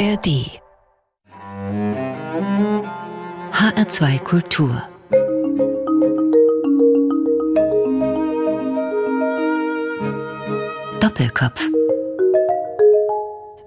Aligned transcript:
ARD 0.00 0.48
HR2 3.52 4.18
Kultur 4.20 4.82
Doppelkopf 11.00 11.68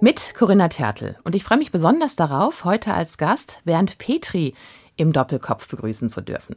mit 0.00 0.34
Corinna 0.34 0.66
Tertel. 0.66 1.16
Und 1.22 1.36
ich 1.36 1.44
freue 1.44 1.58
mich 1.58 1.70
besonders 1.70 2.16
darauf, 2.16 2.64
heute 2.64 2.92
als 2.94 3.16
Gast 3.16 3.60
Bernd 3.64 3.98
Petri 3.98 4.54
im 4.96 5.12
Doppelkopf 5.12 5.68
begrüßen 5.68 6.10
zu 6.10 6.20
dürfen. 6.20 6.56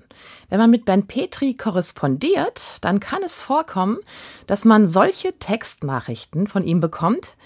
Wenn 0.49 0.57
man 0.57 0.71
mit 0.71 0.85
Bernd 0.85 1.07
Petri 1.07 1.53
korrespondiert, 1.53 2.83
dann 2.83 2.99
kann 2.99 3.21
es 3.21 3.43
vorkommen, 3.43 3.99
dass 4.47 4.65
man 4.65 4.87
solche 4.87 5.37
Textnachrichten 5.37 6.47
von 6.47 6.63
ihm 6.63 6.79
bekommt, 6.79 7.37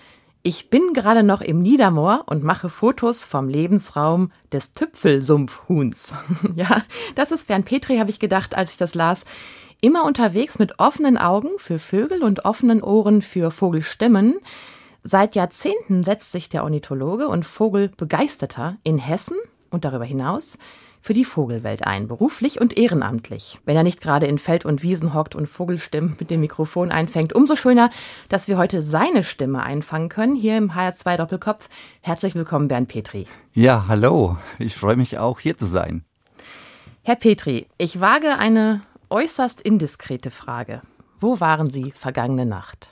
ich 0.43 0.69
bin 0.69 0.93
gerade 0.93 1.23
noch 1.23 1.41
im 1.41 1.61
Niedermoor 1.61 2.23
und 2.25 2.43
mache 2.43 2.69
Fotos 2.69 3.25
vom 3.25 3.47
Lebensraum 3.47 4.32
des 4.51 4.73
Tüpfelsumpfhuhns. 4.73 6.13
ja, 6.55 6.83
das 7.15 7.32
ist 7.32 7.47
Bernd 7.47 7.65
Petri, 7.65 7.97
habe 7.97 8.09
ich 8.09 8.19
gedacht, 8.19 8.55
als 8.55 8.71
ich 8.71 8.77
das 8.77 8.96
las. 8.96 9.23
Immer 9.82 10.04
unterwegs 10.05 10.59
mit 10.59 10.79
offenen 10.79 11.18
Augen 11.18 11.49
für 11.57 11.79
Vögel 11.79 12.23
und 12.23 12.46
offenen 12.46 12.82
Ohren 12.82 13.21
für 13.21 13.51
Vogelstimmen. 13.51 14.39
Seit 15.04 15.35
Jahrzehnten 15.35 16.04
setzt 16.04 16.32
sich 16.32 16.49
der 16.49 16.63
Ornithologe 16.63 17.27
und 17.27 17.46
Vogelbegeisterter 17.46 18.77
in 18.83 18.97
Hessen 18.97 19.37
und 19.69 19.85
darüber 19.85 20.05
hinaus 20.05 20.57
für 21.01 21.14
die 21.14 21.25
Vogelwelt 21.25 21.86
ein, 21.86 22.07
beruflich 22.07 22.61
und 22.61 22.78
ehrenamtlich. 22.78 23.60
Wenn 23.65 23.75
er 23.75 23.83
nicht 23.83 24.00
gerade 24.01 24.28
in 24.28 24.37
Feld 24.37 24.65
und 24.65 24.83
Wiesen 24.83 25.14
hockt 25.14 25.36
und 25.36 25.47
Vogelstimmen 25.47 26.15
mit 26.19 26.29
dem 26.29 26.39
Mikrofon 26.39 26.91
einfängt, 26.91 27.33
umso 27.33 27.55
schöner, 27.55 27.89
dass 28.29 28.47
wir 28.47 28.57
heute 28.57 28.82
seine 28.82 29.24
Stimme 29.24 29.64
einfangen 29.64 30.10
können, 30.10 30.36
hier 30.36 30.57
im 30.57 30.71
HR2 30.74 31.18
Doppelkopf. 31.18 31.68
Herzlich 32.02 32.36
willkommen, 32.36 32.67
Bernd 32.67 32.88
Petri. 32.88 33.27
Ja, 33.53 33.85
hallo. 33.88 34.38
Ich 34.59 34.75
freue 34.75 34.95
mich 34.95 35.17
auch, 35.17 35.39
hier 35.39 35.57
zu 35.57 35.66
sein. 35.66 36.05
Herr 37.03 37.16
Petri, 37.16 37.67
ich 37.79 37.99
wage 37.99 38.38
eine 38.38 38.81
äußerst 39.09 39.59
indiskrete 39.59 40.29
Frage. 40.29 40.81
Wo 41.19 41.39
waren 41.39 41.69
Sie 41.69 41.91
vergangene 41.91 42.45
Nacht? 42.45 42.89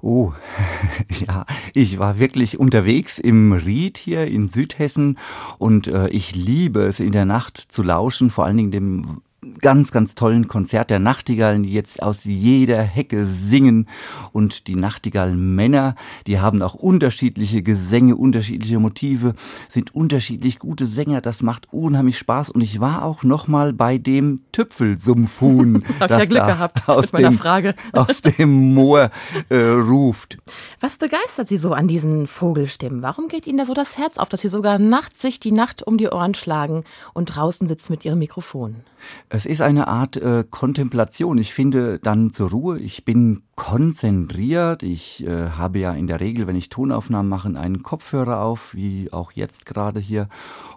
Oh, 0.00 0.32
ja, 1.26 1.46
ich 1.74 1.98
war 1.98 2.18
wirklich 2.18 2.58
unterwegs 2.58 3.18
im 3.18 3.52
Ried 3.52 3.98
hier 3.98 4.26
in 4.26 4.48
Südhessen 4.48 5.18
und 5.58 5.86
äh, 5.86 6.08
ich 6.08 6.34
liebe 6.34 6.80
es 6.80 7.00
in 7.00 7.12
der 7.12 7.24
Nacht 7.24 7.56
zu 7.56 7.82
lauschen, 7.82 8.30
vor 8.30 8.44
allen 8.44 8.56
Dingen 8.56 8.70
dem 8.70 9.22
ganz, 9.60 9.90
ganz 9.90 10.14
tollen 10.14 10.46
Konzert 10.46 10.90
der 10.90 10.98
Nachtigallen, 11.00 11.64
die 11.64 11.72
jetzt 11.72 12.02
aus 12.02 12.24
jeder 12.24 12.80
Hecke 12.80 13.26
singen. 13.26 13.88
Und 14.32 14.68
die 14.68 14.76
Nachtigallenmänner, 14.76 15.96
die 16.26 16.38
haben 16.38 16.62
auch 16.62 16.74
unterschiedliche 16.74 17.62
Gesänge, 17.62 18.16
unterschiedliche 18.16 18.78
Motive, 18.78 19.34
sind 19.68 19.94
unterschiedlich 19.94 20.58
gute 20.58 20.86
Sänger. 20.86 21.20
Das 21.20 21.42
macht 21.42 21.72
unheimlich 21.72 22.18
Spaß. 22.18 22.50
Und 22.50 22.60
ich 22.60 22.80
war 22.80 23.04
auch 23.04 23.24
noch 23.24 23.48
mal 23.48 23.72
bei 23.72 23.98
dem 23.98 24.42
Tüpfelsumpfhuhn, 24.52 25.84
Hab 26.00 26.08
das 26.08 26.18
ja 26.18 26.24
Glück 26.26 26.46
gehabt 26.46 26.88
aus, 26.88 27.10
dem, 27.10 27.32
Frage. 27.32 27.74
aus 27.92 28.22
dem 28.22 28.74
Moor 28.74 29.10
äh, 29.48 29.56
ruft. 29.56 30.38
Was 30.80 30.98
begeistert 30.98 31.48
Sie 31.48 31.56
so 31.56 31.72
an 31.72 31.88
diesen 31.88 32.28
Vogelstimmen? 32.28 33.02
Warum 33.02 33.26
geht 33.26 33.46
Ihnen 33.46 33.58
da 33.58 33.64
so 33.64 33.74
das 33.74 33.98
Herz 33.98 34.18
auf, 34.18 34.28
dass 34.28 34.42
Sie 34.42 34.48
sogar 34.48 34.78
nachts 34.78 35.20
sich 35.20 35.40
die 35.40 35.52
Nacht 35.52 35.82
um 35.82 35.98
die 35.98 36.08
Ohren 36.08 36.34
schlagen 36.34 36.84
und 37.12 37.26
draußen 37.26 37.66
sitzen 37.66 37.92
mit 37.92 38.04
Ihrem 38.04 38.20
Mikrofon? 38.20 38.84
Es 39.34 39.46
ist 39.46 39.62
eine 39.62 39.88
Art 39.88 40.18
äh, 40.18 40.44
Kontemplation. 40.48 41.38
Ich 41.38 41.54
finde 41.54 41.98
dann 41.98 42.34
zur 42.34 42.50
Ruhe. 42.50 42.78
Ich 42.78 43.06
bin 43.06 43.44
konzentriert. 43.56 44.82
Ich 44.82 45.26
äh, 45.26 45.50
habe 45.50 45.78
ja 45.78 45.92
in 45.94 46.06
der 46.06 46.20
Regel, 46.20 46.46
wenn 46.46 46.56
ich 46.56 46.68
Tonaufnahmen 46.68 47.30
mache, 47.30 47.48
einen 47.48 47.82
Kopfhörer 47.82 48.42
auf, 48.42 48.74
wie 48.74 49.10
auch 49.10 49.32
jetzt 49.32 49.64
gerade 49.64 50.00
hier, 50.00 50.28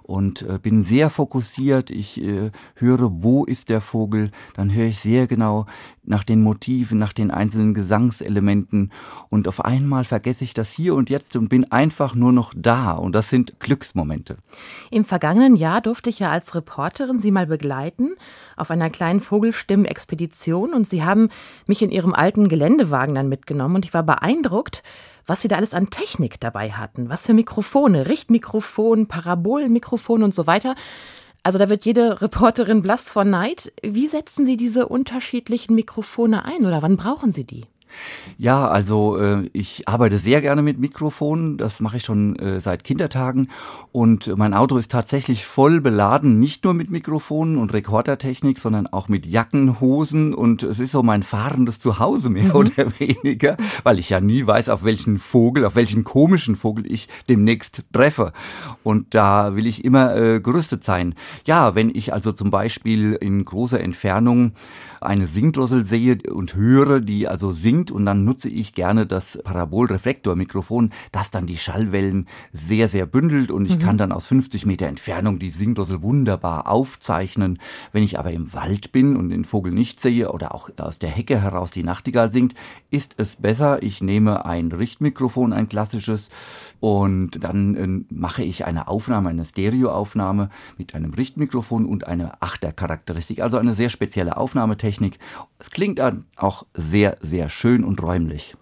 und 0.03 0.43
äh, 0.43 0.57
bin 0.57 0.85
sehr 0.85 1.09
fokussiert. 1.09 1.89
Ich 1.89 2.21
äh, 2.21 2.51
höre, 2.75 3.23
wo 3.23 3.43
ist 3.43 3.67
der 3.67 3.81
Vogel. 3.81 4.31
Dann 4.53 4.73
höre 4.73 4.87
ich 4.87 4.99
sehr 4.99 5.27
genau 5.27 5.65
nach 6.03 6.23
den 6.23 6.41
Motiven, 6.41 6.97
nach 6.97 7.11
den 7.11 7.31
einzelnen 7.31 7.73
Gesangselementen. 7.73 8.93
Und 9.29 9.49
auf 9.49 9.65
einmal 9.65 10.05
vergesse 10.05 10.45
ich 10.45 10.53
das 10.53 10.71
hier 10.71 10.95
und 10.95 11.09
jetzt 11.09 11.35
und 11.35 11.49
bin 11.49 11.71
einfach 11.71 12.15
nur 12.15 12.31
noch 12.31 12.53
da. 12.55 12.91
Und 12.91 13.15
das 13.15 13.29
sind 13.29 13.59
Glücksmomente. 13.59 14.37
Im 14.91 15.03
vergangenen 15.03 15.57
Jahr 15.57 15.81
durfte 15.81 16.09
ich 16.09 16.19
ja 16.19 16.29
als 16.29 16.55
Reporterin 16.55 17.17
Sie 17.17 17.31
mal 17.31 17.47
begleiten 17.47 18.11
auf 18.55 18.71
einer 18.71 18.89
kleinen 18.89 19.21
Vogelstimmen-Expedition 19.21 20.73
und 20.73 20.87
Sie 20.87 21.03
haben 21.03 21.29
mich 21.67 21.81
in 21.81 21.91
Ihrem 21.91 22.13
alten 22.13 22.49
Geländewagen 22.49 23.15
dann 23.15 23.29
mitgenommen 23.29 23.75
und 23.75 23.85
ich 23.85 23.93
war 23.93 24.03
beeindruckt, 24.03 24.83
was 25.25 25.41
Sie 25.41 25.47
da 25.47 25.55
alles 25.55 25.73
an 25.73 25.89
Technik 25.89 26.39
dabei 26.39 26.71
hatten. 26.71 27.09
Was 27.09 27.25
für 27.25 27.33
Mikrofone, 27.33 28.07
Richtmikrofon, 28.07 29.07
Parabolenmikrofon 29.07 30.23
und 30.23 30.35
so 30.35 30.47
weiter. 30.47 30.75
Also 31.43 31.59
da 31.59 31.69
wird 31.69 31.85
jede 31.85 32.21
Reporterin 32.21 32.81
blass 32.81 33.11
vor 33.11 33.23
Neid. 33.23 33.71
Wie 33.83 34.07
setzen 34.07 34.45
Sie 34.45 34.57
diese 34.57 34.87
unterschiedlichen 34.87 35.75
Mikrofone 35.75 36.43
ein 36.45 36.65
oder 36.65 36.81
wann 36.81 36.97
brauchen 36.97 37.33
Sie 37.33 37.43
die? 37.43 37.65
Ja, 38.37 38.67
also 38.67 39.17
äh, 39.17 39.49
ich 39.53 39.87
arbeite 39.87 40.17
sehr 40.17 40.41
gerne 40.41 40.61
mit 40.61 40.79
Mikrofonen. 40.79 41.57
Das 41.57 41.79
mache 41.79 41.97
ich 41.97 42.03
schon 42.03 42.35
äh, 42.37 42.59
seit 42.59 42.83
Kindertagen. 42.83 43.49
Und 43.91 44.35
mein 44.37 44.53
Auto 44.53 44.77
ist 44.77 44.91
tatsächlich 44.91 45.45
voll 45.45 45.79
beladen, 45.79 46.39
nicht 46.39 46.63
nur 46.63 46.73
mit 46.73 46.89
Mikrofonen 46.89 47.57
und 47.57 47.73
Rekordertechnik, 47.73 48.59
sondern 48.59 48.87
auch 48.87 49.07
mit 49.07 49.25
Jacken, 49.25 49.79
Hosen. 49.79 50.33
Und 50.33 50.63
es 50.63 50.79
ist 50.79 50.91
so 50.91 51.03
mein 51.03 51.23
fahrendes 51.23 51.79
Zuhause 51.79 52.29
mehr 52.29 52.45
mhm. 52.45 52.55
oder 52.55 52.99
weniger, 52.99 53.57
weil 53.83 53.99
ich 53.99 54.09
ja 54.09 54.19
nie 54.19 54.45
weiß, 54.45 54.69
auf 54.69 54.83
welchen 54.83 55.17
Vogel, 55.17 55.65
auf 55.65 55.75
welchen 55.75 56.03
komischen 56.03 56.55
Vogel 56.55 56.91
ich 56.91 57.07
demnächst 57.29 57.83
treffe. 57.93 58.33
Und 58.83 59.13
da 59.13 59.55
will 59.55 59.67
ich 59.67 59.85
immer 59.85 60.15
äh, 60.15 60.39
gerüstet 60.41 60.83
sein. 60.83 61.15
Ja, 61.45 61.75
wenn 61.75 61.89
ich 61.93 62.13
also 62.13 62.31
zum 62.31 62.51
Beispiel 62.51 63.13
in 63.13 63.45
großer 63.45 63.79
Entfernung 63.79 64.53
eine 65.01 65.27
Singdrossel 65.27 65.83
sehe 65.83 66.17
und 66.31 66.55
höre, 66.55 67.01
die 67.01 67.27
also 67.27 67.51
singt 67.51 67.91
und 67.91 68.05
dann 68.05 68.25
nutze 68.25 68.49
ich 68.49 68.73
gerne 68.73 69.05
das 69.05 69.39
Parabolreflektormikrofon, 69.43 70.91
das 71.11 71.31
dann 71.31 71.45
die 71.45 71.57
Schallwellen 71.57 72.27
sehr, 72.51 72.87
sehr 72.87 73.05
bündelt 73.05 73.51
und 73.51 73.65
ich 73.65 73.77
mhm. 73.77 73.81
kann 73.81 73.97
dann 73.97 74.11
aus 74.11 74.27
50 74.27 74.65
Meter 74.65 74.87
Entfernung 74.87 75.39
die 75.39 75.49
Singdrossel 75.49 76.01
wunderbar 76.01 76.67
aufzeichnen. 76.67 77.59
Wenn 77.91 78.03
ich 78.03 78.19
aber 78.19 78.31
im 78.31 78.53
Wald 78.53 78.91
bin 78.91 79.15
und 79.15 79.29
den 79.29 79.45
Vogel 79.45 79.73
nicht 79.73 79.99
sehe 79.99 80.31
oder 80.31 80.53
auch 80.53 80.69
aus 80.77 80.99
der 80.99 81.09
Hecke 81.09 81.41
heraus 81.41 81.71
die 81.71 81.83
Nachtigall 81.83 82.29
singt, 82.29 82.55
ist 82.91 83.15
es 83.17 83.35
besser, 83.37 83.83
ich 83.83 84.01
nehme 84.01 84.45
ein 84.45 84.71
Richtmikrofon, 84.71 85.53
ein 85.53 85.69
klassisches 85.69 86.29
und 86.79 87.43
dann 87.43 87.75
äh, 87.75 88.13
mache 88.13 88.43
ich 88.43 88.65
eine 88.65 88.87
Aufnahme, 88.87 89.29
eine 89.29 89.45
Stereoaufnahme 89.45 90.49
mit 90.77 90.95
einem 90.95 91.13
Richtmikrofon 91.13 91.85
und 91.85 92.07
einer 92.07 92.37
Achtercharakteristik, 92.41 93.41
also 93.41 93.57
eine 93.57 93.73
sehr 93.73 93.89
spezielle 93.89 94.37
Aufnahmetechnik 94.37 94.94
Technik. 94.95 95.19
Es 95.59 95.71
klingt 95.71 95.99
dann 95.99 96.25
auch 96.37 96.65
sehr, 96.73 97.17
sehr 97.21 97.49
schön 97.49 97.83
und 97.83 98.01
räumlich. 98.01 98.55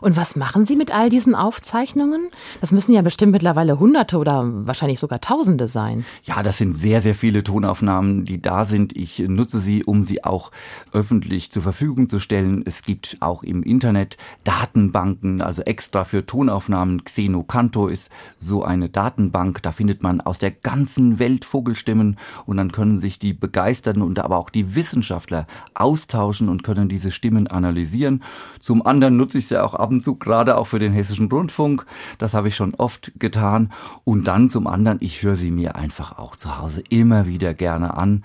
Und 0.00 0.16
was 0.16 0.36
machen 0.36 0.66
Sie 0.66 0.76
mit 0.76 0.94
all 0.94 1.08
diesen 1.08 1.34
Aufzeichnungen? 1.34 2.28
Das 2.60 2.72
müssen 2.72 2.92
ja 2.92 3.02
bestimmt 3.02 3.32
mittlerweile 3.32 3.78
Hunderte 3.78 4.18
oder 4.18 4.42
wahrscheinlich 4.44 5.00
sogar 5.00 5.20
Tausende 5.20 5.68
sein. 5.68 6.04
Ja, 6.24 6.42
das 6.42 6.58
sind 6.58 6.76
sehr, 6.76 7.00
sehr 7.00 7.14
viele 7.14 7.44
Tonaufnahmen, 7.44 8.24
die 8.24 8.42
da 8.42 8.64
sind. 8.64 8.96
Ich 8.96 9.20
nutze 9.20 9.60
sie, 9.60 9.84
um 9.84 10.02
sie 10.02 10.24
auch 10.24 10.50
öffentlich 10.92 11.50
zur 11.50 11.62
Verfügung 11.62 12.08
zu 12.08 12.18
stellen. 12.18 12.62
Es 12.66 12.82
gibt 12.82 13.18
auch 13.20 13.42
im 13.42 13.62
Internet 13.62 14.16
Datenbanken, 14.44 15.40
also 15.40 15.62
extra 15.62 16.04
für 16.04 16.26
Tonaufnahmen. 16.26 17.04
Xenocanto 17.04 17.86
ist 17.86 18.10
so 18.38 18.64
eine 18.64 18.88
Datenbank. 18.88 19.62
Da 19.62 19.72
findet 19.72 20.02
man 20.02 20.20
aus 20.20 20.38
der 20.38 20.50
ganzen 20.50 21.18
Welt 21.18 21.44
Vogelstimmen 21.44 22.18
und 22.46 22.56
dann 22.56 22.72
können 22.72 22.98
sich 22.98 23.18
die 23.18 23.32
Begeisterten 23.32 24.02
und 24.02 24.18
aber 24.18 24.38
auch 24.38 24.50
die 24.50 24.74
Wissenschaftler 24.74 25.46
austauschen 25.74 26.48
und 26.48 26.64
können 26.64 26.88
diese 26.88 27.12
Stimmen 27.12 27.46
analysieren. 27.46 28.22
Zum 28.60 28.84
anderen 28.84 29.16
nutze 29.16 29.38
ich 29.38 29.51
ja 29.52 29.62
auch 29.62 29.74
ab 29.74 29.90
und 29.90 30.02
zu, 30.02 30.16
gerade 30.16 30.56
auch 30.56 30.66
für 30.66 30.78
den 30.78 30.92
Hessischen 30.92 31.30
Rundfunk. 31.30 31.86
Das 32.18 32.34
habe 32.34 32.48
ich 32.48 32.56
schon 32.56 32.74
oft 32.74 33.12
getan. 33.18 33.72
Und 34.04 34.24
dann 34.24 34.50
zum 34.50 34.66
anderen, 34.66 34.98
ich 35.00 35.22
höre 35.22 35.36
sie 35.36 35.50
mir 35.50 35.76
einfach 35.76 36.18
auch 36.18 36.36
zu 36.36 36.58
Hause 36.58 36.82
immer 36.88 37.26
wieder 37.26 37.54
gerne 37.54 37.96
an. 37.96 38.24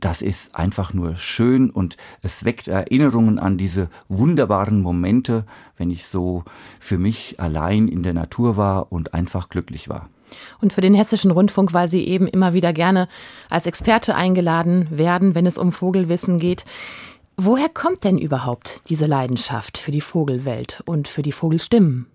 Das 0.00 0.22
ist 0.22 0.54
einfach 0.54 0.94
nur 0.94 1.16
schön 1.16 1.70
und 1.70 1.96
es 2.22 2.44
weckt 2.44 2.68
Erinnerungen 2.68 3.40
an 3.40 3.58
diese 3.58 3.88
wunderbaren 4.08 4.80
Momente, 4.80 5.44
wenn 5.76 5.90
ich 5.90 6.06
so 6.06 6.44
für 6.78 6.98
mich 6.98 7.40
allein 7.40 7.88
in 7.88 8.04
der 8.04 8.14
Natur 8.14 8.56
war 8.56 8.92
und 8.92 9.12
einfach 9.12 9.48
glücklich 9.48 9.88
war. 9.88 10.08
Und 10.60 10.72
für 10.72 10.80
den 10.80 10.94
Hessischen 10.94 11.30
Rundfunk, 11.30 11.72
weil 11.72 11.88
Sie 11.88 12.06
eben 12.06 12.26
immer 12.26 12.52
wieder 12.52 12.72
gerne 12.72 13.08
als 13.50 13.66
Experte 13.66 14.14
eingeladen 14.14 14.86
werden, 14.90 15.34
wenn 15.34 15.46
es 15.46 15.58
um 15.58 15.72
Vogelwissen 15.72 16.38
geht. 16.38 16.64
Woher 17.40 17.68
kommt 17.68 18.02
denn 18.02 18.18
überhaupt 18.18 18.82
diese 18.88 19.06
Leidenschaft 19.06 19.78
für 19.78 19.92
die 19.92 20.00
Vogelwelt 20.00 20.82
und 20.86 21.06
für 21.06 21.22
die 21.22 21.30
Vogelstimmen? 21.30 22.08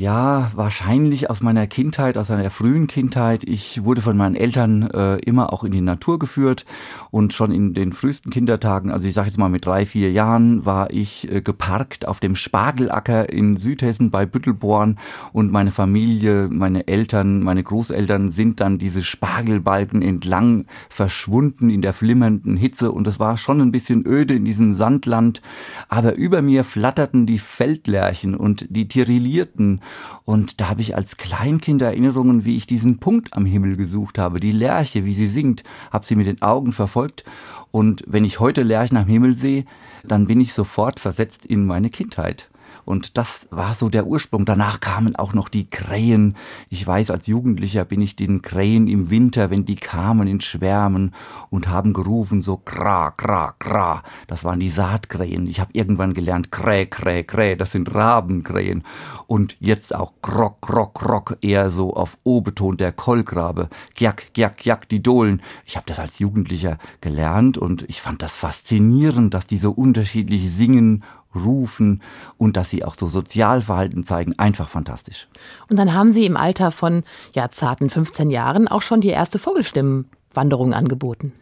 Ja, 0.00 0.50
wahrscheinlich 0.54 1.28
aus 1.28 1.42
meiner 1.42 1.66
Kindheit, 1.66 2.16
aus 2.16 2.30
einer 2.30 2.48
frühen 2.48 2.86
Kindheit. 2.86 3.44
Ich 3.44 3.84
wurde 3.84 4.00
von 4.00 4.16
meinen 4.16 4.34
Eltern 4.34 4.88
äh, 4.90 5.16
immer 5.16 5.52
auch 5.52 5.62
in 5.62 5.72
die 5.72 5.82
Natur 5.82 6.18
geführt. 6.18 6.64
Und 7.10 7.34
schon 7.34 7.52
in 7.52 7.74
den 7.74 7.92
frühesten 7.92 8.30
Kindertagen, 8.30 8.90
also 8.90 9.06
ich 9.06 9.12
sage 9.12 9.26
jetzt 9.26 9.36
mal 9.36 9.50
mit 9.50 9.66
drei, 9.66 9.84
vier 9.84 10.10
Jahren, 10.10 10.64
war 10.64 10.90
ich 10.90 11.30
äh, 11.30 11.42
geparkt 11.42 12.08
auf 12.08 12.18
dem 12.18 12.34
Spargelacker 12.34 13.30
in 13.30 13.58
Südhessen 13.58 14.10
bei 14.10 14.24
Büttelborn. 14.24 14.98
Und 15.34 15.52
meine 15.52 15.70
Familie, 15.70 16.48
meine 16.50 16.88
Eltern, 16.88 17.42
meine 17.42 17.62
Großeltern 17.62 18.30
sind 18.30 18.60
dann 18.60 18.78
diese 18.78 19.02
Spargelbalken 19.02 20.00
entlang 20.00 20.64
verschwunden 20.88 21.68
in 21.68 21.82
der 21.82 21.92
flimmernden 21.92 22.56
Hitze. 22.56 22.90
Und 22.90 23.06
es 23.06 23.20
war 23.20 23.36
schon 23.36 23.60
ein 23.60 23.70
bisschen 23.70 24.06
öde 24.06 24.32
in 24.32 24.46
diesem 24.46 24.72
Sandland, 24.72 25.42
aber 25.90 26.14
über 26.14 26.40
mir 26.40 26.64
flatterten 26.64 27.26
die 27.26 27.38
Feldlärchen 27.38 28.34
und 28.34 28.64
die 28.70 28.88
tirillierten 28.88 29.82
und 30.24 30.60
da 30.60 30.68
habe 30.68 30.80
ich 30.80 30.96
als 30.96 31.16
Kleinkind 31.16 31.82
Erinnerungen, 31.82 32.44
wie 32.44 32.56
ich 32.56 32.66
diesen 32.66 32.98
Punkt 32.98 33.34
am 33.34 33.46
Himmel 33.46 33.76
gesucht 33.76 34.18
habe, 34.18 34.40
die 34.40 34.52
Lerche, 34.52 35.04
wie 35.04 35.14
sie 35.14 35.26
singt, 35.26 35.64
habe 35.90 36.06
sie 36.06 36.16
mit 36.16 36.26
den 36.26 36.42
Augen 36.42 36.72
verfolgt. 36.72 37.24
Und 37.70 38.04
wenn 38.06 38.24
ich 38.24 38.40
heute 38.40 38.62
Lerchen 38.62 38.96
am 38.96 39.06
Himmel 39.06 39.34
sehe, 39.34 39.64
dann 40.04 40.26
bin 40.26 40.40
ich 40.40 40.54
sofort 40.54 41.00
versetzt 41.00 41.46
in 41.46 41.66
meine 41.66 41.90
Kindheit. 41.90 42.48
Und 42.90 43.18
das 43.18 43.46
war 43.52 43.74
so 43.74 43.88
der 43.88 44.08
Ursprung. 44.08 44.44
Danach 44.44 44.80
kamen 44.80 45.14
auch 45.14 45.32
noch 45.32 45.48
die 45.48 45.70
Krähen. 45.70 46.34
Ich 46.70 46.84
weiß, 46.84 47.12
als 47.12 47.28
Jugendlicher 47.28 47.84
bin 47.84 48.00
ich 48.00 48.16
den 48.16 48.42
Krähen 48.42 48.88
im 48.88 49.10
Winter, 49.10 49.48
wenn 49.48 49.64
die 49.64 49.76
kamen 49.76 50.26
in 50.26 50.40
Schwärmen 50.40 51.14
und 51.50 51.68
haben 51.68 51.92
gerufen, 51.92 52.42
so 52.42 52.56
kra, 52.56 53.12
kra, 53.12 53.54
kra. 53.60 54.02
Das 54.26 54.42
waren 54.42 54.58
die 54.58 54.70
Saatkrähen. 54.70 55.46
Ich 55.46 55.60
habe 55.60 55.70
irgendwann 55.72 56.14
gelernt, 56.14 56.50
krä, 56.50 56.84
krä, 56.84 57.22
krä. 57.22 57.54
Das 57.54 57.70
sind 57.70 57.94
Rabenkrähen. 57.94 58.82
Und 59.28 59.56
jetzt 59.60 59.94
auch 59.94 60.14
krok, 60.20 60.60
krok, 60.60 60.94
krok. 60.94 61.38
Eher 61.42 61.70
so 61.70 61.94
auf 61.94 62.18
O 62.24 62.40
betont 62.40 62.80
der 62.80 62.90
Kolkrabe. 62.90 63.68
Gjack, 63.94 64.34
gjack, 64.34 64.56
gjack, 64.56 64.88
die 64.88 65.00
Dohlen. 65.00 65.42
Ich 65.64 65.76
habe 65.76 65.86
das 65.86 66.00
als 66.00 66.18
Jugendlicher 66.18 66.76
gelernt 67.00 67.56
und 67.56 67.84
ich 67.88 68.02
fand 68.02 68.20
das 68.20 68.34
faszinierend, 68.34 69.32
dass 69.32 69.46
die 69.46 69.58
so 69.58 69.70
unterschiedlich 69.70 70.50
singen 70.50 71.04
rufen 71.34 72.02
und 72.36 72.56
dass 72.56 72.70
sie 72.70 72.84
auch 72.84 72.94
so 72.94 73.06
Sozialverhalten 73.06 74.04
zeigen, 74.04 74.38
einfach 74.38 74.68
fantastisch. 74.68 75.28
Und 75.68 75.78
dann 75.78 75.94
haben 75.94 76.12
Sie 76.12 76.26
im 76.26 76.36
Alter 76.36 76.70
von 76.70 77.04
ja 77.34 77.50
zarten 77.50 77.90
15 77.90 78.30
Jahren 78.30 78.68
auch 78.68 78.82
schon 78.82 79.00
die 79.00 79.08
erste 79.08 79.38
Vogelstimmen 79.38 80.10
Wanderung 80.32 80.74
angeboten? 80.74 81.32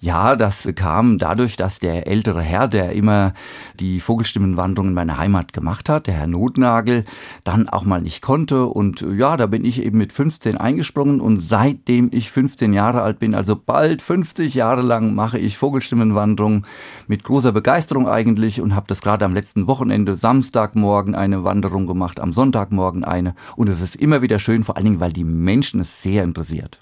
Ja, 0.00 0.36
das 0.36 0.66
kam 0.76 1.18
dadurch, 1.18 1.56
dass 1.56 1.80
der 1.80 2.06
ältere 2.06 2.40
Herr, 2.40 2.68
der 2.68 2.92
immer 2.92 3.34
die 3.78 4.00
Vogelstimmenwanderung 4.00 4.88
in 4.88 4.94
meiner 4.94 5.18
Heimat 5.18 5.52
gemacht 5.52 5.88
hat, 5.88 6.06
der 6.06 6.14
Herr 6.14 6.28
Notnagel, 6.28 7.04
dann 7.44 7.68
auch 7.68 7.84
mal 7.84 8.00
nicht 8.00 8.22
konnte. 8.22 8.66
Und 8.66 9.04
ja, 9.16 9.36
da 9.36 9.46
bin 9.46 9.64
ich 9.64 9.84
eben 9.84 9.98
mit 9.98 10.12
15 10.12 10.56
eingesprungen 10.56 11.20
und 11.20 11.38
seitdem 11.38 12.08
ich 12.12 12.30
15 12.30 12.72
Jahre 12.72 13.02
alt 13.02 13.18
bin, 13.18 13.34
also 13.34 13.54
bald 13.54 14.00
50 14.00 14.54
Jahre 14.54 14.82
lang, 14.82 15.14
mache 15.14 15.38
ich 15.38 15.58
Vogelstimmenwanderung 15.58 16.66
mit 17.06 17.24
großer 17.24 17.52
Begeisterung 17.52 18.08
eigentlich 18.08 18.60
und 18.62 18.74
habe 18.74 18.86
das 18.86 19.02
gerade 19.02 19.24
am 19.24 19.34
letzten 19.34 19.66
Wochenende, 19.66 20.16
Samstagmorgen 20.16 21.14
eine 21.14 21.44
Wanderung 21.44 21.86
gemacht, 21.86 22.20
am 22.20 22.32
Sonntagmorgen 22.32 23.04
eine. 23.04 23.34
Und 23.56 23.68
es 23.68 23.82
ist 23.82 23.96
immer 23.96 24.22
wieder 24.22 24.38
schön, 24.38 24.64
vor 24.64 24.76
allen 24.76 24.86
Dingen, 24.86 25.00
weil 25.00 25.12
die 25.12 25.24
Menschen 25.24 25.80
es 25.80 26.02
sehr 26.02 26.24
interessiert. 26.24 26.78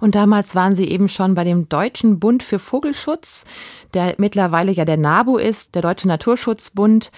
Und 0.00 0.14
damals 0.14 0.54
waren 0.54 0.74
Sie 0.74 0.86
eben 0.86 1.08
schon 1.08 1.34
bei 1.34 1.44
dem 1.44 1.68
Deutschen 1.68 2.18
Bund 2.18 2.42
für 2.42 2.58
Vogelschutz, 2.58 3.44
der 3.94 4.14
mittlerweile 4.18 4.72
ja 4.72 4.84
der 4.84 4.96
NABU 4.96 5.36
ist, 5.36 5.74
der 5.74 5.82
Deutsche 5.82 6.08
Naturschutzbund 6.08 7.10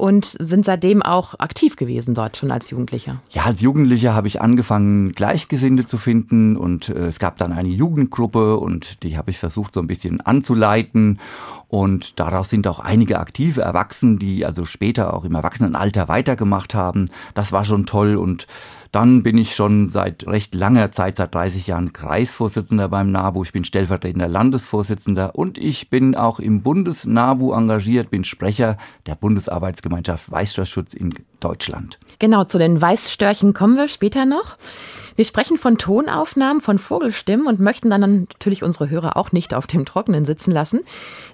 und 0.00 0.24
sind 0.24 0.64
seitdem 0.64 1.02
auch 1.02 1.38
aktiv 1.38 1.76
gewesen 1.76 2.14
dort 2.14 2.38
schon 2.38 2.50
als 2.50 2.70
Jugendlicher. 2.70 3.20
Ja, 3.30 3.44
als 3.44 3.60
Jugendlicher 3.60 4.14
habe 4.14 4.28
ich 4.28 4.40
angefangen, 4.40 5.12
Gleichgesinnte 5.12 5.84
zu 5.84 5.98
finden 5.98 6.56
und 6.56 6.88
äh, 6.88 7.06
es 7.06 7.18
gab 7.18 7.36
dann 7.36 7.52
eine 7.52 7.68
Jugendgruppe 7.68 8.56
und 8.56 9.02
die 9.02 9.18
habe 9.18 9.30
ich 9.30 9.38
versucht 9.38 9.74
so 9.74 9.80
ein 9.80 9.86
bisschen 9.86 10.22
anzuleiten 10.22 11.20
und 11.68 12.18
daraus 12.18 12.48
sind 12.48 12.66
auch 12.66 12.80
einige 12.80 13.20
aktive 13.20 13.60
Erwachsene, 13.60 14.16
die 14.16 14.46
also 14.46 14.64
später 14.64 15.12
auch 15.12 15.24
im 15.24 15.34
Erwachsenenalter 15.34 16.08
weitergemacht 16.08 16.74
haben. 16.74 17.06
Das 17.34 17.52
war 17.52 17.64
schon 17.64 17.84
toll 17.84 18.16
und 18.16 18.46
dann 18.92 19.22
bin 19.22 19.38
ich 19.38 19.54
schon 19.54 19.88
seit 19.88 20.26
recht 20.26 20.54
langer 20.54 20.90
Zeit, 20.90 21.16
seit 21.16 21.34
30 21.34 21.68
Jahren 21.68 21.92
Kreisvorsitzender 21.92 22.88
beim 22.88 23.10
NABU. 23.12 23.44
Ich 23.44 23.52
bin 23.52 23.64
stellvertretender 23.64 24.28
Landesvorsitzender 24.28 25.34
und 25.36 25.58
ich 25.58 25.90
bin 25.90 26.16
auch 26.16 26.40
im 26.40 26.62
Bundes-NABU 26.62 27.52
engagiert, 27.52 28.10
bin 28.10 28.24
Sprecher 28.24 28.78
der 29.06 29.14
Bundesarbeitsgemeinschaft 29.14 30.30
Weißstörschutz 30.30 30.94
in 30.94 31.14
Deutschland. 31.38 31.98
Genau, 32.18 32.44
zu 32.44 32.58
den 32.58 32.80
Weißstörchen 32.80 33.54
kommen 33.54 33.76
wir 33.76 33.88
später 33.88 34.26
noch. 34.26 34.56
Wir 35.16 35.24
sprechen 35.24 35.58
von 35.58 35.76
Tonaufnahmen, 35.76 36.62
von 36.62 36.78
Vogelstimmen 36.78 37.46
und 37.46 37.60
möchten 37.60 37.90
dann 37.90 38.00
natürlich 38.00 38.62
unsere 38.62 38.88
Hörer 38.88 39.16
auch 39.16 39.32
nicht 39.32 39.52
auf 39.54 39.66
dem 39.66 39.84
Trockenen 39.84 40.24
sitzen 40.24 40.50
lassen. 40.50 40.80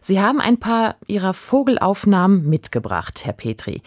Sie 0.00 0.20
haben 0.20 0.40
ein 0.40 0.58
paar 0.58 0.96
Ihrer 1.06 1.34
Vogelaufnahmen 1.34 2.48
mitgebracht, 2.48 3.24
Herr 3.24 3.32
Petri. 3.32 3.82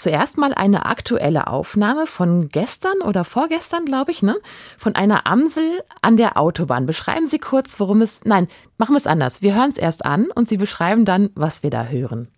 Zuerst 0.00 0.38
mal 0.38 0.54
eine 0.54 0.86
aktuelle 0.86 1.46
Aufnahme 1.46 2.06
von 2.06 2.48
gestern 2.48 3.02
oder 3.02 3.22
vorgestern, 3.22 3.84
glaube 3.84 4.12
ich, 4.12 4.22
ne? 4.22 4.34
Von 4.78 4.94
einer 4.94 5.26
Amsel 5.26 5.82
an 6.00 6.16
der 6.16 6.38
Autobahn. 6.38 6.86
Beschreiben 6.86 7.26
Sie 7.26 7.38
kurz, 7.38 7.78
worum 7.78 8.00
es. 8.00 8.24
Nein, 8.24 8.48
machen 8.78 8.94
wir 8.94 8.96
es 8.98 9.06
anders. 9.06 9.42
Wir 9.42 9.54
hören 9.54 9.68
es 9.68 9.76
erst 9.76 10.06
an 10.06 10.30
und 10.34 10.48
Sie 10.48 10.56
beschreiben 10.56 11.04
dann, 11.04 11.28
was 11.34 11.62
wir 11.62 11.68
da 11.68 11.84
hören. 11.84 12.28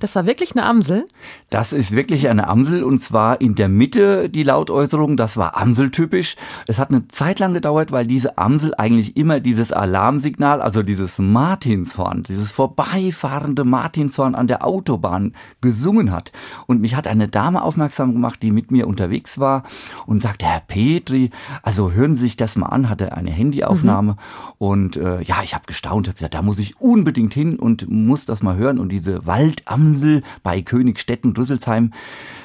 Das 0.00 0.16
war 0.16 0.24
wirklich 0.24 0.52
eine 0.52 0.64
Amsel? 0.64 1.06
Das 1.50 1.74
ist 1.74 1.90
wirklich 1.92 2.26
eine 2.28 2.48
Amsel 2.48 2.82
und 2.82 2.98
zwar 2.98 3.42
in 3.42 3.54
der 3.54 3.68
Mitte 3.68 4.30
die 4.30 4.42
Lautäußerung. 4.42 5.18
Das 5.18 5.36
war 5.36 5.58
amseltypisch. 5.58 6.36
Es 6.66 6.78
hat 6.78 6.88
eine 6.88 7.06
Zeit 7.08 7.38
lang 7.38 7.52
gedauert, 7.52 7.92
weil 7.92 8.06
diese 8.06 8.38
Amsel 8.38 8.74
eigentlich 8.74 9.18
immer 9.18 9.40
dieses 9.40 9.72
Alarmsignal, 9.72 10.62
also 10.62 10.82
dieses 10.82 11.18
Martinshorn, 11.18 12.22
dieses 12.22 12.50
vorbeifahrende 12.50 13.64
Martinshorn 13.64 14.34
an 14.34 14.46
der 14.46 14.66
Autobahn 14.66 15.34
gesungen 15.60 16.12
hat. 16.12 16.32
Und 16.66 16.80
mich 16.80 16.96
hat 16.96 17.06
eine 17.06 17.28
Dame 17.28 17.62
aufmerksam 17.62 18.14
gemacht, 18.14 18.42
die 18.42 18.52
mit 18.52 18.70
mir 18.70 18.88
unterwegs 18.88 19.38
war 19.38 19.64
und 20.06 20.22
sagte, 20.22 20.46
Herr 20.46 20.62
Petri, 20.66 21.30
also 21.62 21.92
hören 21.92 22.14
Sie 22.14 22.22
sich 22.22 22.36
das 22.38 22.56
mal 22.56 22.68
an, 22.68 22.88
hatte 22.88 23.12
eine 23.12 23.30
Handyaufnahme. 23.30 24.12
Mhm. 24.12 24.18
Und 24.56 24.96
äh, 24.96 25.20
ja, 25.22 25.42
ich 25.44 25.54
habe 25.54 25.66
gestaunt, 25.66 26.08
habe 26.08 26.14
gesagt, 26.14 26.32
da 26.32 26.40
muss 26.40 26.58
ich 26.58 26.80
unbedingt 26.80 27.34
hin 27.34 27.58
und 27.58 27.90
muss 27.90 28.24
das 28.24 28.42
mal 28.42 28.56
hören. 28.56 28.78
Und 28.78 28.90
diese 28.90 29.26
Waldamsel 29.26 29.89
Insel 29.90 30.22
bei 30.44 30.62
Königstetten, 30.62 31.32
Rüsselsheim. 31.36 31.92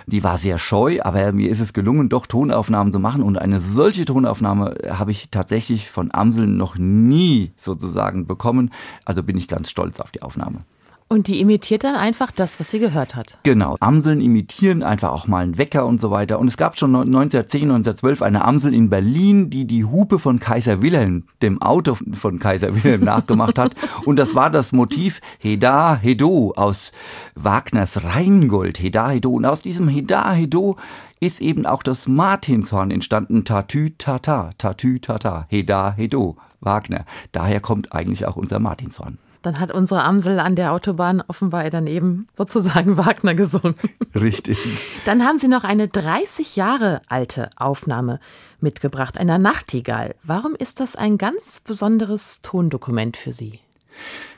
Die 0.07 0.24
war 0.24 0.38
sehr 0.38 0.57
scheu, 0.57 1.00
aber 1.01 1.31
mir 1.31 1.50
ist 1.50 1.59
es 1.59 1.74
gelungen, 1.74 2.09
doch 2.09 2.25
Tonaufnahmen 2.25 2.92
zu 2.92 3.00
machen. 3.00 3.21
Und 3.21 3.38
eine 3.38 3.59
solche 3.59 4.06
Tonaufnahme 4.06 4.75
habe 4.90 5.11
ich 5.11 5.30
tatsächlich 5.30 5.90
von 5.90 6.11
Amseln 6.11 6.57
noch 6.57 6.78
nie 6.78 7.52
sozusagen 7.57 8.25
bekommen. 8.25 8.71
Also 9.04 9.23
bin 9.23 9.37
ich 9.37 9.47
ganz 9.47 9.69
stolz 9.69 9.99
auf 9.99 10.11
die 10.11 10.21
Aufnahme. 10.21 10.61
Und 11.07 11.28
die 11.28 11.40
imitiert 11.40 11.83
dann 11.83 11.95
einfach 11.95 12.31
das, 12.31 12.59
was 12.59 12.71
sie 12.71 12.80
gehört 12.80 13.14
hat. 13.14 13.38
Genau. 13.44 13.78
Amseln 13.80 14.21
imitieren 14.21 14.81
einfach 14.81 15.12
auch 15.12 15.28
mal 15.28 15.44
einen 15.44 15.59
Wecker 15.59 15.85
und 15.85 16.02
so 16.02 16.09
weiter. 16.09 16.40
Und 16.40 16.47
es 16.47 16.57
gab 16.57 16.80
schon 16.80 16.95
1910, 16.95 17.62
1912 17.62 18.24
eine 18.24 18.44
Amsel 18.44 18.74
in 18.74 18.90
Berlin, 18.90 19.52
die 19.52 19.66
die 19.66 19.85
Hupe 19.85 20.18
von 20.18 20.40
Kaiser 20.40 20.81
Wilhelm, 20.81 21.26
dem 21.44 21.62
Auto 21.62 21.95
von 22.14 22.40
Kaiser 22.40 22.74
Wilhelm, 22.74 23.02
nachgemacht 23.04 23.59
hat. 23.59 23.76
Und 24.06 24.18
das 24.18 24.33
war 24.33 24.50
das 24.50 24.71
Motiv 24.71 25.21
Heda 25.38 25.95
Hedo 25.95 26.54
aus 26.56 26.92
Wagners 27.35 28.04
Rheingold. 28.04 28.80
Heda 28.81 29.12
Hedo. 29.12 29.30
Und 29.30 29.45
aus 29.45 29.62
diesem 29.62 29.88
Heda 29.88 30.33
Hedo 30.33 30.76
ist 31.19 31.40
eben 31.40 31.68
auch 31.68 31.83
das 31.83 32.07
Martinshorn 32.07 32.90
entstanden. 32.90 33.45
Tatü 33.45 33.92
Tata, 33.95 34.50
Tatü 34.57 34.97
Tata, 34.97 35.45
Heda 35.50 35.94
Hedo, 35.95 36.38
Wagner. 36.62 37.06
Daher 37.31 37.59
kommt 37.59 37.94
eigentlich 37.94 38.26
auch 38.26 38.38
unser 38.38 38.57
Martinshorn. 38.57 39.19
Dann 39.45 39.59
hat 39.59 39.71
unsere 39.71 40.04
Amsel 40.04 40.40
an 40.40 40.56
der 40.56 40.71
Autobahn 40.71 41.21
offenbar 41.28 41.69
dann 41.69 41.85
eben 41.85 42.25
sozusagen 42.35 42.97
Wagner 43.06 43.35
gesungen. 43.35 43.75
Richtig. 44.16 44.57
Dann 45.06 45.23
haben 45.23 45.37
Sie 45.37 45.47
noch 45.47 45.64
eine 45.64 45.87
30 45.87 46.56
Jahre 46.56 46.99
alte 47.09 47.52
Aufnahme 47.56 48.19
mitgebracht, 48.59 49.19
einer 49.19 49.37
Nachtigall. 49.37 50.16
Warum 50.23 50.56
ist 50.56 50.80
das 50.80 50.95
ein 50.95 51.19
ganz 51.19 51.59
besonderes 51.59 52.42
Tondokument 52.42 53.18
für 53.18 53.31
Sie? 53.31 53.59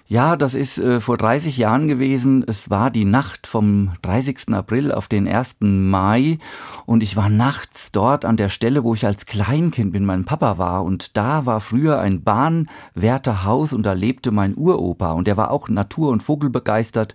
Ja, 0.09 0.37
das 0.37 0.53
ist 0.53 0.77
äh, 0.77 1.01
vor 1.01 1.17
30 1.17 1.57
Jahren 1.57 1.89
gewesen. 1.89 2.45
Es 2.47 2.69
war 2.69 2.91
die 2.91 3.03
Nacht 3.03 3.45
vom 3.45 3.89
30. 4.03 4.53
April 4.53 4.93
auf 4.93 5.09
den 5.09 5.27
1. 5.27 5.57
Mai 5.59 6.39
und 6.85 7.03
ich 7.03 7.17
war 7.17 7.27
nachts 7.27 7.91
dort 7.91 8.23
an 8.23 8.37
der 8.37 8.47
Stelle, 8.47 8.85
wo 8.85 8.93
ich 8.93 9.05
als 9.05 9.25
Kleinkind 9.25 9.91
mit 9.91 10.03
meinem 10.03 10.23
Papa 10.23 10.57
war 10.57 10.85
und 10.85 11.17
da 11.17 11.45
war 11.45 11.59
früher 11.59 11.99
ein 11.99 12.23
Bahnwärterhaus 12.23 13.73
und 13.73 13.83
da 13.83 13.91
lebte 13.91 14.31
mein 14.31 14.55
Uropa 14.55 15.11
und 15.11 15.27
der 15.27 15.35
war 15.35 15.51
auch 15.51 15.67
Natur- 15.67 16.11
und 16.11 16.23
Vogelbegeistert 16.23 17.13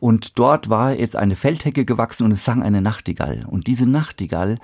Und 0.00 0.38
dort 0.38 0.68
war 0.70 0.92
jetzt 0.92 1.16
eine 1.16 1.36
Feldhecke 1.36 1.84
gewachsen 1.84 2.24
und 2.24 2.32
es 2.32 2.44
sang 2.44 2.62
eine 2.62 2.80
Nachtigall. 2.80 3.44
Und 3.46 3.66
diese 3.66 3.86
Nachtigall 3.86 4.58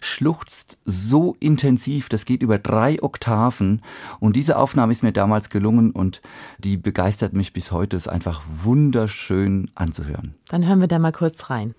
schluchzt 0.00 0.78
so 0.84 1.36
intensiv, 1.40 2.08
das 2.08 2.24
geht 2.24 2.42
über 2.42 2.58
drei 2.58 3.02
Oktaven. 3.02 3.82
Und 4.20 4.36
diese 4.36 4.56
Aufnahme 4.56 4.92
ist 4.92 5.02
mir 5.02 5.12
damals 5.12 5.50
gelungen 5.50 5.90
und 5.90 6.20
die 6.58 6.76
begeistert 6.76 7.32
mich 7.32 7.52
bis 7.52 7.72
heute. 7.72 7.96
Es 7.96 8.06
ist 8.06 8.12
einfach 8.12 8.42
wunderschön 8.62 9.70
anzuhören. 9.74 10.34
Dann 10.48 10.66
hören 10.66 10.80
wir 10.80 10.88
da 10.88 10.98
mal 10.98 11.12
kurz 11.12 11.50
rein. 11.50 11.74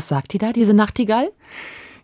Was 0.00 0.08
sagt 0.08 0.32
die 0.32 0.38
da, 0.38 0.54
diese 0.54 0.72
Nachtigall? 0.72 1.30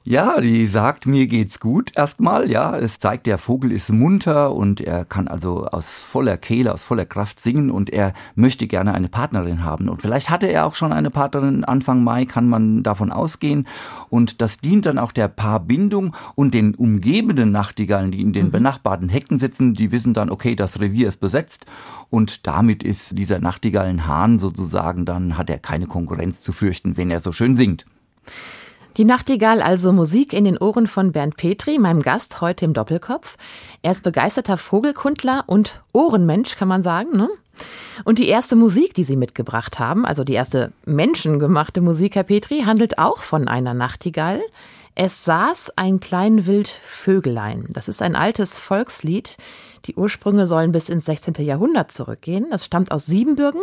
Ja, 0.09 0.41
die 0.41 0.69
sagt, 0.69 1.07
mir 1.07 1.27
geht's 1.27 1.59
gut 1.59 1.91
erstmal, 1.97 2.49
ja. 2.49 2.77
Es 2.77 3.01
zeigt, 3.01 3.27
der 3.27 3.39
Vogel 3.39 3.73
ist 3.73 3.91
munter 3.91 4.55
und 4.55 4.81
er 4.81 5.05
kann 5.05 5.27
also 5.27 5.67
aus 5.67 5.99
voller 5.99 6.37
Kehle, 6.37 6.73
aus 6.73 6.85
voller 6.85 7.07
Kraft 7.07 7.41
singen 7.41 7.73
und 7.73 7.91
er 7.91 8.15
möchte 8.37 8.69
gerne 8.69 8.95
eine 8.95 9.09
Partnerin 9.09 9.65
haben. 9.65 9.89
Und 9.89 10.03
vielleicht 10.03 10.31
hatte 10.31 10.47
er 10.47 10.65
auch 10.65 10.77
schon 10.77 10.93
eine 10.93 11.11
Partnerin 11.11 11.65
Anfang 11.65 12.05
Mai, 12.05 12.25
kann 12.25 12.49
man 12.49 12.85
davon 12.85 13.11
ausgehen. 13.11 13.67
Und 14.09 14.41
das 14.41 14.59
dient 14.59 14.87
dann 14.87 15.01
auch 15.01 15.11
der 15.11 15.27
Paarbindung 15.27 16.15
und 16.37 16.55
den 16.55 16.77
umgebenden 16.77 17.51
Nachtigallen, 17.51 18.13
die 18.13 18.21
in 18.21 18.33
den 18.33 18.47
mhm. 18.47 18.53
benachbarten 18.53 19.09
Hecken 19.09 19.41
sitzen, 19.41 19.75
die 19.75 19.91
wissen 19.91 20.15
dann, 20.15 20.31
okay, 20.31 20.55
das 20.55 20.79
Revier 20.79 21.09
ist 21.09 21.21
besetzt 21.21 21.67
und 22.11 22.47
damit 22.47 22.85
ist 22.85 23.19
dieser 23.19 23.41
Nachtigallenhahn 23.41 24.39
sozusagen, 24.39 25.05
dann 25.05 25.37
hat 25.37 25.51
er 25.51 25.59
keine 25.59 25.87
Konkurrenz 25.87 26.43
zu 26.43 26.53
fürchten, 26.53 26.97
wenn 26.97 27.11
er 27.11 27.19
so 27.19 27.33
schön 27.33 27.57
singt. 27.57 27.87
Die 28.97 29.05
Nachtigall 29.05 29.61
also 29.61 29.93
Musik 29.93 30.33
in 30.33 30.45
den 30.45 30.57
Ohren 30.57 30.87
von 30.87 31.13
Bernd 31.13 31.37
Petri, 31.37 31.79
meinem 31.79 32.01
Gast 32.01 32.41
heute 32.41 32.65
im 32.65 32.73
Doppelkopf. 32.73 33.37
Er 33.83 33.93
ist 33.93 34.03
begeisterter 34.03 34.57
Vogelkundler 34.57 35.45
und 35.47 35.83
Ohrenmensch, 35.93 36.57
kann 36.57 36.69
man 36.69 36.83
sagen, 36.83 37.15
ne? 37.15 37.29
Und 38.05 38.19
die 38.19 38.29
erste 38.29 38.57
Musik, 38.57 38.95
die 38.95 39.05
Sie 39.05 39.17
mitgebracht 39.17 39.79
haben, 39.79 40.07
also 40.07 40.25
die 40.25 40.33
erste 40.33 40.73
menschengemachte 40.87 41.83
Musik, 41.83 42.15
Herr 42.15 42.23
Petri, 42.23 42.63
handelt 42.63 42.99
auch 42.99 43.19
von 43.19 43.49
einer 43.49 43.75
Nachtigall. 43.75 44.41
Es 44.95 45.27
saß 45.27 45.73
ein 45.77 46.01
klein 46.01 46.47
wild 46.47 46.69
Vögelein. 46.69 47.67
Das 47.69 47.89
ist 47.89 48.01
ein 48.01 48.17
altes 48.17 48.57
Volkslied. 48.57 49.37
Die 49.85 49.95
Ursprünge 49.95 50.47
sollen 50.47 50.73
bis 50.73 50.89
ins 50.89 51.05
16. 51.05 51.35
Jahrhundert 51.45 51.93
zurückgehen. 51.93 52.47
Das 52.51 52.65
stammt 52.65 52.93
aus 52.93 53.05
Siebenbürgen 53.05 53.61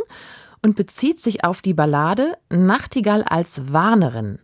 und 0.61 0.75
bezieht 0.75 1.21
sich 1.21 1.43
auf 1.43 1.63
die 1.63 1.73
Ballade 1.73 2.37
Nachtigall 2.51 3.23
als 3.23 3.73
Warnerin. 3.73 4.37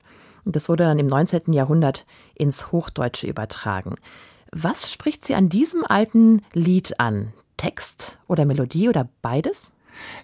Das 0.52 0.70
wurde 0.70 0.84
dann 0.84 1.00
im 1.00 1.08
19. 1.08 1.54
Jahrhundert 1.54 2.06
ins 2.36 2.72
Hochdeutsche 2.72 3.28
übertragen. 3.28 3.96
Was 4.52 4.92
spricht 4.92 5.26
Sie 5.26 5.36
an 5.36 5.50
diesem 5.50 5.86
alten 5.86 6.42
Lied 6.54 7.00
an? 7.00 7.34
Text 7.58 8.18
oder 8.28 8.46
Melodie 8.46 8.90
oder 8.90 9.10
beides? 9.22 9.72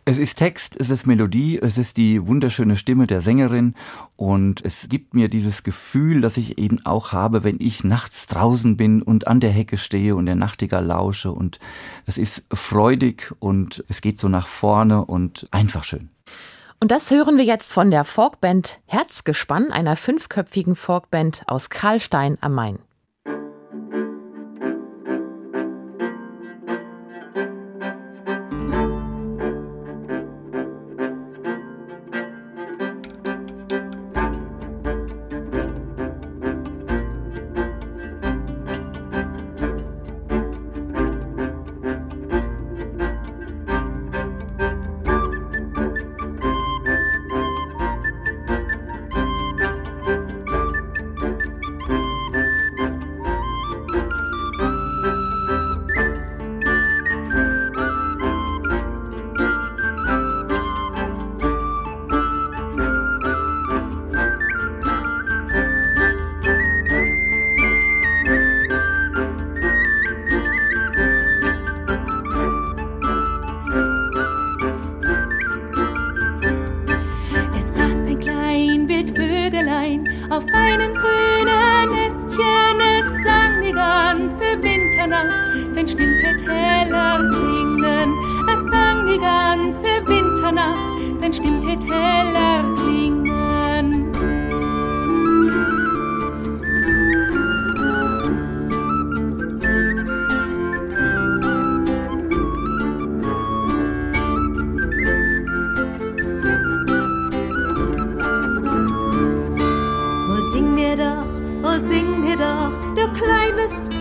Es 0.06 0.18
ist 0.18 0.38
Text, 0.38 0.80
es 0.80 0.90
ist 0.90 1.06
Melodie, 1.06 1.60
es 1.62 1.78
ist 1.78 1.98
die 1.98 2.26
wunderschöne 2.26 2.78
Stimme 2.78 3.08
der 3.08 3.22
Sängerin 3.22 3.74
und 4.16 4.64
es 4.64 4.88
gibt 4.88 5.14
mir 5.14 5.28
dieses 5.28 5.64
Gefühl, 5.64 6.22
das 6.22 6.38
ich 6.38 6.58
eben 6.58 6.86
auch 6.86 7.12
habe, 7.12 7.44
wenn 7.44 7.58
ich 7.60 7.84
nachts 7.84 8.28
draußen 8.28 8.78
bin 8.78 9.02
und 9.02 9.28
an 9.28 9.40
der 9.40 9.50
Hecke 9.50 9.78
stehe 9.78 10.16
und 10.16 10.28
der 10.28 10.36
Nachtigall 10.36 10.86
lausche 10.86 11.32
und 11.32 11.60
es 12.06 12.18
ist 12.18 12.44
freudig 12.54 13.34
und 13.40 13.84
es 13.90 14.02
geht 14.02 14.20
so 14.20 14.30
nach 14.30 14.48
vorne 14.48 15.04
und 15.04 15.48
einfach 15.52 15.84
schön. 15.84 16.10
Und 16.80 16.92
das 16.92 17.10
hören 17.10 17.38
wir 17.38 17.46
jetzt 17.46 17.74
von 17.74 17.90
der 17.90 18.04
Folkband 18.04 18.80
Herzgespann, 18.86 19.72
einer 19.72 19.96
fünfköpfigen 19.96 20.76
Folkband 20.76 21.44
aus 21.48 21.70
Karlstein 21.70 22.38
am 22.42 22.54
Main. 22.54 22.80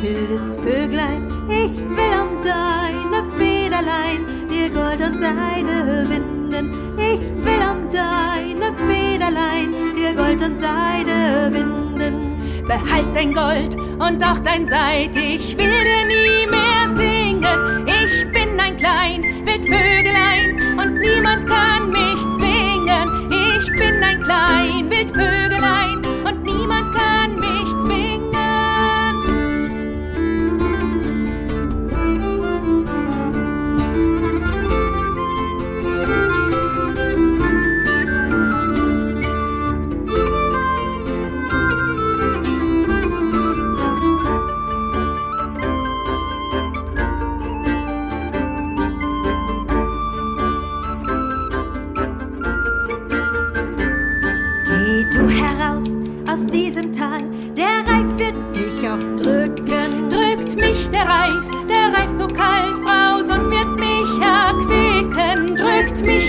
wildes 0.04 0.56
Vöglein, 0.62 1.32
ich 1.48 1.78
will 1.78 2.14
um 2.20 2.42
deine 2.44 3.24
Federlein 3.38 4.26
dir 4.50 4.68
Gold 4.68 5.00
und 5.00 5.18
Seide 5.18 6.06
winden. 6.10 6.74
Ich 6.98 7.22
will 7.42 7.62
um 7.72 7.90
deine 7.90 8.68
Federlein 8.86 9.74
dir 9.96 10.12
Gold 10.12 10.42
und 10.42 10.60
Seide 10.60 11.50
winden. 11.50 12.36
Behalt 12.66 13.14
dein 13.14 13.32
Gold 13.32 13.76
und 13.98 14.22
auch 14.22 14.40
dein 14.40 14.66
Seid, 14.66 15.16
ich 15.16 15.56
will 15.56 15.84
dir 15.88 16.04
nie 16.06 16.46
mehr 16.50 16.84
singen. 16.96 17.86
Ich 17.86 18.30
bin 18.32 18.60
ein 18.60 18.76
klein 18.76 19.22
Wildvögelein 19.46 20.78
und 20.78 21.00
niemand 21.00 21.46
kann 21.46 21.90
mich 21.90 22.20
zwingen. 22.36 23.30
Ich 23.30 23.66
bin 23.70 24.02
ein 24.02 24.20
klein 24.22 24.90
Wildvögelein. 24.90 25.43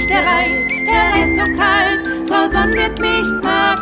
nicht 0.05 0.09
der 0.09 0.25
Reif, 0.25 0.67
der 0.85 1.23
ist 1.23 1.35
so 1.35 1.45
kalt, 1.57 2.29
Frau 2.29 2.47
Sonn 2.47 2.73
wird 2.73 2.99
mich 2.99 3.43
mal. 3.43 3.74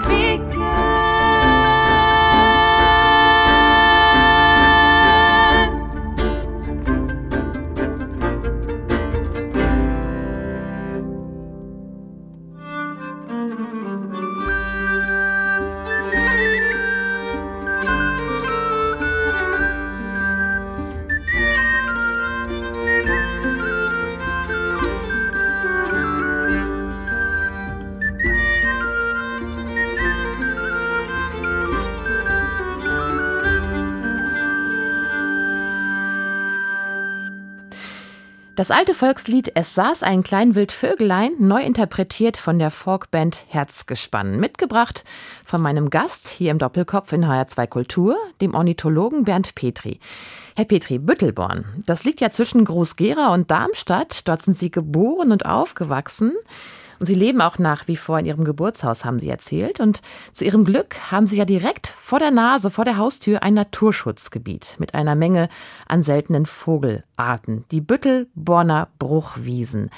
Das 38.63 38.71
alte 38.71 38.93
Volkslied 38.93 39.51
Es 39.55 39.75
saß 39.75 40.03
ein 40.03 40.23
klein 40.23 40.55
Wildvögelein, 40.55 41.33
neu 41.37 41.61
interpretiert 41.61 42.37
von 42.37 42.59
der 42.59 42.71
Folkband 42.71 43.43
Herzgespann. 43.49 44.39
Mitgebracht 44.39 45.03
von 45.45 45.61
meinem 45.61 45.89
Gast 45.89 46.29
hier 46.29 46.51
im 46.51 46.59
Doppelkopf 46.59 47.11
in 47.11 47.25
HR2 47.25 47.67
Kultur, 47.67 48.15
dem 48.39 48.55
Ornithologen 48.55 49.25
Bernd 49.25 49.53
Petri. 49.55 49.99
Herr 50.55 50.63
Petri, 50.63 50.97
Büttelborn, 50.97 51.83
das 51.85 52.05
liegt 52.05 52.21
ja 52.21 52.29
zwischen 52.29 52.63
Groß-Gera 52.63 53.33
und 53.33 53.51
Darmstadt. 53.51 54.25
Dort 54.29 54.43
sind 54.43 54.55
Sie 54.55 54.71
geboren 54.71 55.33
und 55.33 55.45
aufgewachsen. 55.45 56.31
Und 57.03 57.07
Sie 57.07 57.15
leben 57.15 57.41
auch 57.41 57.59
nach 57.59 57.89
wie 57.89 57.97
vor 57.97 58.17
in 58.17 58.25
Ihrem 58.25 58.45
Geburtshaus, 58.45 59.03
haben 59.03 59.19
Sie 59.19 59.27
erzählt. 59.27 59.81
Und 59.81 60.01
zu 60.31 60.45
Ihrem 60.45 60.63
Glück 60.63 61.11
haben 61.11 61.27
Sie 61.27 61.35
ja 61.35 61.43
direkt 61.43 61.87
vor 61.87 62.17
der 62.17 62.31
Nase, 62.31 62.71
vor 62.71 62.85
der 62.85 62.95
Haustür 62.95 63.43
ein 63.43 63.55
Naturschutzgebiet 63.55 64.77
mit 64.79 64.95
einer 64.95 65.13
Menge 65.13 65.49
an 65.85 66.01
seltenen 66.01 66.45
Vogelarten, 66.45 67.65
die 67.71 67.81
Büttelborner 67.81 68.87
Bruchwiesen. 68.99 69.89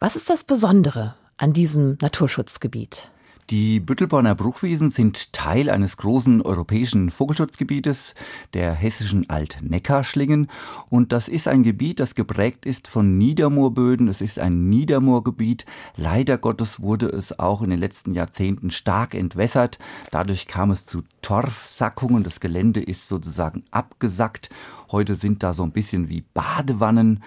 Was 0.00 0.16
ist 0.16 0.28
das 0.28 0.42
Besondere 0.42 1.14
an 1.36 1.52
diesem 1.52 1.98
Naturschutzgebiet? 2.00 3.12
Die 3.50 3.80
Büttelborner 3.80 4.36
Bruchwiesen 4.36 4.92
sind 4.92 5.32
Teil 5.32 5.70
eines 5.70 5.96
großen 5.96 6.40
europäischen 6.40 7.10
Vogelschutzgebietes, 7.10 8.14
der 8.54 8.74
hessischen 8.74 9.28
Alt-Neckar-Schlingen. 9.28 10.46
Und 10.88 11.10
das 11.10 11.26
ist 11.26 11.48
ein 11.48 11.64
Gebiet, 11.64 11.98
das 11.98 12.14
geprägt 12.14 12.64
ist 12.64 12.86
von 12.86 13.18
Niedermoorböden. 13.18 14.06
Es 14.06 14.20
ist 14.20 14.38
ein 14.38 14.68
Niedermoorgebiet. 14.68 15.66
Leider 15.96 16.38
Gottes 16.38 16.80
wurde 16.80 17.06
es 17.06 17.40
auch 17.40 17.60
in 17.62 17.70
den 17.70 17.80
letzten 17.80 18.14
Jahrzehnten 18.14 18.70
stark 18.70 19.16
entwässert. 19.16 19.80
Dadurch 20.12 20.46
kam 20.46 20.70
es 20.70 20.86
zu 20.86 21.02
Torfsackungen. 21.20 22.22
Das 22.22 22.38
Gelände 22.38 22.80
ist 22.80 23.08
sozusagen 23.08 23.64
abgesackt. 23.72 24.48
Heute 24.92 25.16
sind 25.16 25.42
da 25.42 25.54
so 25.54 25.64
ein 25.64 25.72
bisschen 25.72 26.08
wie 26.08 26.22
Badewannen 26.34 27.24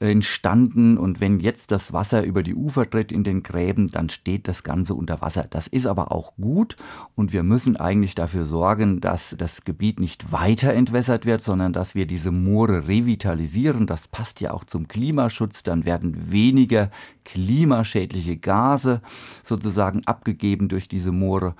entstanden 0.00 0.96
und 0.96 1.20
wenn 1.20 1.40
jetzt 1.40 1.72
das 1.72 1.92
Wasser 1.92 2.22
über 2.24 2.42
die 2.42 2.54
Ufer 2.54 2.88
tritt 2.88 3.10
in 3.10 3.24
den 3.24 3.42
Gräben, 3.42 3.88
dann 3.88 4.08
steht 4.08 4.46
das 4.46 4.62
Ganze 4.62 4.94
unter 4.94 5.20
Wasser. 5.20 5.46
Das 5.50 5.66
ist 5.66 5.86
aber 5.86 6.12
auch 6.12 6.36
gut 6.36 6.76
und 7.14 7.32
wir 7.32 7.42
müssen 7.42 7.76
eigentlich 7.76 8.14
dafür 8.14 8.46
sorgen, 8.46 9.00
dass 9.00 9.34
das 9.36 9.64
Gebiet 9.64 9.98
nicht 9.98 10.30
weiter 10.30 10.72
entwässert 10.72 11.26
wird, 11.26 11.42
sondern 11.42 11.72
dass 11.72 11.94
wir 11.94 12.06
diese 12.06 12.30
Moore 12.30 12.86
revitalisieren. 12.86 13.86
Das 13.86 14.08
passt 14.08 14.40
ja 14.40 14.52
auch 14.52 14.64
zum 14.64 14.88
Klimaschutz. 14.88 15.62
Dann 15.62 15.84
werden 15.84 16.30
weniger 16.30 16.90
klimaschädliche 17.24 18.36
Gase 18.36 19.02
sozusagen 19.42 20.02
abgegeben 20.06 20.68
durch 20.68 20.88
diese 20.88 21.12
Moore. 21.12 21.54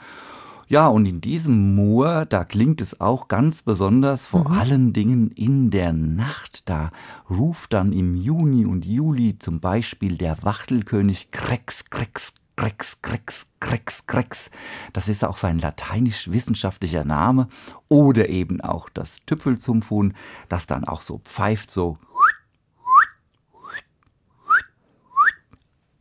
Ja, 0.71 0.89
und 0.89 1.07
in 1.07 1.23
diesem 1.23 1.75
Moor, 1.75 2.27
da 2.27 2.45
klingt 2.45 2.83
es 2.83 3.01
auch 3.01 3.29
ganz 3.29 3.63
besonders, 3.63 4.27
vor 4.27 4.51
mhm. 4.51 4.59
allen 4.59 4.93
Dingen 4.93 5.31
in 5.31 5.71
der 5.71 5.95
Nacht. 5.95 6.69
Da 6.69 6.91
ruft 7.31 7.73
dann 7.73 7.91
im 7.95 8.15
Juni 8.15 8.67
und 8.67 8.85
Juli 8.85 9.39
zum 9.39 9.61
Beispiel 9.61 10.19
der 10.19 10.43
Wachtelkönig 10.43 11.31
Krex, 11.31 11.87
Krex, 11.89 12.35
Krex, 12.57 13.01
Krex, 13.01 13.47
Krex, 13.61 14.07
Krex. 14.07 14.51
Das 14.93 15.09
ist 15.09 15.25
auch 15.25 15.39
sein 15.39 15.59
lateinisch-wissenschaftlicher 15.59 17.05
Name. 17.05 17.49
Oder 17.89 18.29
eben 18.29 18.61
auch 18.61 18.91
das 18.91 19.19
Tüpfelzumpfhuhn, 19.25 20.13
das 20.51 20.67
dann 20.67 20.85
auch 20.85 21.01
so 21.01 21.23
pfeift, 21.25 21.71
so 21.71 21.97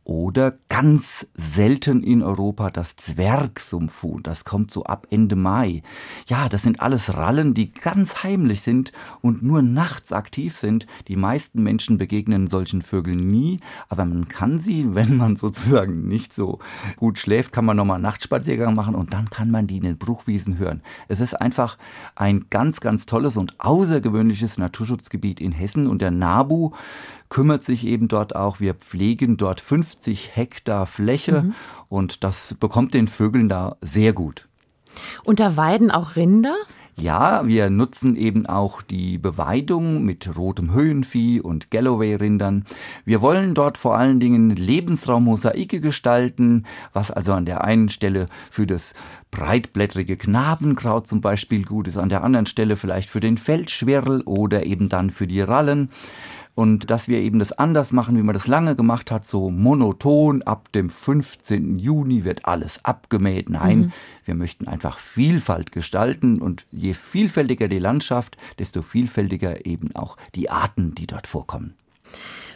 Oder 0.08 0.54
ganz 0.70 1.26
selten 1.34 2.02
in 2.02 2.22
Europa 2.22 2.70
das 2.70 2.96
Zwergsumpfhuhn. 2.96 4.22
Das 4.22 4.46
kommt 4.46 4.70
so 4.70 4.84
ab 4.84 5.06
Ende 5.10 5.36
Mai. 5.36 5.82
Ja, 6.26 6.48
das 6.48 6.62
sind 6.62 6.80
alles 6.80 7.14
Rallen, 7.14 7.52
die 7.52 7.74
ganz 7.74 8.22
heimlich 8.22 8.62
sind 8.62 8.92
und 9.20 9.42
nur 9.42 9.60
nachts 9.60 10.12
aktiv 10.12 10.56
sind. 10.56 10.86
Die 11.08 11.16
meisten 11.16 11.62
Menschen 11.62 11.98
begegnen 11.98 12.46
solchen 12.46 12.80
Vögeln 12.80 13.30
nie, 13.30 13.60
aber 13.90 14.06
man 14.06 14.28
kann 14.28 14.60
sie, 14.60 14.86
wenn 14.94 15.18
man 15.18 15.36
sozusagen 15.36 16.08
nicht 16.08 16.32
so 16.32 16.58
gut 16.96 17.18
schläft, 17.18 17.52
kann 17.52 17.66
man 17.66 17.76
nochmal 17.76 18.00
Nachtspaziergang 18.00 18.74
machen 18.74 18.94
und 18.94 19.12
dann 19.12 19.28
kann 19.28 19.50
man 19.50 19.66
die 19.66 19.76
in 19.76 19.84
den 19.84 19.98
Bruchwiesen 19.98 20.56
hören. 20.56 20.80
Es 21.08 21.20
ist 21.20 21.34
einfach 21.34 21.76
ein 22.14 22.46
ganz, 22.48 22.80
ganz 22.80 23.04
tolles 23.04 23.36
und 23.36 23.60
außergewöhnliches 23.60 24.56
Naturschutzgebiet 24.56 25.38
in 25.38 25.52
Hessen 25.52 25.86
und 25.86 26.00
der 26.00 26.12
NABU 26.12 26.72
kümmert 27.28 27.64
sich 27.64 27.86
eben 27.86 28.08
dort 28.08 28.34
auch. 28.34 28.60
Wir 28.60 28.74
pflegen 28.74 29.36
dort 29.36 29.60
50 29.60 30.36
Hektar 30.36 30.86
Fläche 30.86 31.42
mhm. 31.42 31.54
und 31.88 32.24
das 32.24 32.54
bekommt 32.54 32.94
den 32.94 33.08
Vögeln 33.08 33.48
da 33.48 33.76
sehr 33.80 34.12
gut. 34.12 34.48
Und 35.24 35.40
da 35.40 35.56
weiden 35.56 35.90
auch 35.90 36.16
Rinder? 36.16 36.56
Ja, 37.00 37.46
wir 37.46 37.70
nutzen 37.70 38.16
eben 38.16 38.46
auch 38.46 38.82
die 38.82 39.18
Beweidung 39.18 40.02
mit 40.04 40.36
rotem 40.36 40.72
Höhenvieh 40.72 41.40
und 41.40 41.70
Galloway-Rindern. 41.70 42.64
Wir 43.04 43.22
wollen 43.22 43.54
dort 43.54 43.78
vor 43.78 43.96
allen 43.96 44.18
Dingen 44.18 44.50
Lebensraummosaike 44.50 45.80
gestalten, 45.80 46.66
was 46.92 47.12
also 47.12 47.34
an 47.34 47.44
der 47.44 47.62
einen 47.62 47.88
Stelle 47.88 48.26
für 48.50 48.66
das 48.66 48.94
breitblättrige 49.30 50.16
Knabenkraut 50.16 51.06
zum 51.06 51.20
Beispiel 51.20 51.64
gut 51.64 51.86
ist, 51.86 51.98
an 51.98 52.08
der 52.08 52.24
anderen 52.24 52.46
Stelle 52.46 52.74
vielleicht 52.74 53.08
für 53.08 53.20
den 53.20 53.38
Feldschwirl 53.38 54.22
oder 54.22 54.66
eben 54.66 54.88
dann 54.88 55.10
für 55.10 55.28
die 55.28 55.40
Rallen 55.40 55.90
und 56.58 56.90
dass 56.90 57.06
wir 57.06 57.20
eben 57.20 57.38
das 57.38 57.52
anders 57.52 57.92
machen, 57.92 58.16
wie 58.16 58.22
man 58.24 58.32
das 58.32 58.48
lange 58.48 58.74
gemacht 58.74 59.12
hat, 59.12 59.24
so 59.24 59.48
monoton, 59.48 60.42
ab 60.42 60.72
dem 60.72 60.90
15. 60.90 61.78
Juni 61.78 62.24
wird 62.24 62.46
alles 62.46 62.84
abgemäht. 62.84 63.48
Nein, 63.48 63.78
mhm. 63.78 63.92
wir 64.24 64.34
möchten 64.34 64.66
einfach 64.66 64.98
Vielfalt 64.98 65.70
gestalten 65.70 66.42
und 66.42 66.66
je 66.72 66.94
vielfältiger 66.94 67.68
die 67.68 67.78
Landschaft, 67.78 68.36
desto 68.58 68.82
vielfältiger 68.82 69.66
eben 69.66 69.94
auch 69.94 70.16
die 70.34 70.50
Arten, 70.50 70.96
die 70.96 71.06
dort 71.06 71.28
vorkommen. 71.28 71.76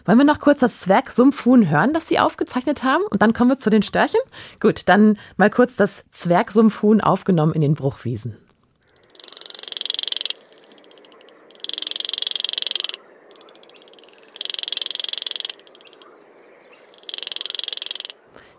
Wollen 0.05 0.19
wir 0.19 0.25
noch 0.25 0.41
kurz 0.41 0.59
das 0.59 0.81
Zwergsumpfhuhn 0.81 1.71
hören, 1.71 1.95
das 1.95 2.09
Sie 2.09 2.19
aufgezeichnet 2.19 2.83
haben? 2.83 3.05
Und 3.09 3.23
dann 3.23 3.33
kommen 3.33 3.51
wir 3.51 3.59
zu 3.59 3.71
den 3.71 3.85
Störchen? 3.85 4.21
Gut, 4.59 4.89
dann 4.89 5.17
mal 5.37 5.49
kurz 5.49 5.77
das 5.77 6.07
Zwergsumpfhuhn 6.11 7.01
aufgenommen 7.01 7.53
in 7.53 7.61
den 7.61 7.75
Bruchwiesen. 7.75 8.37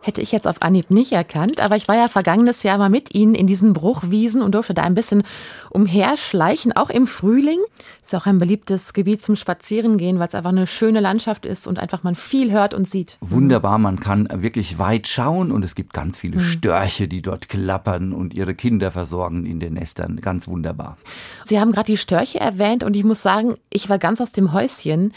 Hätte 0.03 0.21
ich 0.21 0.31
jetzt 0.31 0.47
auf 0.47 0.61
Anhieb 0.61 0.91
nicht 0.91 1.13
erkannt. 1.13 1.61
Aber 1.61 1.77
ich 1.77 1.87
war 1.87 1.95
ja 1.95 2.09
vergangenes 2.09 2.61
Jahr 2.63 2.77
mal 2.77 2.89
mit 2.89 3.15
Ihnen 3.15 3.35
in 3.35 3.47
diesen 3.47 3.73
Bruchwiesen 3.73 4.41
und 4.41 4.53
durfte 4.53 4.73
da 4.73 4.83
ein 4.83 4.95
bisschen 4.95 5.23
umherschleichen, 5.71 6.73
auch 6.73 6.89
im 6.89 7.07
Frühling. 7.07 7.59
Ist 8.01 8.13
auch 8.13 8.25
ein 8.25 8.37
beliebtes 8.37 8.93
Gebiet 8.93 9.21
zum 9.21 9.37
Spazierengehen, 9.37 10.19
weil 10.19 10.27
es 10.27 10.35
einfach 10.35 10.49
eine 10.49 10.67
schöne 10.67 10.99
Landschaft 10.99 11.45
ist 11.45 11.67
und 11.67 11.79
einfach 11.79 12.03
man 12.03 12.15
viel 12.15 12.51
hört 12.51 12.73
und 12.73 12.87
sieht. 12.87 13.17
Wunderbar, 13.21 13.77
man 13.77 13.99
kann 13.99 14.27
wirklich 14.29 14.77
weit 14.77 15.07
schauen 15.07 15.51
und 15.51 15.63
es 15.63 15.73
gibt 15.73 15.93
ganz 15.93 16.19
viele 16.19 16.37
mhm. 16.37 16.41
Störche, 16.41 17.07
die 17.07 17.21
dort 17.21 17.47
klappern 17.47 18.11
und 18.11 18.33
ihre 18.33 18.55
Kinder 18.55 18.91
versorgen 18.91 19.45
in 19.45 19.61
den 19.61 19.73
Nestern. 19.75 20.17
Ganz 20.17 20.47
wunderbar. 20.49 20.97
Sie 21.45 21.59
haben 21.59 21.71
gerade 21.71 21.91
die 21.91 21.97
Störche 21.97 22.41
erwähnt 22.41 22.83
und 22.83 22.95
ich 22.95 23.05
muss 23.05 23.21
sagen, 23.21 23.55
ich 23.69 23.89
war 23.89 23.99
ganz 23.99 24.19
aus 24.19 24.33
dem 24.33 24.51
Häuschen 24.51 25.13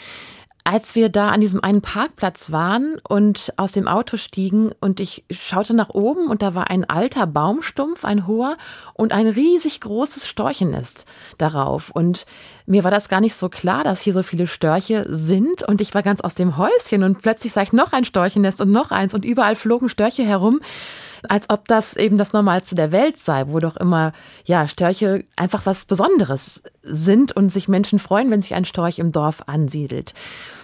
als 0.66 0.96
wir 0.96 1.10
da 1.10 1.28
an 1.28 1.40
diesem 1.40 1.62
einen 1.62 1.80
Parkplatz 1.80 2.50
waren 2.50 2.98
und 3.08 3.52
aus 3.56 3.70
dem 3.70 3.86
Auto 3.86 4.16
stiegen 4.16 4.72
und 4.80 4.98
ich 4.98 5.24
schaute 5.30 5.74
nach 5.74 5.90
oben 5.90 6.26
und 6.26 6.42
da 6.42 6.56
war 6.56 6.70
ein 6.70 6.84
alter 6.84 7.28
Baumstumpf, 7.28 8.04
ein 8.04 8.26
hoher 8.26 8.56
und 8.92 9.12
ein 9.12 9.28
riesig 9.28 9.80
großes 9.80 10.26
Storchennest 10.26 11.06
darauf. 11.38 11.90
Und 11.90 12.26
mir 12.66 12.82
war 12.82 12.90
das 12.90 13.08
gar 13.08 13.20
nicht 13.20 13.36
so 13.36 13.48
klar, 13.48 13.84
dass 13.84 14.00
hier 14.00 14.12
so 14.12 14.24
viele 14.24 14.48
Störche 14.48 15.06
sind 15.08 15.62
und 15.62 15.80
ich 15.80 15.94
war 15.94 16.02
ganz 16.02 16.20
aus 16.20 16.34
dem 16.34 16.56
Häuschen 16.56 17.04
und 17.04 17.22
plötzlich 17.22 17.52
sah 17.52 17.62
ich 17.62 17.72
noch 17.72 17.92
ein 17.92 18.04
Storchennest 18.04 18.60
und 18.60 18.72
noch 18.72 18.90
eins 18.90 19.14
und 19.14 19.24
überall 19.24 19.54
flogen 19.54 19.88
Störche 19.88 20.24
herum 20.24 20.58
als 21.28 21.50
ob 21.50 21.66
das 21.66 21.96
eben 21.96 22.18
das 22.18 22.32
Normalste 22.32 22.74
der 22.74 22.92
Welt 22.92 23.18
sei, 23.18 23.48
wo 23.48 23.58
doch 23.58 23.76
immer, 23.76 24.12
ja, 24.44 24.68
Störche 24.68 25.24
einfach 25.34 25.66
was 25.66 25.84
Besonderes 25.84 26.62
sind 26.82 27.34
und 27.34 27.50
sich 27.50 27.68
Menschen 27.68 27.98
freuen, 27.98 28.30
wenn 28.30 28.40
sich 28.40 28.54
ein 28.54 28.64
Storch 28.64 28.98
im 28.98 29.12
Dorf 29.12 29.42
ansiedelt. 29.46 30.14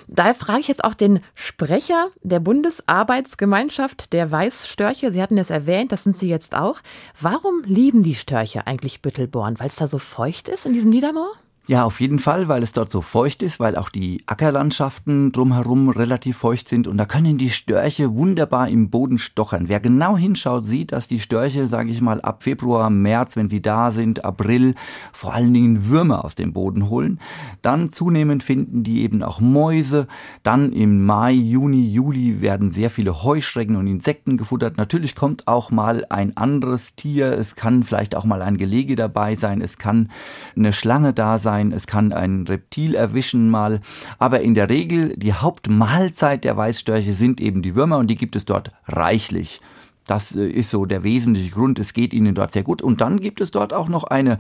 Daher 0.09 0.35
frage 0.35 0.61
ich 0.61 0.69
jetzt 0.69 0.85
auch 0.85 0.95
den 0.95 1.21
Sprecher 1.35 2.09
der 2.23 2.41
Bundesarbeitsgemeinschaft 2.41 4.13
der 4.13 4.31
Weißstörche. 4.31 5.11
Sie 5.11 5.23
hatten 5.23 5.39
es 5.39 5.51
erwähnt, 5.51 5.93
das 5.93 6.05
sind 6.05 6.17
Sie 6.17 6.29
jetzt 6.29 6.55
auch. 6.55 6.81
Warum 7.21 7.63
lieben 7.65 8.03
die 8.03 8.15
Störche 8.15 8.67
eigentlich 8.67 9.03
Büttelborn? 9.03 9.59
Weil 9.59 9.69
es 9.69 9.77
da 9.77 9.87
so 9.87 9.99
feucht 9.99 10.49
ist 10.49 10.67
in 10.67 10.73
diesem 10.73 10.91
Niedermoor? 10.91 11.33
Ja, 11.73 11.85
auf 11.85 12.03
jeden 12.03 12.19
Fall, 12.19 12.49
weil 12.49 12.63
es 12.63 12.73
dort 12.73 12.91
so 12.91 13.01
feucht 13.01 13.43
ist, 13.43 13.59
weil 13.59 13.77
auch 13.77 13.89
die 13.89 14.23
Ackerlandschaften 14.27 15.33
drumherum 15.33 15.89
relativ 15.89 16.37
feucht 16.37 16.69
sind 16.69 16.87
und 16.87 16.99
da 16.99 17.07
können 17.07 17.39
die 17.39 17.49
Störche 17.49 18.15
wunderbar 18.15 18.69
im 18.69 18.91
Boden 18.91 19.17
stochern. 19.17 19.71
Wer 19.71 19.81
genau 19.81 20.19
hinschaut, 20.19 20.65
sieht, 20.65 20.93
dass 20.93 21.09
die 21.09 21.19
Störche, 21.19 21.69
sage 21.69 21.89
ich 21.89 22.03
mal, 22.03 22.21
ab 22.21 22.43
Februar, 22.43 22.91
März, 22.91 23.37
wenn 23.37 23.49
sie 23.49 23.63
da 23.63 23.91
sind, 23.91 24.23
April, 24.23 24.75
vor 25.15 25.33
allen 25.33 25.55
Dingen 25.55 25.89
Würmer 25.89 26.27
aus 26.27 26.35
dem 26.35 26.53
Boden 26.53 26.91
holen. 26.91 27.21
Dann 27.63 27.89
zunehmend 27.89 28.43
finden 28.43 28.83
die 28.83 29.01
eben 29.01 29.23
auch 29.23 29.41
Mäuse. 29.41 30.09
Dann 30.43 30.73
im 30.73 31.07
Mai, 31.07 31.33
Juni, 31.33 31.89
Juli 31.91 32.43
werden 32.43 32.73
sehr 32.73 32.91
viele 32.91 33.25
Heuschrecken 33.25 33.77
und 33.77 33.87
Insekten 33.87 34.37
gefuttert. 34.37 34.77
Natürlich 34.77 35.15
kommt 35.15 35.49
auch 35.49 35.71
mal 35.71 36.05
ein 36.11 36.37
anderes 36.37 36.97
Tier. 36.97 37.33
Es 37.33 37.55
kann 37.55 37.83
vielleicht 37.83 38.15
auch 38.15 38.27
mal 38.27 38.43
ein 38.43 38.59
Gelege 38.59 38.95
dabei 38.95 39.37
sein. 39.37 39.63
Es 39.63 39.79
kann 39.79 40.11
eine 40.55 40.75
Schlange 40.75 41.15
da 41.15 41.39
sein 41.39 41.62
sein, 41.63 41.73
es 41.73 41.87
kann 41.87 42.13
ein 42.13 42.45
Reptil 42.47 42.95
erwischen 42.95 43.51
mal, 43.51 43.81
aber 44.19 44.41
in 44.41 44.55
der 44.55 44.69
Regel 44.69 45.15
die 45.17 45.33
Hauptmahlzeit 45.33 46.45
der 46.45 46.57
Weißstörche 46.57 47.13
sind 47.13 47.41
eben 47.41 47.63
die 47.63 47.75
Würmer 47.75 47.99
und 47.99 48.09
die 48.09 48.17
gibt 48.17 48.37
es 48.37 48.45
dort 48.45 48.71
reichlich. 48.87 49.61
Das 50.07 50.35
äh, 50.35 50.47
ist 50.47 50.71
so 50.71 50.85
der 50.85 51.05
wesentliche 51.05 51.51
Grund. 51.51 51.79
Es 51.79 51.93
geht 51.93 52.13
ihnen 52.13 52.35
dort 52.35 52.53
sehr 52.53 52.65
gut. 52.65 52.83
Und 52.83 53.01
dann 53.01 53.21
gibt 53.21 53.41
es 53.41 53.53
dort 53.53 53.73
auch 53.73 53.89
noch 53.89 54.05
eine 54.05 54.39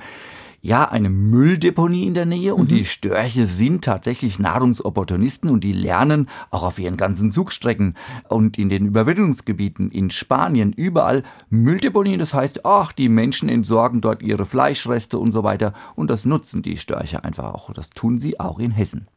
ja, 0.65 0.89
eine 0.89 1.11
Mülldeponie 1.11 2.07
in 2.07 2.15
der 2.15 2.25
Nähe 2.25 2.55
und 2.55 2.71
mhm. 2.71 2.77
die 2.77 2.85
Störche 2.85 3.47
sind 3.47 3.85
tatsächlich 3.85 4.39
Nahrungsopportunisten 4.39 5.51
und 5.51 5.65
die 5.65 5.73
lernen 5.73 6.29
auch 6.53 6.63
auf 6.63 6.79
ihren 6.79 6.97
ganzen 6.97 7.33
Zugstrecken 7.33 7.97
und 8.29 8.59
in 8.59 8.69
den 8.69 8.87
Überwindungsgebieten 8.87 9.91
in 9.91 10.11
Spanien 10.11 10.73
überall 10.73 11.25
Mülldeponien. 11.51 12.21
Das 12.21 12.33
heißt, 12.33 12.65
ach, 12.65 12.93
die 12.93 13.09
Menschen 13.09 13.49
entsorgen 13.49 14.01
dort 14.01 14.23
ihre 14.23 14.47
Fleischreste 14.47 15.19
und 15.19 15.33
so 15.33 15.43
weiter 15.43 15.75
und 15.97 16.11
das 16.11 16.25
nutzen 16.25 16.63
die 16.63 16.77
Störche 16.77 17.25
einfach 17.25 17.53
auch. 17.53 17.73
Das 17.73 17.91
tun 17.91 18.21
sie 18.21 18.39
auch 18.39 18.61
in 18.61 18.71
Hessen. 18.71 19.09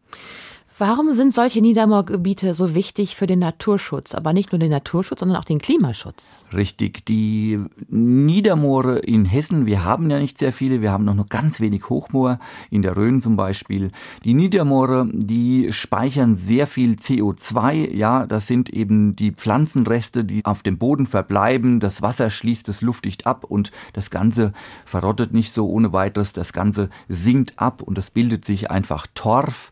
Warum 0.77 1.13
sind 1.13 1.33
solche 1.33 1.61
Niedermoorgebiete 1.61 2.53
so 2.53 2.75
wichtig 2.75 3.15
für 3.15 3.27
den 3.27 3.39
Naturschutz? 3.39 4.13
Aber 4.13 4.33
nicht 4.33 4.51
nur 4.51 4.59
den 4.59 4.71
Naturschutz, 4.71 5.21
sondern 5.21 5.38
auch 5.38 5.45
den 5.45 5.59
Klimaschutz. 5.59 6.47
Richtig. 6.53 7.05
Die 7.05 7.61
Niedermoore 7.88 8.99
in 8.99 9.23
Hessen, 9.23 9.67
wir 9.67 9.85
haben 9.85 10.09
ja 10.09 10.19
nicht 10.19 10.38
sehr 10.38 10.51
viele, 10.51 10.81
wir 10.81 10.91
haben 10.91 11.05
noch 11.05 11.13
nur 11.13 11.27
ganz 11.27 11.61
wenig 11.61 11.88
Hochmoor, 11.88 12.39
in 12.71 12.81
der 12.81 12.97
Rhön 12.97 13.21
zum 13.21 13.38
Beispiel. 13.38 13.91
Die 14.25 14.33
Niedermoore, 14.33 15.07
die 15.13 15.71
speichern 15.71 16.35
sehr 16.35 16.67
viel 16.67 16.95
CO2. 16.95 17.93
Ja, 17.93 18.27
das 18.27 18.45
sind 18.45 18.69
eben 18.69 19.15
die 19.15 19.31
Pflanzenreste, 19.31 20.25
die 20.25 20.43
auf 20.43 20.61
dem 20.61 20.77
Boden 20.77 21.05
verbleiben. 21.05 21.79
Das 21.79 22.01
Wasser 22.01 22.29
schließt 22.29 22.67
es 22.67 22.81
luftdicht 22.81 23.25
ab 23.25 23.45
und 23.45 23.71
das 23.93 24.09
Ganze 24.09 24.51
verrottet 24.83 25.33
nicht 25.33 25.53
so 25.53 25.69
ohne 25.69 25.93
weiteres. 25.93 26.33
Das 26.33 26.51
Ganze 26.51 26.89
sinkt 27.07 27.57
ab 27.59 27.81
und 27.81 27.97
es 27.97 28.11
bildet 28.11 28.43
sich 28.43 28.71
einfach 28.71 29.07
Torf. 29.15 29.71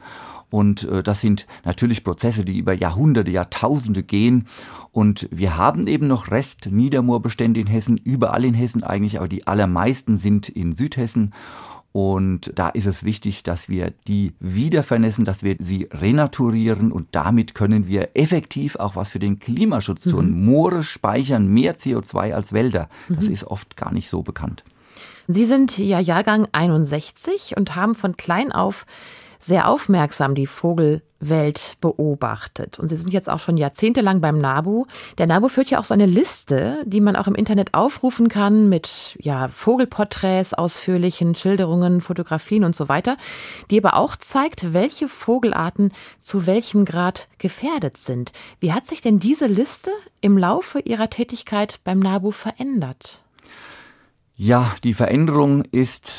Und 0.53 0.83
äh, 0.83 1.01
das 1.01 1.19
sind 1.19 1.47
natürlich 1.65 2.03
Prozesse, 2.03 2.45
die 2.45 2.59
über 2.59 2.73
Jahrhunderte, 2.73 3.31
Jahrtausende 3.31 4.03
gehen. 4.03 4.45
Und 4.91 5.27
wir 5.31 5.57
haben 5.57 5.87
eben 5.87 6.05
noch 6.05 6.29
Rest-Niedermoorbestände 6.29 7.59
in 7.59 7.65
Hessen, 7.65 7.97
überall 7.97 8.45
in 8.45 8.53
Hessen 8.53 8.83
eigentlich, 8.83 9.17
aber 9.17 9.27
die 9.27 9.47
allermeisten 9.47 10.19
sind 10.19 10.49
in 10.49 10.75
Südhessen. 10.75 11.33
Und 11.91 12.51
da 12.53 12.69
ist 12.69 12.85
es 12.85 13.03
wichtig, 13.03 13.41
dass 13.41 13.67
wir 13.67 13.95
die 14.07 14.33
wieder 14.39 14.83
vernässen, 14.83 15.25
dass 15.25 15.41
wir 15.41 15.55
sie 15.57 15.89
renaturieren 15.91 16.91
und 16.91 17.07
damit 17.13 17.55
können 17.55 17.87
wir 17.87 18.09
effektiv 18.13 18.75
auch 18.75 18.95
was 18.95 19.09
für 19.09 19.17
den 19.17 19.39
Klimaschutz 19.39 20.03
tun. 20.03 20.29
Mhm. 20.29 20.45
Moore 20.45 20.83
speichern 20.83 21.47
mehr 21.47 21.79
CO2 21.79 22.33
als 22.33 22.53
Wälder. 22.53 22.89
Das 23.09 23.25
mhm. 23.25 23.33
ist 23.33 23.45
oft 23.45 23.75
gar 23.75 23.91
nicht 23.91 24.07
so 24.07 24.21
bekannt. 24.21 24.63
Sie 25.27 25.45
sind 25.45 25.79
ja 25.79 25.99
Jahrgang 25.99 26.47
61 26.51 27.57
und 27.57 27.75
haben 27.75 27.95
von 27.95 28.17
klein 28.17 28.51
auf 28.51 28.85
sehr 29.43 29.67
aufmerksam 29.67 30.36
die 30.36 30.47
Vogelwelt 30.47 31.75
beobachtet. 31.82 32.79
Und 32.79 32.88
Sie 32.88 32.95
sind 32.95 33.12
jetzt 33.12 33.29
auch 33.29 33.39
schon 33.39 33.58
jahrzehntelang 33.58 34.21
beim 34.21 34.38
NABU. 34.38 34.86
Der 35.17 35.27
NABU 35.27 35.49
führt 35.49 35.69
ja 35.69 35.79
auch 35.79 35.84
so 35.84 35.93
eine 35.93 36.06
Liste, 36.06 36.82
die 36.86 37.01
man 37.01 37.17
auch 37.17 37.27
im 37.27 37.36
Internet 37.36 37.73
aufrufen 37.73 38.29
kann 38.29 38.69
mit 38.69 39.17
ja, 39.19 39.49
Vogelporträts, 39.49 40.53
ausführlichen 40.53 41.36
Schilderungen, 41.36 41.99
Fotografien 41.99 42.63
und 42.63 42.75
so 42.75 42.88
weiter, 42.88 43.17
die 43.69 43.84
aber 43.84 43.97
auch 43.97 44.15
zeigt, 44.15 44.73
welche 44.73 45.10
Vogelarten 45.10 45.91
zu 46.19 46.45
welchem 46.45 46.86
Grad 46.86 47.27
gefährdet 47.38 47.97
sind. 47.97 48.32
Wie 48.62 48.71
hat 48.71 48.88
sich 48.88 49.01
denn 49.01 49.17
diese 49.17 49.47
Liste 49.47 49.91
im 50.21 50.38
Laufe 50.38 50.79
Ihrer 50.79 51.10
Tätigkeit 51.10 51.82
beim 51.84 51.99
NABU 51.99 52.32
verändert? 52.32 53.23
Ja, 54.38 54.73
die 54.84 54.93
Veränderung 54.93 55.63
ist 55.71 56.15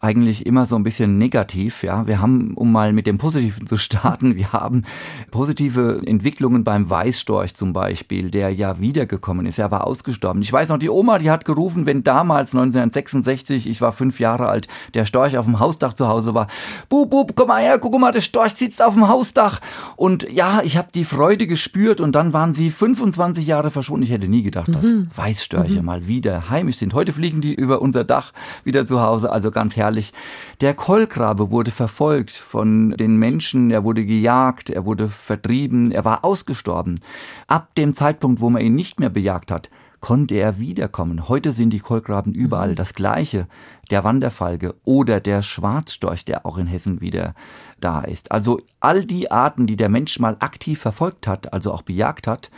eigentlich 0.00 0.46
immer 0.46 0.64
so 0.64 0.76
ein 0.76 0.82
bisschen 0.82 1.18
negativ. 1.18 1.82
Ja, 1.82 2.06
wir 2.06 2.22
haben, 2.22 2.54
um 2.54 2.72
mal 2.72 2.94
mit 2.94 3.06
dem 3.06 3.18
Positiven 3.18 3.66
zu 3.66 3.76
starten, 3.76 4.38
wir 4.38 4.52
haben 4.52 4.84
positive 5.30 6.00
Entwicklungen 6.06 6.64
beim 6.64 6.88
Weißstorch 6.88 7.54
zum 7.54 7.74
Beispiel, 7.74 8.30
der 8.30 8.50
ja 8.50 8.80
wiedergekommen 8.80 9.44
ist. 9.44 9.58
Er 9.58 9.70
war 9.70 9.86
ausgestorben. 9.86 10.40
Ich 10.40 10.52
weiß 10.52 10.70
noch, 10.70 10.78
die 10.78 10.88
Oma, 10.88 11.18
die 11.18 11.30
hat 11.30 11.44
gerufen, 11.44 11.84
wenn 11.84 12.02
damals 12.02 12.54
1966, 12.54 13.68
ich 13.68 13.82
war 13.82 13.92
fünf 13.92 14.20
Jahre 14.20 14.48
alt, 14.48 14.68
der 14.94 15.04
Storch 15.04 15.36
auf 15.36 15.44
dem 15.44 15.60
Hausdach 15.60 15.92
zu 15.92 16.08
Hause 16.08 16.34
war. 16.34 16.46
Bub, 16.88 17.10
bub, 17.10 17.36
komm 17.36 17.48
mal 17.48 17.62
her, 17.62 17.78
guck 17.78 17.98
mal, 18.00 18.10
der 18.10 18.22
Storch 18.22 18.54
sitzt 18.54 18.82
auf 18.82 18.94
dem 18.94 19.06
Hausdach. 19.06 19.60
Und 19.96 20.26
ja, 20.32 20.62
ich 20.64 20.78
habe 20.78 20.88
die 20.94 21.04
Freude 21.04 21.46
gespürt 21.46 22.00
und 22.00 22.12
dann 22.12 22.32
waren 22.32 22.54
sie 22.54 22.70
25 22.70 23.46
Jahre 23.46 23.70
verschwunden. 23.70 24.04
Ich 24.04 24.10
hätte 24.12 24.28
nie 24.28 24.42
gedacht, 24.42 24.68
mhm. 24.68 24.72
dass 24.72 24.86
Weißstörche 25.14 25.80
mhm. 25.80 25.84
mal 25.84 26.06
wieder 26.06 26.48
heimisch 26.48 26.76
sind. 26.76 26.94
Heute 26.94 27.12
fliegen 27.12 27.42
die 27.42 27.54
über 27.54 27.82
unser 27.82 28.04
Dach 28.04 28.32
wieder 28.64 28.86
zu 28.86 29.02
Hause, 29.02 29.30
also 29.30 29.50
ganz 29.50 29.76
herrlich 29.76 29.89
herrlich. 29.90 30.12
Der 30.60 30.74
Kolkrabe 30.74 31.50
wurde 31.50 31.70
verfolgt 31.70 32.30
von 32.30 32.90
den 32.92 33.16
Menschen, 33.16 33.70
er 33.70 33.84
wurde 33.84 34.06
gejagt, 34.06 34.70
er 34.70 34.84
wurde 34.84 35.08
vertrieben, 35.08 35.90
er 35.90 36.04
war 36.04 36.24
ausgestorben. 36.24 37.00
Ab 37.48 37.74
dem 37.74 37.92
Zeitpunkt, 37.92 38.40
wo 38.40 38.50
man 38.50 38.62
ihn 38.62 38.74
nicht 38.74 39.00
mehr 39.00 39.10
bejagt 39.10 39.50
hat, 39.50 39.68
konnte 40.00 40.36
er 40.36 40.58
wiederkommen. 40.58 41.28
Heute 41.28 41.52
sind 41.52 41.70
die 41.70 41.78
Kolkraben 41.78 42.32
überall 42.32 42.70
mhm. 42.70 42.76
das 42.76 42.94
gleiche. 42.94 43.46
Der 43.90 44.04
Wanderfalke 44.04 44.74
oder 44.84 45.20
der 45.20 45.42
Schwarzstorch, 45.42 46.24
der 46.24 46.46
auch 46.46 46.56
in 46.56 46.68
Hessen 46.68 47.00
wieder 47.00 47.34
da 47.80 48.00
ist. 48.02 48.30
Also 48.32 48.60
all 48.78 49.04
die 49.04 49.30
Arten, 49.30 49.66
die 49.66 49.76
der 49.76 49.88
Mensch 49.88 50.18
mal 50.20 50.36
aktiv 50.38 50.80
verfolgt 50.80 51.26
hat, 51.26 51.52
also 51.52 51.72
auch 51.72 51.82
bejagt 51.82 52.26
hat, 52.26 52.50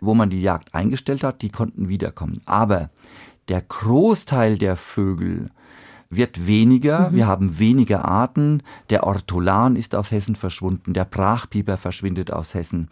wo 0.00 0.14
man 0.14 0.30
die 0.30 0.40
Jagd 0.40 0.74
eingestellt 0.74 1.24
hat, 1.24 1.42
die 1.42 1.50
konnten 1.50 1.88
wiederkommen. 1.88 2.40
Aber 2.46 2.88
der 3.48 3.60
Großteil 3.60 4.56
der 4.56 4.76
Vögel, 4.76 5.50
wird 6.10 6.46
weniger. 6.46 7.10
Mhm. 7.10 7.16
Wir 7.16 7.26
haben 7.26 7.58
weniger 7.58 8.04
Arten. 8.04 8.62
Der 8.90 9.04
Ortolan 9.04 9.76
ist 9.76 9.94
aus 9.94 10.10
Hessen 10.10 10.36
verschwunden. 10.36 10.92
Der 10.92 11.04
Brachpieper 11.04 11.76
verschwindet 11.76 12.32
aus 12.32 12.54
Hessen. 12.54 12.88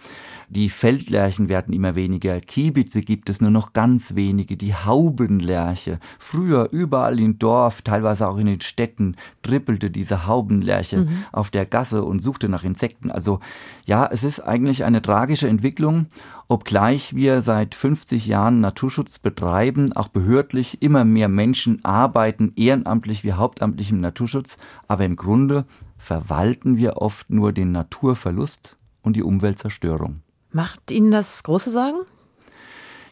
Die 0.49 0.69
Feldlerchen 0.69 1.49
werden 1.49 1.75
immer 1.75 1.95
weniger. 1.95 2.41
Kiebitze 2.41 3.03
gibt 3.03 3.31
es 3.31 3.41
nur 3.41 3.51
noch 3.51 3.73
ganz 3.73 4.15
wenige. 4.15 4.57
Die 4.57 4.75
Haubenlerche. 4.75 5.99
Früher 6.19 6.69
überall 6.73 7.21
im 7.21 7.39
Dorf, 7.39 7.83
teilweise 7.83 8.29
auch 8.29 8.39
in 8.39 8.47
den 8.47 8.61
Städten, 8.61 9.17
trippelte 9.43 9.91
diese 9.91 10.27
Haubenlerche 10.27 11.03
mhm. 11.03 11.25
auf 11.33 11.51
der 11.51 11.67
Gasse 11.67 12.05
und 12.05 12.21
suchte 12.21 12.49
nach 12.49 12.65
Insekten. 12.65 13.11
Also 13.11 13.41
ja, 13.87 14.09
es 14.11 14.25
ist 14.25 14.41
eigentlich 14.41 14.85
eine 14.85 15.03
tragische 15.03 15.49
Entwicklung 15.49 16.07
obgleich 16.49 17.15
wir 17.15 17.41
seit 17.43 17.75
50 17.75 18.27
Jahren 18.27 18.61
Naturschutz 18.61 19.19
betreiben, 19.19 19.93
auch 19.93 20.09
behördlich 20.09 20.83
immer 20.83 21.05
mehr 21.05 21.29
Menschen 21.29 21.85
arbeiten 21.85 22.53
ehrenamtlich 22.57 23.25
wie 23.25 23.33
hauptamtlich 23.33 23.91
im 23.91 24.01
Naturschutz, 24.01 24.57
aber 24.89 25.05
im 25.05 25.17
Grunde 25.17 25.65
verwalten 25.99 26.77
wir 26.77 26.99
oft 26.99 27.31
nur 27.31 27.53
den 27.53 27.73
Naturverlust 27.73 28.77
und 29.03 29.17
die 29.17 29.23
Umweltzerstörung. 29.23 30.21
Macht 30.53 30.91
Ihnen 30.91 31.11
das 31.11 31.43
große 31.43 31.71
Sorgen? 31.71 31.99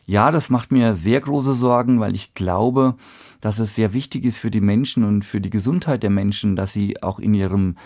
Ja, 0.04 0.30
das 0.30 0.50
macht 0.50 0.72
mir 0.72 0.94
sehr 0.94 1.20
große 1.20 1.54
Sorgen, 1.54 2.00
weil 2.00 2.14
ich 2.14 2.34
glaube, 2.34 2.96
dass 3.42 3.58
es 3.58 3.74
sehr 3.74 3.92
wichtig 3.92 4.24
ist 4.24 4.38
für 4.38 4.50
die 4.50 4.62
Menschen 4.62 5.04
und 5.04 5.24
für 5.24 5.40
die 5.40 5.50
Gesundheit 5.50 6.02
der 6.02 6.10
Menschen, 6.10 6.56
dass 6.56 6.72
sie 6.72 7.02
auch 7.02 7.18
in 7.18 7.34
ihrem 7.34 7.76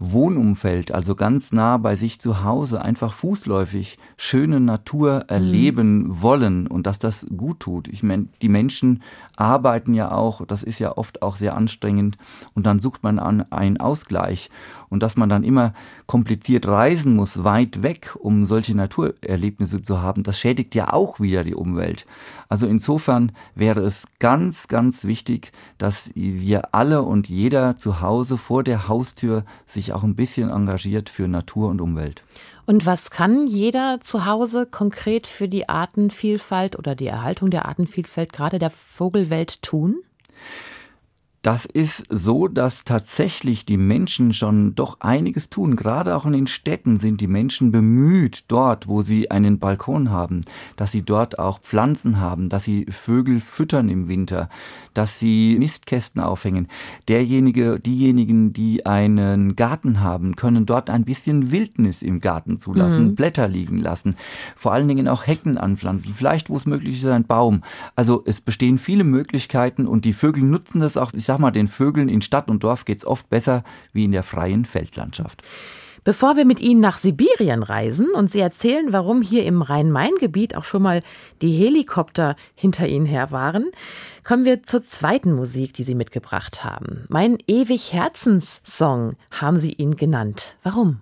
Wohnumfeld, 0.00 0.90
also 0.90 1.14
ganz 1.14 1.52
nah 1.52 1.76
bei 1.76 1.94
sich 1.94 2.18
zu 2.18 2.42
Hause, 2.42 2.82
einfach 2.82 3.12
fußläufig 3.12 3.98
schöne 4.16 4.58
Natur 4.58 5.26
erleben 5.28 5.98
mhm. 5.98 6.22
wollen 6.22 6.66
und 6.66 6.86
dass 6.86 6.98
das 6.98 7.26
gut 7.36 7.60
tut. 7.60 7.88
Ich 7.88 8.02
meine, 8.02 8.26
die 8.40 8.48
Menschen 8.48 9.02
arbeiten 9.36 9.92
ja 9.92 10.10
auch, 10.10 10.44
das 10.46 10.62
ist 10.62 10.78
ja 10.78 10.96
oft 10.96 11.22
auch 11.22 11.36
sehr 11.36 11.56
anstrengend 11.56 12.16
und 12.54 12.64
dann 12.64 12.80
sucht 12.80 13.02
man 13.02 13.18
an 13.18 13.44
einen 13.52 13.76
Ausgleich 13.76 14.48
und 14.92 15.02
dass 15.02 15.16
man 15.16 15.30
dann 15.30 15.42
immer 15.42 15.72
kompliziert 16.06 16.68
reisen 16.68 17.16
muss, 17.16 17.44
weit 17.44 17.82
weg, 17.82 18.14
um 18.18 18.44
solche 18.44 18.76
Naturerlebnisse 18.76 19.80
zu 19.80 20.02
haben, 20.02 20.22
das 20.22 20.38
schädigt 20.38 20.74
ja 20.74 20.92
auch 20.92 21.18
wieder 21.18 21.44
die 21.44 21.54
Umwelt. 21.54 22.04
Also 22.50 22.66
insofern 22.66 23.32
wäre 23.54 23.80
es 23.80 24.06
ganz, 24.18 24.68
ganz 24.68 25.04
wichtig, 25.04 25.52
dass 25.78 26.10
wir 26.14 26.74
alle 26.74 27.00
und 27.02 27.30
jeder 27.30 27.76
zu 27.76 28.02
Hause 28.02 28.36
vor 28.36 28.64
der 28.64 28.86
Haustür 28.86 29.44
sich 29.66 29.94
auch 29.94 30.02
ein 30.02 30.14
bisschen 30.14 30.50
engagiert 30.50 31.08
für 31.08 31.26
Natur 31.26 31.70
und 31.70 31.80
Umwelt. 31.80 32.22
Und 32.66 32.84
was 32.84 33.10
kann 33.10 33.46
jeder 33.46 34.00
zu 34.02 34.26
Hause 34.26 34.66
konkret 34.66 35.26
für 35.26 35.48
die 35.48 35.70
Artenvielfalt 35.70 36.78
oder 36.78 36.94
die 36.94 37.06
Erhaltung 37.06 37.50
der 37.50 37.64
Artenvielfalt 37.64 38.30
gerade 38.30 38.58
der 38.58 38.70
Vogelwelt 38.70 39.62
tun? 39.62 40.02
Das 41.42 41.64
ist 41.64 42.04
so, 42.08 42.46
dass 42.46 42.84
tatsächlich 42.84 43.66
die 43.66 43.76
Menschen 43.76 44.32
schon 44.32 44.76
doch 44.76 45.00
einiges 45.00 45.50
tun. 45.50 45.74
Gerade 45.74 46.16
auch 46.16 46.24
in 46.24 46.32
den 46.32 46.46
Städten 46.46 47.00
sind 47.00 47.20
die 47.20 47.26
Menschen 47.26 47.72
bemüht, 47.72 48.44
dort, 48.46 48.86
wo 48.86 49.02
sie 49.02 49.32
einen 49.32 49.58
Balkon 49.58 50.10
haben, 50.10 50.42
dass 50.76 50.92
sie 50.92 51.02
dort 51.02 51.40
auch 51.40 51.58
Pflanzen 51.60 52.20
haben, 52.20 52.48
dass 52.48 52.62
sie 52.62 52.86
Vögel 52.88 53.40
füttern 53.40 53.88
im 53.88 54.06
Winter, 54.06 54.48
dass 54.94 55.18
sie 55.18 55.58
Nistkästen 55.58 56.22
aufhängen. 56.22 56.68
Derjenige, 57.08 57.80
diejenigen, 57.80 58.52
die 58.52 58.86
einen 58.86 59.56
Garten 59.56 60.00
haben, 60.00 60.36
können 60.36 60.64
dort 60.64 60.90
ein 60.90 61.04
bisschen 61.04 61.50
Wildnis 61.50 62.02
im 62.02 62.20
Garten 62.20 62.60
zulassen, 62.60 63.06
mhm. 63.06 63.14
Blätter 63.16 63.48
liegen 63.48 63.78
lassen, 63.78 64.14
vor 64.54 64.72
allen 64.72 64.86
Dingen 64.86 65.08
auch 65.08 65.26
Hecken 65.26 65.58
anpflanzen, 65.58 66.14
vielleicht 66.14 66.50
wo 66.50 66.56
es 66.56 66.66
möglich 66.66 67.02
ist, 67.02 67.06
ein 67.06 67.26
Baum. 67.26 67.64
Also 67.96 68.22
es 68.26 68.40
bestehen 68.40 68.78
viele 68.78 69.02
Möglichkeiten 69.02 69.88
und 69.88 70.04
die 70.04 70.12
Vögel 70.12 70.44
nutzen 70.44 70.78
das 70.78 70.96
auch. 70.96 71.12
Ich 71.12 71.31
sag 71.32 71.38
mal, 71.38 71.50
den 71.50 71.66
Vögeln 71.66 72.10
in 72.10 72.20
Stadt 72.20 72.50
und 72.50 72.62
Dorf 72.62 72.84
geht's 72.84 73.06
oft 73.06 73.30
besser 73.30 73.64
wie 73.94 74.04
in 74.04 74.12
der 74.12 74.22
freien 74.22 74.66
Feldlandschaft. 74.66 75.42
Bevor 76.04 76.36
wir 76.36 76.44
mit 76.44 76.60
Ihnen 76.60 76.80
nach 76.82 76.98
Sibirien 76.98 77.62
reisen 77.62 78.10
und 78.10 78.30
Sie 78.30 78.40
erzählen, 78.40 78.92
warum 78.92 79.22
hier 79.22 79.46
im 79.46 79.62
Rhein-Main-Gebiet 79.62 80.54
auch 80.54 80.66
schon 80.66 80.82
mal 80.82 81.00
die 81.40 81.52
Helikopter 81.52 82.36
hinter 82.54 82.86
Ihnen 82.86 83.06
her 83.06 83.30
waren, 83.30 83.70
kommen 84.24 84.44
wir 84.44 84.62
zur 84.62 84.82
zweiten 84.82 85.32
Musik, 85.32 85.72
die 85.72 85.84
Sie 85.84 85.94
mitgebracht 85.94 86.64
haben. 86.64 87.06
Mein 87.08 87.38
ewig 87.46 87.94
Herzenssong 87.94 89.14
haben 89.30 89.58
Sie 89.58 89.72
ihn 89.72 89.96
genannt. 89.96 90.56
Warum? 90.62 91.00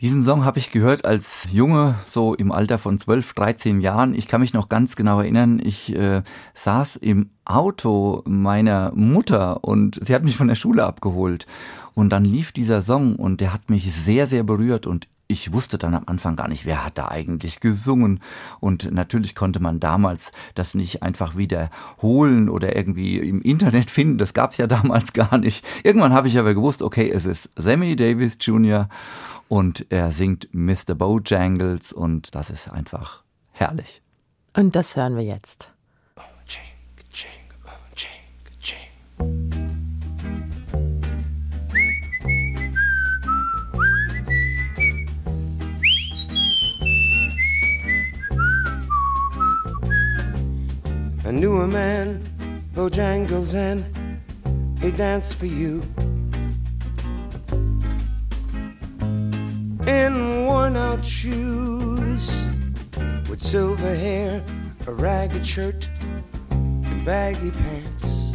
Diesen 0.00 0.22
Song 0.22 0.44
habe 0.44 0.60
ich 0.60 0.70
gehört 0.70 1.04
als 1.04 1.48
Junge, 1.50 1.96
so 2.06 2.32
im 2.32 2.52
Alter 2.52 2.78
von 2.78 3.00
12, 3.00 3.32
13 3.32 3.80
Jahren. 3.80 4.14
Ich 4.14 4.28
kann 4.28 4.40
mich 4.40 4.52
noch 4.52 4.68
ganz 4.68 4.94
genau 4.94 5.18
erinnern, 5.18 5.60
ich 5.60 5.92
äh, 5.92 6.22
saß 6.54 6.94
im 6.96 7.30
Auto 7.44 8.22
meiner 8.24 8.92
Mutter 8.94 9.64
und 9.64 9.98
sie 10.00 10.14
hat 10.14 10.22
mich 10.22 10.36
von 10.36 10.46
der 10.46 10.54
Schule 10.54 10.84
abgeholt. 10.84 11.48
Und 11.94 12.10
dann 12.10 12.24
lief 12.24 12.52
dieser 12.52 12.80
Song 12.80 13.16
und 13.16 13.40
der 13.40 13.52
hat 13.52 13.70
mich 13.70 13.92
sehr, 13.92 14.28
sehr 14.28 14.44
berührt 14.44 14.86
und 14.86 15.08
ich 15.30 15.52
wusste 15.52 15.76
dann 15.76 15.94
am 15.94 16.04
Anfang 16.06 16.36
gar 16.36 16.48
nicht, 16.48 16.64
wer 16.64 16.84
hat 16.86 16.96
da 16.96 17.08
eigentlich 17.08 17.60
gesungen. 17.60 18.20
Und 18.60 18.90
natürlich 18.90 19.34
konnte 19.34 19.60
man 19.60 19.78
damals 19.78 20.30
das 20.54 20.74
nicht 20.74 21.02
einfach 21.02 21.36
wiederholen 21.36 22.48
oder 22.48 22.74
irgendwie 22.74 23.18
im 23.18 23.42
Internet 23.42 23.90
finden. 23.90 24.16
Das 24.16 24.32
gab 24.32 24.52
es 24.52 24.56
ja 24.56 24.66
damals 24.68 25.12
gar 25.12 25.36
nicht. 25.36 25.66
Irgendwann 25.84 26.14
habe 26.14 26.28
ich 26.28 26.38
aber 26.38 26.54
gewusst, 26.54 26.82
okay, 26.82 27.10
es 27.10 27.26
ist 27.26 27.50
Sammy 27.56 27.94
Davis 27.94 28.38
Jr. 28.40 28.88
und 29.48 29.86
er 29.90 30.12
singt 30.12 30.48
Mr. 30.52 30.94
Bojangles 30.94 31.92
und 31.92 32.34
das 32.34 32.50
ist 32.50 32.70
einfach 32.70 33.24
herrlich. 33.50 34.02
Und 34.54 34.76
das 34.76 34.96
hören 34.96 35.16
wir 35.16 35.24
jetzt. 35.24 35.72
I 51.24 51.30
knew 51.30 51.60
a 51.60 51.66
man, 51.66 52.22
Bojangles, 52.74 53.54
and 53.54 53.84
he 54.80 54.90
danced 54.90 55.34
for 55.34 55.44
you. 55.44 55.82
Shoes, 61.04 62.44
with 63.28 63.42
silver 63.42 63.94
hair, 63.94 64.44
a 64.86 64.92
ragged 64.92 65.46
shirt, 65.46 65.88
and 66.50 67.04
baggy 67.04 67.50
pants. 67.50 68.32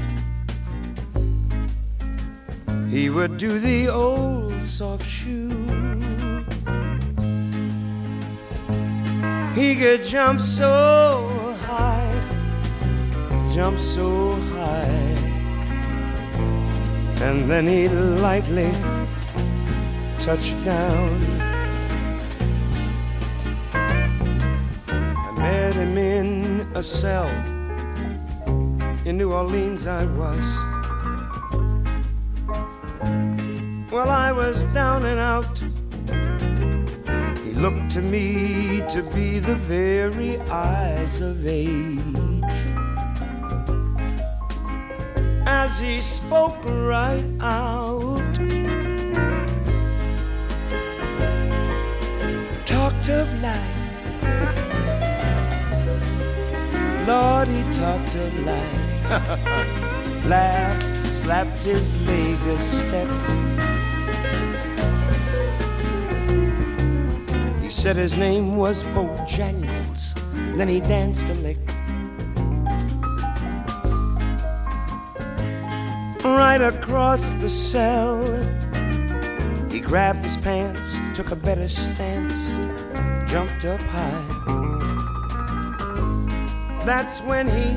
He 2.89 3.09
would 3.09 3.37
do 3.37 3.59
the 3.59 3.89
old 3.89 4.61
soft 4.61 5.07
shoe. 5.07 5.49
He 9.53 9.75
could 9.75 10.03
jump 10.03 10.41
so 10.41 11.55
high 11.61 12.03
jump 13.53 13.79
so 13.79 14.31
high. 14.55 14.83
And 17.21 17.49
then 17.49 17.67
he'd 17.67 17.91
lightly 18.19 18.71
touched 20.19 20.57
down. 20.65 21.42
A 26.75 26.83
cell 26.83 27.29
in 29.05 29.17
New 29.17 29.31
Orleans, 29.31 29.87
I 29.87 30.05
was. 30.05 30.45
Well, 33.91 34.09
I 34.09 34.31
was 34.31 34.63
down 34.73 35.05
and 35.05 35.19
out. 35.19 35.57
He 37.43 37.53
looked 37.53 37.91
to 37.91 38.01
me 38.01 38.83
to 38.89 39.03
be 39.13 39.39
the 39.39 39.55
very 39.55 40.39
eyes 40.49 41.21
of 41.21 41.45
age. 41.45 42.23
as 45.63 45.79
he 45.79 45.99
spoke 45.99 46.57
right 46.65 47.23
out. 47.39 48.33
Talked 52.65 53.09
of 53.09 53.41
life. 53.41 53.72
Lord, 57.07 57.47
he 57.47 57.63
talked 57.71 58.15
of 58.15 58.39
life. 58.39 60.25
Laughed, 60.25 61.07
slapped 61.07 61.59
his 61.59 61.93
leg 62.05 62.39
a 62.47 62.59
step. 62.59 63.09
He 67.61 67.69
said 67.69 67.95
his 67.95 68.17
name 68.17 68.55
was 68.55 68.83
Bojangles. 68.83 70.13
Then 70.57 70.67
he 70.67 70.79
danced 70.79 71.27
a 71.27 71.33
lick. 71.35 71.57
right 76.23 76.61
across 76.61 77.21
the 77.41 77.49
cell. 77.49 78.23
He 79.71 79.79
grabbed 79.79 80.23
his 80.23 80.37
pants, 80.37 80.99
took 81.15 81.31
a 81.31 81.35
better 81.35 81.67
stance, 81.67 82.55
jumped 83.29 83.65
up 83.65 83.81
high. 83.81 84.32
That's 86.85 87.19
when 87.21 87.47
he 87.47 87.75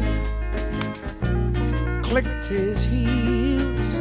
clicked 2.03 2.47
his 2.47 2.85
heels. 2.85 3.95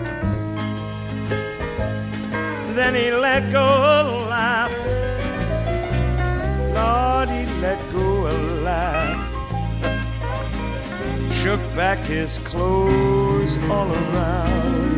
Then 2.76 2.96
he 2.96 3.12
let 3.12 3.52
go 3.52 3.66
a 3.66 4.28
laugh. 4.28 4.72
Lord, 6.76 7.30
he 7.30 7.46
let 7.62 7.80
go 7.94 8.28
a 8.28 8.36
laugh 8.62 9.26
shook 11.46 11.76
back 11.76 12.00
his 12.00 12.40
clothes 12.40 13.56
all 13.70 13.92
around. 13.94 14.98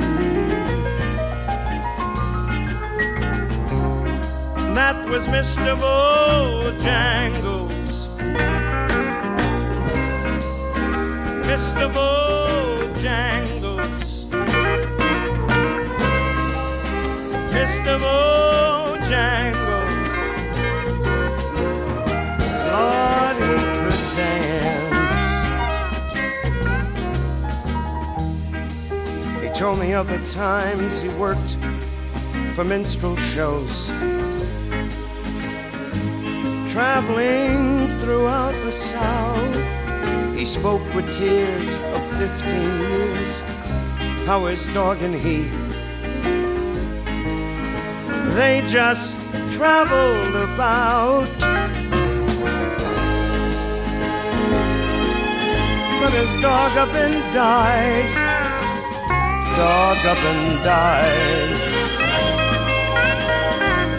That 4.74 5.10
was 5.10 5.28
Mr. 5.28 5.78
Bojangles. 5.78 7.57
Mr. 11.48 11.88
Bojangles. 11.94 13.46
Mr. 17.56 17.98
Bojangles. 18.04 19.08
Lord, 22.72 23.38
he 23.48 23.56
could 23.80 24.04
dance. 24.18 25.12
He 29.42 29.50
told 29.58 29.78
me 29.80 29.94
of 29.94 30.08
the 30.10 30.20
times 30.32 31.00
he 31.00 31.08
worked 31.10 31.56
for 32.56 32.64
minstrel 32.66 33.16
shows 33.16 33.88
traveling 36.78 37.88
throughout 38.00 38.54
the 38.66 38.72
South. 38.72 39.77
He 40.38 40.46
spoke 40.46 40.84
with 40.94 41.18
tears 41.18 41.68
of 41.96 42.16
15 42.16 42.80
years, 42.80 43.40
how 44.28 44.46
his 44.46 44.64
dog 44.72 45.02
and 45.02 45.16
he, 45.16 45.50
they 48.36 48.64
just 48.68 49.16
traveled 49.54 50.36
about. 50.36 51.28
But 56.00 56.14
his 56.14 56.30
dog 56.40 56.78
up 56.78 56.94
and 56.94 57.34
died, 57.34 58.08
dog 59.58 59.98
up 60.06 60.24
and 60.24 60.64
died. 60.64 61.68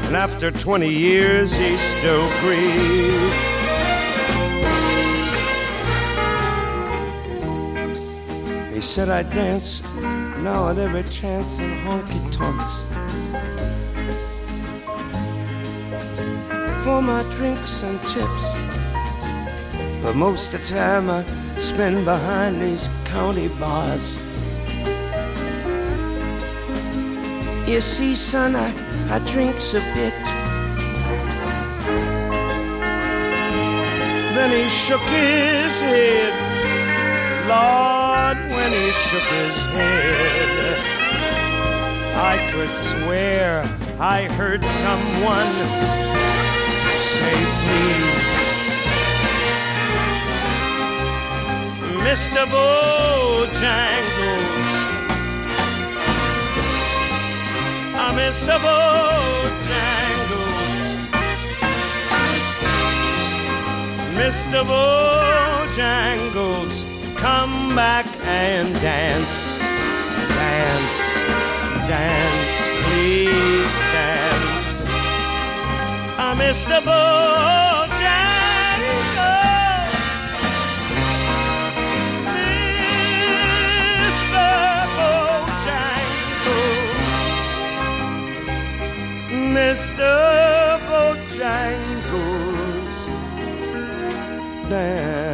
And 0.06 0.16
after 0.16 0.52
20 0.52 0.88
years, 0.88 1.52
he 1.52 1.76
still 1.78 2.30
grieves. 2.40 3.47
Said, 8.88 9.10
I 9.10 9.22
dance 9.22 9.82
now 10.40 10.70
at 10.70 10.78
every 10.78 11.02
chance 11.02 11.58
in 11.58 11.70
honky 11.84 12.20
tonks. 12.32 12.74
For 16.84 17.02
my 17.02 17.22
drinks 17.36 17.82
and 17.82 18.00
tips. 18.06 18.56
But 20.02 20.16
most 20.16 20.54
of 20.54 20.66
the 20.66 20.74
time 20.74 21.10
I 21.10 21.22
spend 21.58 22.06
behind 22.06 22.62
these 22.62 22.88
county 23.04 23.48
bars. 23.60 24.16
You 27.68 27.82
see, 27.82 28.14
son, 28.14 28.56
I, 28.56 28.72
I 29.10 29.18
drinks 29.30 29.74
a 29.74 29.80
bit. 29.92 30.14
Then 34.34 34.50
he 34.50 34.64
shook 34.70 35.02
his 35.02 35.78
head. 35.78 36.32
Lord, 37.46 37.97
when 38.36 38.72
he 38.72 38.90
shook 39.08 39.22
his 39.22 39.56
head. 39.72 40.78
I 42.20 42.36
could 42.52 42.70
swear 42.70 43.64
I 44.00 44.24
heard 44.38 44.64
someone 44.64 45.54
say, 47.00 47.38
please. 47.62 48.28
Mr. 52.04 52.42
Bojangles. 52.54 53.48
Ah, 57.94 58.12
Mr. 58.16 58.54
Bojangles. 58.64 59.58
Mr. 64.18 64.60
Bojangles, 65.76 66.74
come 67.16 67.74
back 67.74 68.07
and 68.28 68.68
dance. 68.80 69.38
Dance, 70.38 70.96
dance, 71.92 72.56
please 72.84 73.72
dance. 73.96 74.68
Ah, 76.22 76.34
Mr. 76.36 76.76
Bojangles. 76.88 78.28
Mr. 89.56 90.12
Bojangles 90.88 92.08
dance. 94.68 95.27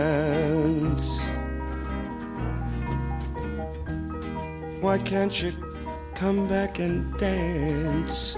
Why 4.84 4.98
can't 4.98 5.42
you 5.42 5.50
come 6.14 6.46
back 6.46 6.78
and 6.78 7.16
dance? 7.16 8.36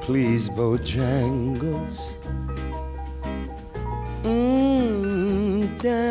Please, 0.00 0.48
Bojangles. 0.48 2.00
Mm, 4.24 5.78
dance 5.78 6.02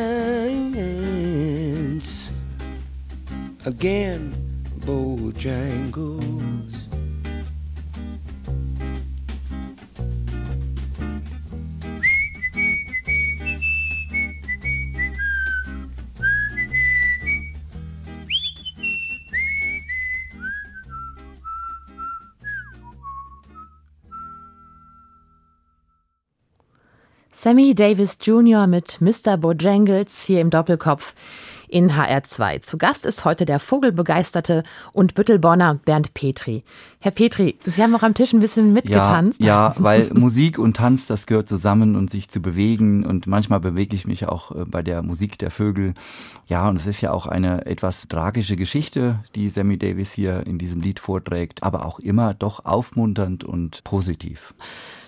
again, 3.66 4.34
Bojangles. 4.80 6.87
Sammy 27.48 27.74
Davis 27.74 28.18
Jr. 28.22 28.68
mit 28.68 29.00
Mr. 29.00 29.38
Bojangles 29.38 30.22
hier 30.26 30.42
im 30.42 30.50
Doppelkopf 30.50 31.16
in 31.70 31.94
HR2. 31.94 32.62
Zu 32.62 32.78
Gast 32.78 33.06
ist 33.06 33.24
heute 33.24 33.46
der 33.46 33.62
Vogelbegeisterte 33.62 34.66
und 34.92 35.16
Büttelborner 35.16 35.76
Bernd 35.76 36.14
Petri. 36.14 36.66
Herr 37.02 37.12
Petri, 37.12 37.56
Sie 37.64 37.82
haben 37.82 37.96
auch 37.96 38.04
am 38.04 38.14
Tisch 38.14 38.34
ein 38.34 38.42
bisschen 38.42 38.74
mitgetanzt. 38.74 39.40
Ja, 39.40 39.70
ja 39.70 39.76
weil 39.78 40.10
Musik 40.14 40.60
und 40.60 40.76
Tanz, 40.76 41.08
das 41.08 41.26
gehört 41.26 41.48
zusammen 41.48 41.96
und 41.96 42.10
sich 42.10 42.28
zu 42.28 42.42
bewegen 42.42 43.06
und 43.06 43.28
manchmal 43.28 43.62
bewege 43.62 43.96
ich 43.96 44.06
mich 44.06 44.28
auch 44.28 44.52
äh, 44.52 44.66
bei 44.66 44.82
der 44.82 45.02
Musik 45.02 45.38
der 45.38 45.50
Vögel. 45.50 45.94
Ja, 46.48 46.68
und 46.68 46.76
es 46.76 46.86
ist 46.86 47.00
ja 47.00 47.12
auch 47.14 47.28
eine 47.28 47.66
etwas 47.66 48.10
tragische 48.10 48.58
Geschichte, 48.58 49.20
die 49.36 49.48
Sammy 49.48 49.78
Davis 49.78 50.12
hier 50.12 50.46
in 50.46 50.58
diesem 50.58 50.82
Lied 50.82 51.00
vorträgt, 51.00 51.64
aber 51.64 51.86
auch 51.86 52.00
immer 52.00 52.34
doch 52.34 52.66
aufmunternd 52.66 53.46
und 53.46 53.86
positiv. 53.86 54.54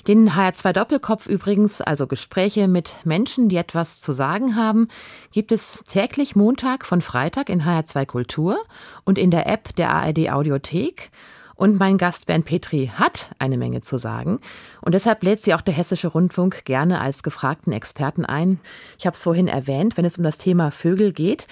Den 0.08 0.32
HR2 0.32 0.74
Doppelkopf 0.74 1.28
übrigens, 1.28 1.82
also 1.82 2.08
Gespräche 2.08 2.68
mit 2.68 2.96
Menschen, 3.04 3.50
die 3.50 3.58
etwas 3.58 4.00
zu 4.00 4.14
sagen 4.14 4.56
haben, 4.56 4.88
gibt 5.32 5.52
es 5.52 5.84
täglich 5.88 6.36
Montag 6.36 6.86
von 6.86 7.02
Freitag 7.02 7.50
in 7.50 7.64
HR2 7.64 8.06
Kultur 8.06 8.58
und 9.04 9.18
in 9.18 9.32
der 9.32 9.48
App 9.48 9.76
der 9.76 9.92
ARD 9.92 10.32
Audiothek. 10.32 11.12
Und 11.56 11.78
mein 11.78 11.98
Gast 11.98 12.26
Bernd 12.26 12.46
Petri 12.46 12.90
hat 12.96 13.32
eine 13.38 13.58
Menge 13.58 13.82
zu 13.82 13.98
sagen. 13.98 14.40
Und 14.80 14.94
deshalb 14.94 15.22
lädt 15.24 15.42
sie 15.42 15.54
auch 15.54 15.60
der 15.60 15.74
Hessische 15.74 16.08
Rundfunk 16.08 16.64
gerne 16.64 17.02
als 17.02 17.22
gefragten 17.22 17.74
Experten 17.74 18.24
ein. 18.24 18.62
Ich 18.98 19.06
habe 19.06 19.14
es 19.14 19.24
vorhin 19.24 19.50
erwähnt, 19.50 19.98
wenn 19.98 20.06
es 20.06 20.18
um 20.18 20.24
das 20.24 20.38
Thema 20.38 20.72
Vögel 20.72 21.12
geht. 21.12 21.48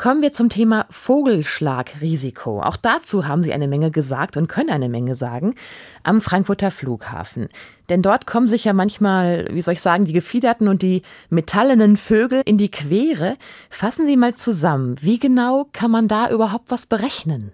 Kommen 0.00 0.22
wir 0.22 0.30
zum 0.30 0.48
Thema 0.48 0.86
Vogelschlagrisiko. 0.90 2.62
Auch 2.62 2.76
dazu 2.76 3.26
haben 3.26 3.42
Sie 3.42 3.52
eine 3.52 3.66
Menge 3.66 3.90
gesagt 3.90 4.36
und 4.36 4.46
können 4.46 4.70
eine 4.70 4.88
Menge 4.88 5.16
sagen 5.16 5.56
am 6.04 6.20
Frankfurter 6.20 6.70
Flughafen. 6.70 7.48
Denn 7.88 8.00
dort 8.00 8.24
kommen 8.24 8.46
sich 8.46 8.64
ja 8.64 8.72
manchmal, 8.72 9.48
wie 9.50 9.60
soll 9.60 9.74
ich 9.74 9.80
sagen, 9.80 10.04
die 10.04 10.12
gefiederten 10.12 10.68
und 10.68 10.82
die 10.82 11.02
metallenen 11.30 11.96
Vögel 11.96 12.42
in 12.44 12.58
die 12.58 12.70
Quere. 12.70 13.36
Fassen 13.70 14.06
Sie 14.06 14.16
mal 14.16 14.36
zusammen. 14.36 14.94
Wie 15.00 15.18
genau 15.18 15.66
kann 15.72 15.90
man 15.90 16.06
da 16.06 16.30
überhaupt 16.30 16.70
was 16.70 16.86
berechnen? 16.86 17.52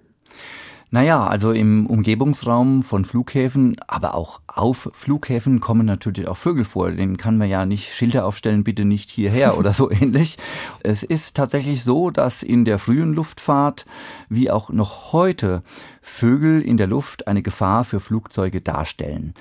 Naja, 0.94 1.26
also 1.26 1.50
im 1.50 1.86
Umgebungsraum 1.86 2.84
von 2.84 3.04
Flughäfen, 3.04 3.74
aber 3.88 4.14
auch 4.14 4.40
auf 4.46 4.92
Flughäfen 4.94 5.58
kommen 5.58 5.86
natürlich 5.86 6.28
auch 6.28 6.36
Vögel 6.36 6.64
vor. 6.64 6.92
Den 6.92 7.16
kann 7.16 7.36
man 7.36 7.48
ja 7.48 7.66
nicht 7.66 7.92
Schilder 7.92 8.24
aufstellen, 8.24 8.62
bitte 8.62 8.84
nicht 8.84 9.10
hierher 9.10 9.58
oder 9.58 9.72
so 9.72 9.90
ähnlich. 9.90 10.36
Es 10.84 11.02
ist 11.02 11.34
tatsächlich 11.34 11.82
so, 11.82 12.10
dass 12.10 12.44
in 12.44 12.64
der 12.64 12.78
frühen 12.78 13.12
Luftfahrt, 13.12 13.86
wie 14.28 14.52
auch 14.52 14.70
noch 14.70 15.12
heute, 15.12 15.64
Vögel 16.00 16.60
in 16.60 16.76
der 16.76 16.86
Luft 16.86 17.26
eine 17.26 17.40
Gefahr 17.40 17.82
für 17.84 17.98
Flugzeuge 17.98 18.60
darstellen. 18.60 19.32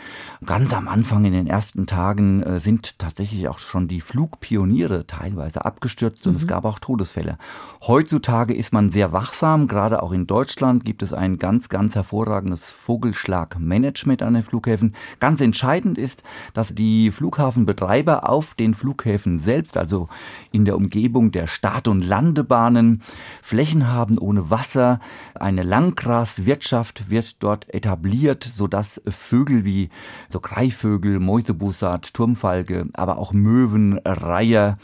Ganz 0.45 0.73
am 0.73 0.87
Anfang 0.87 1.25
in 1.25 1.33
den 1.33 1.45
ersten 1.45 1.85
Tagen 1.87 2.41
äh, 2.41 2.59
sind 2.61 2.97
tatsächlich 2.99 3.49
auch 3.49 3.59
schon 3.59 3.89
die 3.89 3.99
Flugpioniere 3.99 5.05
teilweise 5.05 5.65
abgestürzt 5.65 6.25
und 6.25 6.33
mhm. 6.33 6.39
es 6.39 6.47
gab 6.47 6.63
auch 6.63 6.79
Todesfälle. 6.79 7.37
Heutzutage 7.85 8.53
ist 8.53 8.71
man 8.71 8.89
sehr 8.89 9.11
wachsam, 9.11 9.67
gerade 9.67 10.01
auch 10.01 10.13
in 10.13 10.25
Deutschland 10.25 10.85
gibt 10.85 11.03
es 11.03 11.13
ein 11.13 11.37
ganz, 11.43 11.67
ganz 11.67 11.93
hervorragendes 11.93 12.71
Vogelschlagmanagement 12.71 14.23
an 14.23 14.35
den 14.35 14.43
Flughäfen. 14.43 14.95
Ganz 15.19 15.41
entscheidend 15.41 15.97
ist, 15.97 16.23
dass 16.53 16.73
die 16.73 17.11
Flughafenbetreiber 17.11 18.29
auf 18.29 18.55
den 18.55 18.73
Flughäfen 18.73 19.39
selbst, 19.39 19.75
also 19.75 20.07
in 20.53 20.63
der 20.63 20.77
Umgebung 20.77 21.33
der 21.33 21.47
Start- 21.47 21.89
und 21.89 22.01
Landebahnen, 22.01 23.01
Flächen 23.41 23.89
haben 23.89 24.17
ohne 24.17 24.51
Wasser, 24.51 25.01
eine 25.35 25.63
Langgras 25.63 26.45
Wirtschaft 26.45 27.09
wird 27.09 27.43
dort 27.43 27.73
etabliert, 27.73 28.45
sodass 28.45 29.01
Vögel 29.05 29.65
wie 29.65 29.89
so 30.29 30.39
Greifvögel, 30.39 31.19
Mäusebussard, 31.19 32.13
Turmfalke, 32.13 32.87
aber 32.93 33.17
auch 33.17 33.33
Möwen, 33.33 33.99
Reiher, 34.05 34.77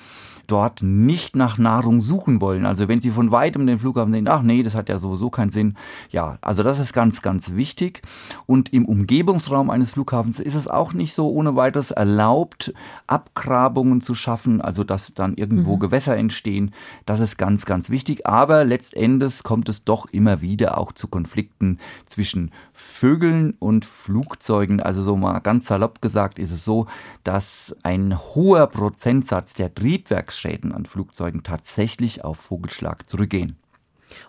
dort 0.51 0.81
nicht 0.81 1.35
nach 1.35 1.57
Nahrung 1.57 2.01
suchen 2.01 2.41
wollen. 2.41 2.65
Also 2.65 2.88
wenn 2.88 3.01
Sie 3.01 3.12
von 3.12 3.31
weitem 3.31 3.67
den 3.67 3.79
Flughafen 3.79 4.12
sehen, 4.12 4.27
ach 4.27 4.41
nee, 4.41 4.63
das 4.63 4.75
hat 4.75 4.89
ja 4.89 4.97
sowieso 4.97 5.29
keinen 5.29 5.51
Sinn. 5.51 5.75
Ja, 6.09 6.38
also 6.41 6.63
das 6.63 6.79
ist 6.79 6.93
ganz, 6.93 7.21
ganz 7.21 7.53
wichtig. 7.53 8.01
Und 8.45 8.73
im 8.73 8.85
Umgebungsraum 8.85 9.69
eines 9.69 9.91
Flughafens 9.91 10.39
ist 10.39 10.55
es 10.55 10.67
auch 10.67 10.93
nicht 10.93 11.13
so 11.13 11.29
ohne 11.29 11.55
weiteres 11.55 11.91
erlaubt, 11.91 12.73
Abgrabungen 13.07 14.01
zu 14.01 14.15
schaffen, 14.15 14.62
also 14.62 14.83
dass 14.83 15.13
dann 15.13 15.35
irgendwo 15.35 15.75
mhm. 15.75 15.79
Gewässer 15.79 16.17
entstehen. 16.17 16.73
Das 17.05 17.19
ist 17.19 17.38
ganz, 17.38 17.65
ganz 17.65 17.89
wichtig. 17.89 18.25
Aber 18.25 18.65
letztendlich 18.65 19.43
kommt 19.43 19.69
es 19.69 19.83
doch 19.83 20.07
immer 20.12 20.41
wieder 20.41 20.77
auch 20.77 20.91
zu 20.91 21.07
Konflikten 21.07 21.77
zwischen 22.05 22.51
Vögeln 22.73 23.55
und 23.59 23.86
Flugzeugen. 23.86 24.80
Also 24.80 25.03
so 25.03 25.15
mal 25.15 25.39
ganz 25.39 25.67
salopp 25.67 26.01
gesagt 26.01 26.39
ist 26.39 26.51
es 26.51 26.65
so, 26.65 26.88
dass 27.24 27.76
ein 27.84 28.17
hoher 28.17 28.67
Prozentsatz 28.67 29.53
der 29.53 29.74
Triebwerks 29.74 30.38
Schäden 30.39 30.71
an 30.71 30.85
Flugzeugen 30.85 31.43
tatsächlich 31.43 32.23
auf 32.23 32.37
Vogelschlag 32.37 33.09
zurückgehen. 33.09 33.57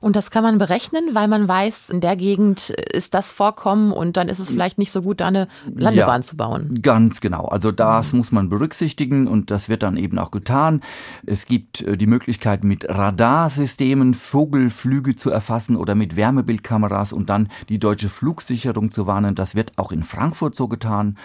Und 0.00 0.16
das 0.16 0.30
kann 0.30 0.42
man 0.42 0.58
berechnen, 0.58 1.14
weil 1.14 1.28
man 1.28 1.48
weiß, 1.48 1.90
in 1.90 2.00
der 2.00 2.16
Gegend 2.16 2.70
ist 2.70 3.14
das 3.14 3.32
Vorkommen 3.32 3.92
und 3.92 4.16
dann 4.16 4.28
ist 4.28 4.38
es 4.38 4.50
vielleicht 4.50 4.78
nicht 4.78 4.92
so 4.92 5.02
gut, 5.02 5.20
da 5.20 5.26
eine 5.26 5.48
Landebahn 5.74 6.20
ja, 6.20 6.26
zu 6.26 6.36
bauen. 6.36 6.78
Ganz 6.82 7.20
genau. 7.20 7.46
Also 7.46 7.72
das 7.72 8.12
mhm. 8.12 8.18
muss 8.18 8.32
man 8.32 8.48
berücksichtigen 8.48 9.26
und 9.26 9.50
das 9.50 9.68
wird 9.68 9.82
dann 9.82 9.96
eben 9.96 10.18
auch 10.18 10.30
getan. 10.30 10.82
Es 11.26 11.46
gibt 11.46 11.82
äh, 11.82 11.96
die 11.96 12.06
Möglichkeit, 12.06 12.64
mit 12.64 12.88
Radarsystemen 12.88 14.14
Vogelflüge 14.14 15.16
zu 15.16 15.30
erfassen 15.30 15.76
oder 15.76 15.94
mit 15.94 16.16
Wärmebildkameras 16.16 17.12
und 17.12 17.30
dann 17.30 17.48
die 17.68 17.78
deutsche 17.78 18.08
Flugsicherung 18.08 18.90
zu 18.90 19.06
warnen. 19.06 19.34
Das 19.34 19.54
wird 19.54 19.72
auch 19.76 19.92
in 19.92 20.02
Frankfurt 20.02 20.54
so 20.54 20.68
getan. 20.68 21.16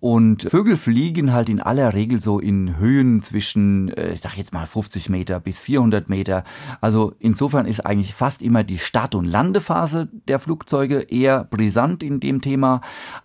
Und 0.00 0.42
Vögel 0.42 0.76
fliegen 0.76 1.32
halt 1.32 1.48
in 1.48 1.60
aller 1.60 1.94
Regel 1.94 2.20
so 2.20 2.38
in 2.38 2.78
Höhen 2.78 3.22
zwischen, 3.22 3.88
äh, 3.88 4.12
ich 4.12 4.20
sag 4.20 4.36
jetzt 4.36 4.52
mal 4.52 4.66
50 4.66 5.08
Meter 5.08 5.40
bis 5.40 5.58
400 5.60 6.08
Meter. 6.08 6.44
Also 6.80 7.14
insofern 7.18 7.66
ist 7.66 7.80
eigentlich 7.80 8.14
fast 8.14 8.42
immer 8.42 8.62
die 8.62 8.78
Start- 8.78 9.14
und 9.14 9.24
Landephase 9.24 10.08
der 10.28 10.38
Flugzeuge 10.38 11.00
eher 11.00 11.44
brisant 11.44 12.02
in 12.02 12.20
dem 12.20 12.40
Thema. 12.40 12.80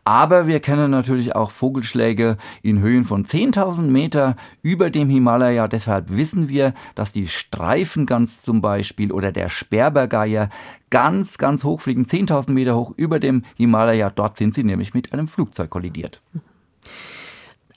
Aber 0.05 0.47
wir 0.47 0.59
kennen 0.59 0.91
natürlich 0.91 1.35
auch 1.35 1.51
Vogelschläge 1.51 2.37
in 2.61 2.79
Höhen 2.79 3.03
von 3.03 3.25
10.000 3.25 3.83
Meter 3.83 4.35
über 4.61 4.89
dem 4.89 5.09
Himalaya. 5.09 5.67
Deshalb 5.67 6.15
wissen 6.15 6.49
wir, 6.49 6.73
dass 6.95 7.11
die 7.11 7.27
Streifengans 7.27 8.41
zum 8.41 8.61
Beispiel 8.61 9.11
oder 9.11 9.31
der 9.31 9.49
Sperbergeier 9.49 10.49
ganz, 10.89 11.37
ganz 11.37 11.63
hoch 11.63 11.81
fliegen, 11.81 12.05
10.000 12.05 12.51
Meter 12.51 12.75
hoch 12.75 12.93
über 12.95 13.19
dem 13.19 13.43
Himalaya. 13.55 14.09
Dort 14.09 14.37
sind 14.37 14.53
sie 14.53 14.63
nämlich 14.63 14.93
mit 14.93 15.13
einem 15.13 15.27
Flugzeug 15.27 15.69
kollidiert. 15.69 16.21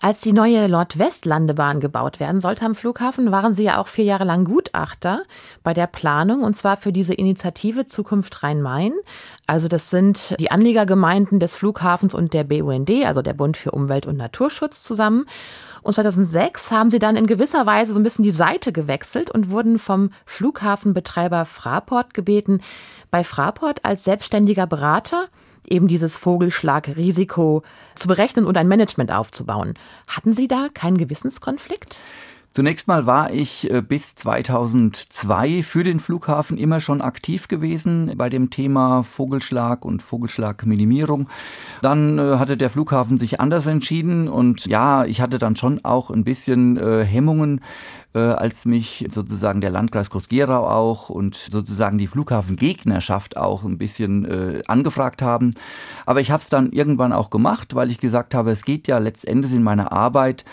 Als 0.05 0.21
die 0.21 0.35
neue 0.35 0.69
Nordwestlandebahn 0.69 1.81
gebaut 1.81 2.21
werden 2.21 2.43
sollte 2.43 2.67
am 2.67 2.75
Flughafen, 2.75 3.33
waren 3.33 3.55
Sie 3.55 3.63
ja 3.63 3.79
auch 3.79 3.89
vier 3.89 4.05
Jahre 4.05 4.25
lang 4.25 4.45
Gutachter 4.45 5.23
bei 5.63 5.73
der 5.73 5.87
Planung 5.87 6.43
und 6.43 6.55
zwar 6.55 6.77
für 6.77 6.93
diese 6.93 7.15
Initiative 7.15 7.87
Zukunft 7.87 8.43
Rhein-Main. 8.43 8.93
Also 9.47 9.67
das 9.67 9.89
sind 9.89 10.37
die 10.39 10.51
Anliegergemeinden 10.51 11.41
des 11.41 11.57
Flughafens 11.57 12.15
und 12.15 12.35
der 12.35 12.45
BUND, 12.45 12.91
also 13.07 13.23
der 13.23 13.33
Bund 13.33 13.57
für 13.57 13.71
Umwelt 13.71 14.05
und 14.05 14.19
Naturschutz 14.19 14.83
zusammen. 14.83 15.25
Und 15.81 15.95
2006 15.95 16.71
haben 16.71 16.91
Sie 16.91 16.99
dann 16.99 17.17
in 17.17 17.27
gewisser 17.27 17.65
Weise 17.65 17.95
so 17.95 17.99
ein 17.99 18.03
bisschen 18.03 18.25
die 18.25 18.31
Seite 18.31 18.73
gewechselt 18.73 19.31
und 19.31 19.51
wurden 19.51 19.79
vom 19.79 20.11
Flughafenbetreiber 20.27 21.47
Fraport 21.47 22.13
gebeten, 22.13 22.61
bei 23.11 23.25
Fraport 23.25 23.87
als 23.87 24.05
selbstständiger 24.05 24.67
Berater 24.67 25.29
eben 25.67 25.89
dieses 25.89 26.17
Vogelschlagrisiko 26.17 27.63
zu 27.95 28.09
berechnen 28.09 28.45
und 28.45 28.57
ein 28.57 28.69
Management 28.69 29.13
aufzubauen. 29.13 29.75
Hatten 30.09 30.35
Sie 30.35 30.49
da 30.49 30.69
keinen 30.73 30.99
Gewissenskonflikt? 30.99 32.01
Zunächst 32.55 32.87
mal 32.87 33.05
war 33.05 33.33
ich 33.33 33.69
äh, 33.69 33.83
bis 33.83 34.15
2002 34.15 35.65
für 35.65 35.83
den 35.83 35.99
Flughafen 35.99 36.57
immer 36.57 36.79
schon 36.79 37.01
aktiv 37.01 37.49
gewesen 37.49 38.13
bei 38.17 38.29
dem 38.29 38.51
Thema 38.51 39.03
Vogelschlag 39.03 39.85
und 39.85 40.05
Vogelschlagminimierung. 40.05 41.29
Dann 41.83 42.21
äh, 42.21 42.37
hatte 42.37 42.57
der 42.57 42.71
Flughafen 42.71 43.19
sich 43.19 43.41
anders 43.41 43.67
entschieden 43.67 44.29
und 44.29 44.67
ja, 44.67 45.05
ich 45.05 45.21
hatte 45.21 45.39
dann 45.39 45.57
schon 45.57 45.85
auch 45.85 46.11
ein 46.11 46.23
bisschen 46.23 46.77
äh, 46.77 47.05
Hemmungen, 47.05 47.61
als 48.17 48.65
mich 48.65 49.07
sozusagen 49.09 49.61
der 49.61 49.71
Landkreis 49.71 50.09
Groß-Gerau 50.09 50.69
auch 50.69 51.09
und 51.09 51.35
sozusagen 51.35 51.99
die 51.99 52.07
Flughafengegnerschaft 52.07 53.37
auch 53.37 53.65
ein 53.65 53.77
bisschen 53.77 54.63
angefragt 54.69 55.21
haben. 55.21 55.57
Aber 56.07 56.21
ich 56.21 56.31
habe 56.31 56.41
es 56.41 56.49
dann 56.49 56.71
irgendwann 56.71 57.13
auch 57.13 57.29
gemacht, 57.29 57.75
weil 57.75 57.91
ich 57.91 57.99
gesagt 57.99 58.33
habe, 58.33 58.53
es 58.53 58.65
geht 58.65 58.87
ja 58.87 58.99
letztendlich 58.99 59.53
in 59.53 59.65
meiner 59.65 59.91
Arbeit 59.91 60.45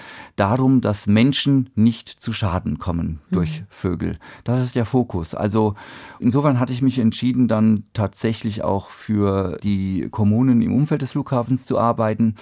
darum, 0.42 0.82
dass 0.82 1.06
Menschen 1.06 1.70
nicht 1.76 2.10
zu 2.10 2.34
Schaden 2.34 2.80
kommen 2.80 3.20
durch 3.30 3.62
mhm. 3.62 3.66
Vögel. 3.70 4.20
Das 4.44 4.60
ist 4.60 4.76
der 4.76 4.86
Fokus. 4.86 5.36
Also 5.36 5.76
insofern 6.20 6.60
hatte 6.60 6.74
ich 6.74 6.82
mich 6.82 6.98
entschieden, 6.98 7.48
dann 7.48 7.84
tatsächlich 7.94 8.64
auch 8.64 8.90
für 8.90 9.60
die 9.62 10.08
Kommunen 10.10 10.64
im 10.64 10.74
Umfeld 10.74 11.04
des 11.04 11.12
Flughafens 11.12 11.68
zu 11.68 11.78
arbeiten. 11.78 12.38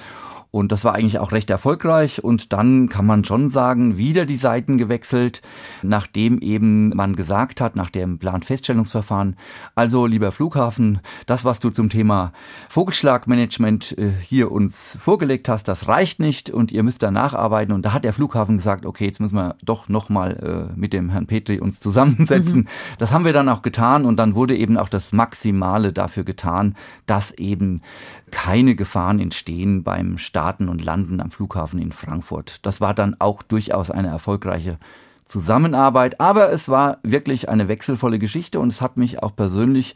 Und 0.51 0.71
das 0.71 0.83
war 0.83 0.95
eigentlich 0.95 1.19
auch 1.19 1.31
recht 1.31 1.49
erfolgreich. 1.49 2.23
Und 2.23 2.53
dann 2.53 2.89
kann 2.89 3.05
man 3.05 3.23
schon 3.23 3.51
sagen, 3.51 3.97
wieder 3.97 4.25
die 4.25 4.35
Seiten 4.35 4.77
gewechselt, 4.79 5.41
nachdem 5.83 6.39
eben 6.39 6.89
man 6.89 7.15
gesagt 7.15 7.61
hat, 7.61 7.75
nach 7.75 7.91
dem 7.91 8.17
Planfeststellungsverfahren, 8.17 9.35
also 9.75 10.07
lieber 10.07 10.31
Flughafen, 10.31 11.01
das, 11.27 11.45
was 11.45 11.59
du 11.59 11.69
zum 11.69 11.89
Thema 11.89 12.33
Vogelschlagmanagement 12.69 13.95
äh, 13.97 14.11
hier 14.21 14.51
uns 14.51 14.97
vorgelegt 14.99 15.49
hast, 15.49 15.67
das 15.67 15.87
reicht 15.87 16.19
nicht 16.19 16.49
und 16.49 16.71
ihr 16.71 16.81
müsst 16.81 17.03
da 17.03 17.11
nacharbeiten. 17.11 17.73
Und 17.73 17.83
da 17.89 17.93
hat 17.93 18.03
der 18.03 18.13
Flughafen 18.13 18.57
gesagt, 18.57 18.85
okay, 18.85 19.05
jetzt 19.05 19.19
müssen 19.19 19.35
wir 19.35 19.55
doch 19.63 19.89
nochmal 19.89 20.69
äh, 20.75 20.79
mit 20.79 20.93
dem 20.93 21.09
Herrn 21.09 21.25
Petri 21.25 21.59
uns 21.59 21.79
zusammensetzen. 21.79 22.61
Mhm. 22.61 22.67
Das 22.99 23.11
haben 23.11 23.25
wir 23.25 23.33
dann 23.33 23.49
auch 23.49 23.63
getan 23.63 24.05
und 24.05 24.17
dann 24.17 24.35
wurde 24.35 24.55
eben 24.55 24.77
auch 24.77 24.89
das 24.89 25.11
Maximale 25.11 25.91
dafür 25.91 26.23
getan, 26.23 26.75
dass 27.07 27.31
eben 27.31 27.81
keine 28.29 28.75
Gefahren 28.75 29.19
entstehen 29.19 29.81
beim 29.83 30.19
Starten 30.19 30.69
und 30.69 30.83
Landen 30.83 31.19
am 31.19 31.31
Flughafen 31.31 31.79
in 31.79 31.91
Frankfurt. 31.91 32.63
Das 32.63 32.79
war 32.79 32.93
dann 32.93 33.15
auch 33.17 33.41
durchaus 33.41 33.89
eine 33.89 34.09
erfolgreiche 34.09 34.77
Zusammenarbeit, 35.25 36.19
aber 36.19 36.51
es 36.51 36.69
war 36.69 36.99
wirklich 37.01 37.49
eine 37.49 37.67
wechselvolle 37.67 38.19
Geschichte 38.19 38.59
und 38.59 38.67
es 38.67 38.81
hat 38.81 38.97
mich 38.97 39.23
auch 39.23 39.35
persönlich 39.35 39.95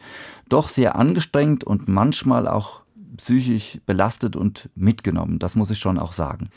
doch 0.50 0.68
sehr 0.68 0.96
angestrengt 0.96 1.64
und 1.64 1.88
manchmal 1.88 2.48
auch 2.48 2.82
psychisch 3.18 3.78
belastet 3.86 4.36
und 4.36 4.72
mitgenommen. 4.74 5.38
Das 5.38 5.56
muss 5.56 5.70
ich 5.70 5.78
schon 5.78 6.00
auch 6.00 6.14
sagen. 6.14 6.50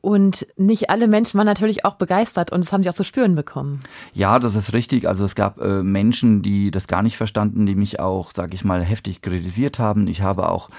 Und 0.00 0.46
nicht 0.56 0.90
alle 0.90 1.08
Menschen 1.08 1.38
waren 1.38 1.46
natürlich 1.46 1.84
auch 1.84 1.96
begeistert 1.96 2.52
und 2.52 2.64
das 2.64 2.72
haben 2.72 2.82
sie 2.82 2.88
auch 2.88 2.94
zu 2.94 3.04
spüren 3.04 3.34
bekommen. 3.34 3.80
Ja, 4.12 4.38
das 4.38 4.54
ist 4.54 4.72
richtig. 4.72 5.08
Also 5.08 5.24
es 5.24 5.34
gab 5.34 5.60
äh, 5.60 5.82
Menschen, 5.82 6.42
die 6.42 6.70
das 6.70 6.86
gar 6.86 7.02
nicht 7.02 7.16
verstanden, 7.16 7.66
die 7.66 7.74
mich 7.74 7.98
auch, 7.98 8.30
sage 8.32 8.54
ich 8.54 8.64
mal, 8.64 8.82
heftig 8.84 9.20
kritisiert 9.22 9.78
haben. 9.78 10.06
Ich 10.06 10.22
habe 10.22 10.48
auch 10.48 10.70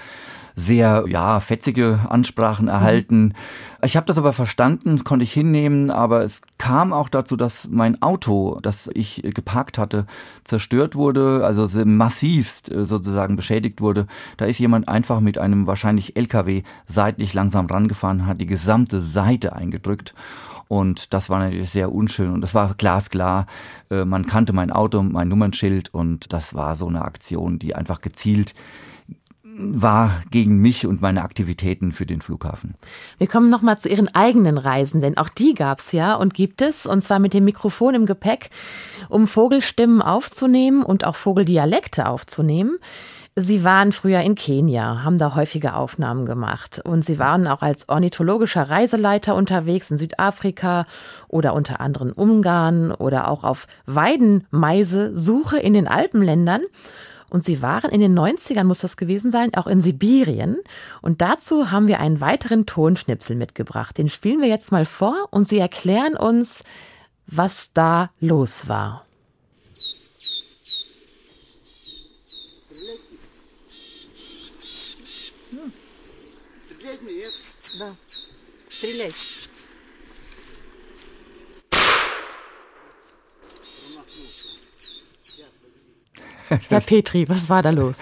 sehr 0.57 1.05
ja 1.07 1.39
fetzige 1.39 1.99
Ansprachen 2.09 2.67
erhalten. 2.67 3.33
Ich 3.83 3.95
habe 3.95 4.07
das 4.07 4.17
aber 4.17 4.33
verstanden, 4.33 4.97
das 4.97 5.05
konnte 5.05 5.23
ich 5.23 5.31
hinnehmen, 5.31 5.91
aber 5.91 6.23
es 6.23 6.41
kam 6.57 6.93
auch 6.93 7.09
dazu, 7.09 7.37
dass 7.37 7.69
mein 7.69 8.01
Auto, 8.01 8.59
das 8.63 8.89
ich 8.91 9.21
geparkt 9.23 9.77
hatte, 9.77 10.07
zerstört 10.43 10.95
wurde, 10.95 11.45
also 11.45 11.67
massivst 11.85 12.71
äh, 12.71 12.85
sozusagen 12.85 13.35
beschädigt 13.35 13.81
wurde. 13.81 14.07
Da 14.37 14.45
ist 14.45 14.57
jemand 14.57 14.89
einfach 14.89 15.19
mit 15.19 15.37
einem 15.37 15.67
wahrscheinlich 15.67 16.17
LKW 16.17 16.63
seitlich 16.87 17.35
langsam 17.35 17.67
rangefahren, 17.67 18.25
hat 18.25 18.41
die 18.41 18.47
gesamte 18.47 19.03
Seite 19.03 19.55
eingedrückt. 19.55 20.15
Und 20.67 21.13
das 21.13 21.29
war 21.29 21.37
natürlich 21.37 21.69
sehr 21.69 21.93
unschön. 21.93 22.31
Und 22.31 22.41
das 22.41 22.55
war 22.55 22.73
glasklar. 22.75 23.45
Äh, 23.91 24.05
man 24.05 24.25
kannte 24.25 24.53
mein 24.53 24.71
Auto, 24.71 25.03
mein 25.03 25.27
Nummernschild 25.27 25.93
und 25.93 26.33
das 26.33 26.55
war 26.55 26.75
so 26.75 26.87
eine 26.87 27.03
Aktion, 27.05 27.59
die 27.59 27.75
einfach 27.75 28.01
gezielt 28.01 28.55
war 29.57 30.21
gegen 30.29 30.59
mich 30.59 30.85
und 30.85 31.01
meine 31.01 31.23
Aktivitäten 31.23 31.91
für 31.91 32.05
den 32.05 32.21
Flughafen. 32.21 32.75
Wir 33.17 33.27
kommen 33.27 33.49
nochmal 33.49 33.77
zu 33.79 33.89
Ihren 33.89 34.13
eigenen 34.13 34.57
Reisen, 34.57 35.01
denn 35.01 35.17
auch 35.17 35.29
die 35.29 35.53
gab's 35.53 35.91
ja 35.91 36.15
und 36.15 36.33
gibt 36.33 36.61
es, 36.61 36.85
und 36.85 37.01
zwar 37.01 37.19
mit 37.19 37.33
dem 37.33 37.45
Mikrofon 37.45 37.95
im 37.95 38.05
Gepäck, 38.05 38.49
um 39.09 39.27
Vogelstimmen 39.27 40.01
aufzunehmen 40.01 40.83
und 40.83 41.05
auch 41.05 41.15
Vogeldialekte 41.15 42.07
aufzunehmen. 42.07 42.77
Sie 43.39 43.63
waren 43.63 43.91
früher 43.91 44.21
in 44.21 44.33
Kenia, 44.33 45.03
haben 45.03 45.19
da 45.19 45.35
häufige 45.35 45.75
Aufnahmen 45.75 46.25
gemacht 46.25 46.81
und 46.83 47.05
Sie 47.05 47.19
waren 47.19 47.45
auch 47.45 47.61
als 47.61 47.87
ornithologischer 47.87 48.67
Reiseleiter 48.67 49.35
unterwegs 49.35 49.91
in 49.91 49.99
Südafrika 49.99 50.85
oder 51.27 51.53
unter 51.53 51.79
anderem 51.79 52.11
Ungarn 52.11 52.91
oder 52.91 53.27
auch 53.27 53.43
auf 53.43 53.67
Weidenmeise-Suche 53.85 55.59
in 55.59 55.73
den 55.73 55.87
Alpenländern. 55.87 56.61
Und 57.30 57.44
sie 57.44 57.62
waren 57.62 57.90
in 57.90 58.00
den 58.00 58.18
90ern, 58.18 58.64
muss 58.64 58.80
das 58.80 58.96
gewesen 58.96 59.30
sein, 59.30 59.54
auch 59.54 59.66
in 59.66 59.80
Sibirien. 59.80 60.58
Und 61.00 61.22
dazu 61.22 61.70
haben 61.70 61.88
wir 61.88 61.98
einen 61.98 62.20
weiteren 62.20 62.66
Tonschnipsel 62.66 63.36
mitgebracht. 63.36 63.96
Den 63.96 64.08
spielen 64.08 64.40
wir 64.40 64.48
jetzt 64.48 64.70
mal 64.70 64.84
vor 64.84 65.28
und 65.30 65.48
Sie 65.48 65.58
erklären 65.58 66.16
uns, 66.16 66.62
was 67.26 67.72
da 67.72 68.10
los 68.20 68.68
war. 68.68 69.06
Да. 77.78 77.94
Стреляй. 78.50 79.12
Herr 86.69 86.81
Petri, 86.81 87.27
was 87.27 87.49
war 87.49 87.61
da 87.61 87.69
los? 87.71 87.97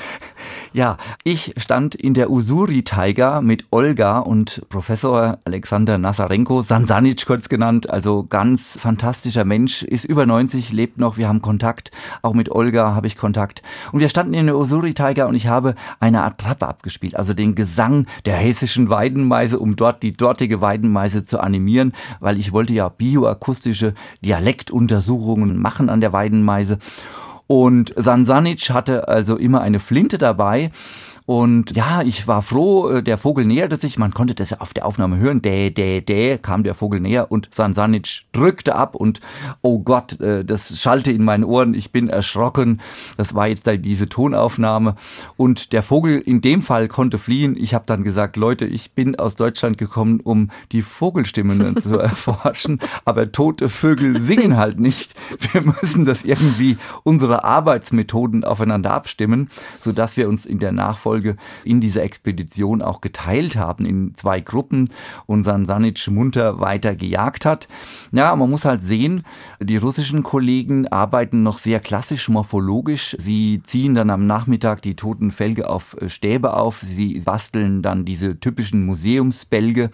Ja, 0.74 0.98
ich 1.24 1.54
stand 1.58 1.96
in 1.96 2.14
der 2.14 2.30
Usuri 2.30 2.84
Taiga 2.84 3.41
mit 3.41 3.66
Olga 3.72 4.20
und 4.20 4.62
Professor 4.68 5.39
Alexander 5.46 5.98
Nasarenko, 5.98 6.64
Sansanic 6.64 7.26
kurz 7.26 7.48
genannt, 7.48 7.89
also 7.89 8.26
ganz 8.26 8.78
fantastischer 8.78 9.46
Mensch, 9.46 9.84
ist 9.84 10.04
über 10.04 10.26
90, 10.26 10.74
lebt 10.74 10.98
noch, 10.98 11.16
wir 11.16 11.30
haben 11.30 11.41
Kontakt, 11.41 11.91
auch 12.22 12.34
mit 12.34 12.52
Olga 12.52 12.93
habe 12.93 13.08
ich 13.08 13.16
Kontakt. 13.16 13.62
Und 13.93 14.02
wir 14.02 14.10
standen 14.10 14.34
in 14.34 14.48
der 14.48 14.58
Usuri 14.58 14.93
Taiga 14.93 15.26
und 15.26 15.36
ich 15.36 15.48
habe 15.48 15.76
eine 16.02 16.24
Attrappe 16.24 16.68
abgespielt, 16.68 17.16
also 17.16 17.34
den 17.34 17.56
Gesang 17.56 18.06
der 18.26 18.36
hessischen 18.36 18.89
Weidenmeise, 18.89 19.60
um 19.60 19.78
dort 19.78 20.04
die 20.04 20.12
dortige 20.12 20.60
Weidenmeise 20.60 21.24
zu 21.24 21.39
animieren, 21.39 21.93
weil 22.20 22.38
ich 22.38 22.52
wollte 22.52 22.74
ja 22.74 22.89
bioakustische 22.89 23.93
Dialektuntersuchungen 24.26 25.58
machen 25.58 25.89
an 25.89 26.02
der 26.02 26.12
Weidenmeise. 26.12 26.80
Und 27.48 27.93
Sansanic 27.96 28.70
hatte 28.72 29.08
also 29.08 29.38
immer 29.38 29.62
eine 29.62 29.80
Flinte 29.80 30.18
dabei 30.18 30.72
Und 31.26 31.76
ja, 31.76 32.03
ich 32.03 32.28
war 32.28 32.43
froh, 32.43 32.89
äh, 32.89 33.03
der 33.03 33.17
Vogel 33.17 33.45
näherte 33.45 33.78
sich, 33.78 33.97
man 33.97 34.13
konnte 34.13 34.36
das 34.36 34.59
auf 34.59 34.76
der 34.76 34.86
Aufnahme 34.86 35.17
hören, 35.17 35.41
dä, 35.41 35.71
dä, 35.71 36.01
dä, 36.01 36.38
kam 36.38 36.63
der 36.63 36.76
Vogel 36.76 36.99
näher 36.99 37.32
und 37.32 37.49
Sansanic 37.51 38.26
drückte 38.32 38.76
ab 38.76 38.93
und 38.93 39.21
oh 39.63 39.80
Gott, 39.80 40.19
äh, 40.21 40.45
das 40.45 40.80
schallte 40.80 41.11
in 41.11 41.23
meinen 41.23 41.43
Ohren, 41.43 41.73
ich 41.73 41.91
bin 41.91 42.09
erschrocken. 42.09 42.80
Das 43.17 43.34
war 43.34 43.47
jetzt 43.47 43.67
diese 43.80 44.07
Tonaufnahme 44.07 44.95
und 45.36 45.73
der 45.73 45.82
Vogel 45.82 46.19
in 46.19 46.41
dem 46.41 46.61
Fall 46.61 46.88
konnte 46.88 47.17
fliehen. 47.17 47.57
Ich 47.57 47.73
habe 47.73 47.86
dann 47.88 48.03
gesagt, 48.03 48.38
Leute, 48.38 48.65
ich 48.65 48.91
bin 48.91 49.15
aus 49.15 49.36
Deutschland 49.36 49.80
gekommen, 49.80 50.19
um 50.19 50.51
die 50.71 50.84
Vogelstimmen 50.84 51.76
zu 51.82 51.97
erforschen, 51.97 52.80
aber 53.03 53.32
tote 53.32 53.69
Vögel 53.69 54.19
singen 54.21 54.57
halt 54.57 54.80
nicht. 54.80 55.15
Wir 55.53 55.61
müssen 55.61 56.05
das 56.05 56.23
irgendwie 56.23 56.78
unsere 57.03 57.43
Arbeitsmethoden 57.43 58.43
aufeinander 58.43 58.91
abstimmen, 58.91 59.49
sodass 59.80 60.17
wir 60.17 60.30
uns 60.30 60.45
in 60.45 60.59
der 60.59 60.71
Nachfolge 60.71 61.14
in 61.63 61.82
dieser 61.82 62.03
Expedition 62.03 62.82
auch 62.82 63.01
geteilt 63.01 63.55
haben 63.55 63.86
in 63.86 64.13
zwei 64.16 64.39
Gruppen 64.39 64.89
und 65.26 65.43
Sansanic 65.43 66.07
munter 66.07 66.59
weiter 66.59 66.95
gejagt 66.95 67.45
hat. 67.45 67.68
Ja, 68.11 68.36
man 68.36 68.49
muss 68.49 68.66
halt 68.66 68.84
sehen, 68.84 69.24
die 69.59 69.78
russischen 69.78 70.24
Kollegen 70.24 70.88
arbeiten 70.88 71.43
noch 71.43 71.57
sehr 71.57 71.80
klassisch 71.80 72.30
morphologisch. 72.30 73.16
Sie 73.20 73.61
ziehen 73.63 73.95
dann 73.95 74.09
am 74.09 74.26
Nachmittag 74.28 74.82
die 74.82 74.95
toten 74.95 75.32
Felge 75.32 75.70
auf 75.70 75.95
äh, 76.01 76.09
Stäbe 76.09 76.53
auf, 76.55 76.84
sie 76.86 77.20
basteln 77.20 77.82
dann 77.82 78.05
diese 78.05 78.39
typischen 78.39 78.86
Museumsbälge 78.86 79.89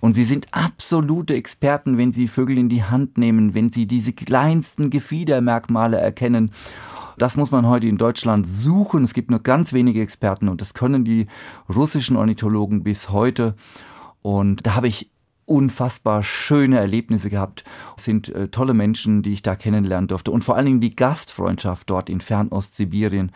und 0.00 0.14
sie 0.14 0.24
sind 0.24 0.48
absolute 0.52 1.34
Experten, 1.34 1.98
wenn 1.98 2.12
sie 2.12 2.28
Vögel 2.28 2.58
in 2.58 2.68
die 2.68 2.84
Hand 2.84 3.18
nehmen, 3.18 3.54
wenn 3.54 3.70
sie 3.70 3.86
diese 3.86 4.12
kleinsten 4.12 4.90
Gefiedermerkmale 4.90 5.98
erkennen. 5.98 6.50
Das 7.18 7.36
muss 7.36 7.50
man 7.50 7.66
heute 7.66 7.86
in 7.86 7.98
Deutschland 7.98 8.46
suchen. 8.46 9.04
Es 9.04 9.14
gibt 9.14 9.30
nur 9.30 9.40
ganz 9.40 9.72
wenige 9.72 10.00
Experten 10.02 10.48
und 10.48 10.60
das 10.60 10.74
können 10.74 11.04
die 11.04 11.26
russischen 11.74 12.16
Ornithologen 12.16 12.82
bis 12.82 13.10
heute. 13.10 13.54
Und 14.22 14.66
da 14.66 14.74
habe 14.74 14.88
ich 14.88 15.10
unfassbar 15.46 16.22
schöne 16.22 16.78
Erlebnisse 16.78 17.30
gehabt. 17.30 17.64
Es 17.96 18.04
sind 18.04 18.30
äh, 18.30 18.48
tolle 18.48 18.74
Menschen, 18.74 19.22
die 19.22 19.32
ich 19.32 19.42
da 19.42 19.56
kennenlernen 19.56 20.08
durfte. 20.08 20.30
Und 20.30 20.44
vor 20.44 20.56
allen 20.56 20.66
Dingen 20.66 20.80
die 20.80 20.96
Gastfreundschaft 20.96 21.90
dort 21.90 22.08
in 22.08 22.20
Fernostsibirien. 22.20 23.30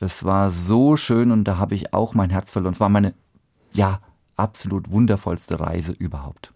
Es 0.00 0.24
war 0.24 0.50
so 0.50 0.96
schön 0.96 1.30
und 1.30 1.44
da 1.44 1.58
habe 1.58 1.74
ich 1.74 1.92
auch 1.92 2.14
mein 2.14 2.30
Herz 2.30 2.52
verloren. 2.52 2.72
Es 2.72 2.80
war 2.80 2.88
meine, 2.88 3.14
ja, 3.72 4.00
absolut 4.36 4.90
wundervollste 4.90 5.60
Reise 5.60 5.92
überhaupt. 5.92 6.52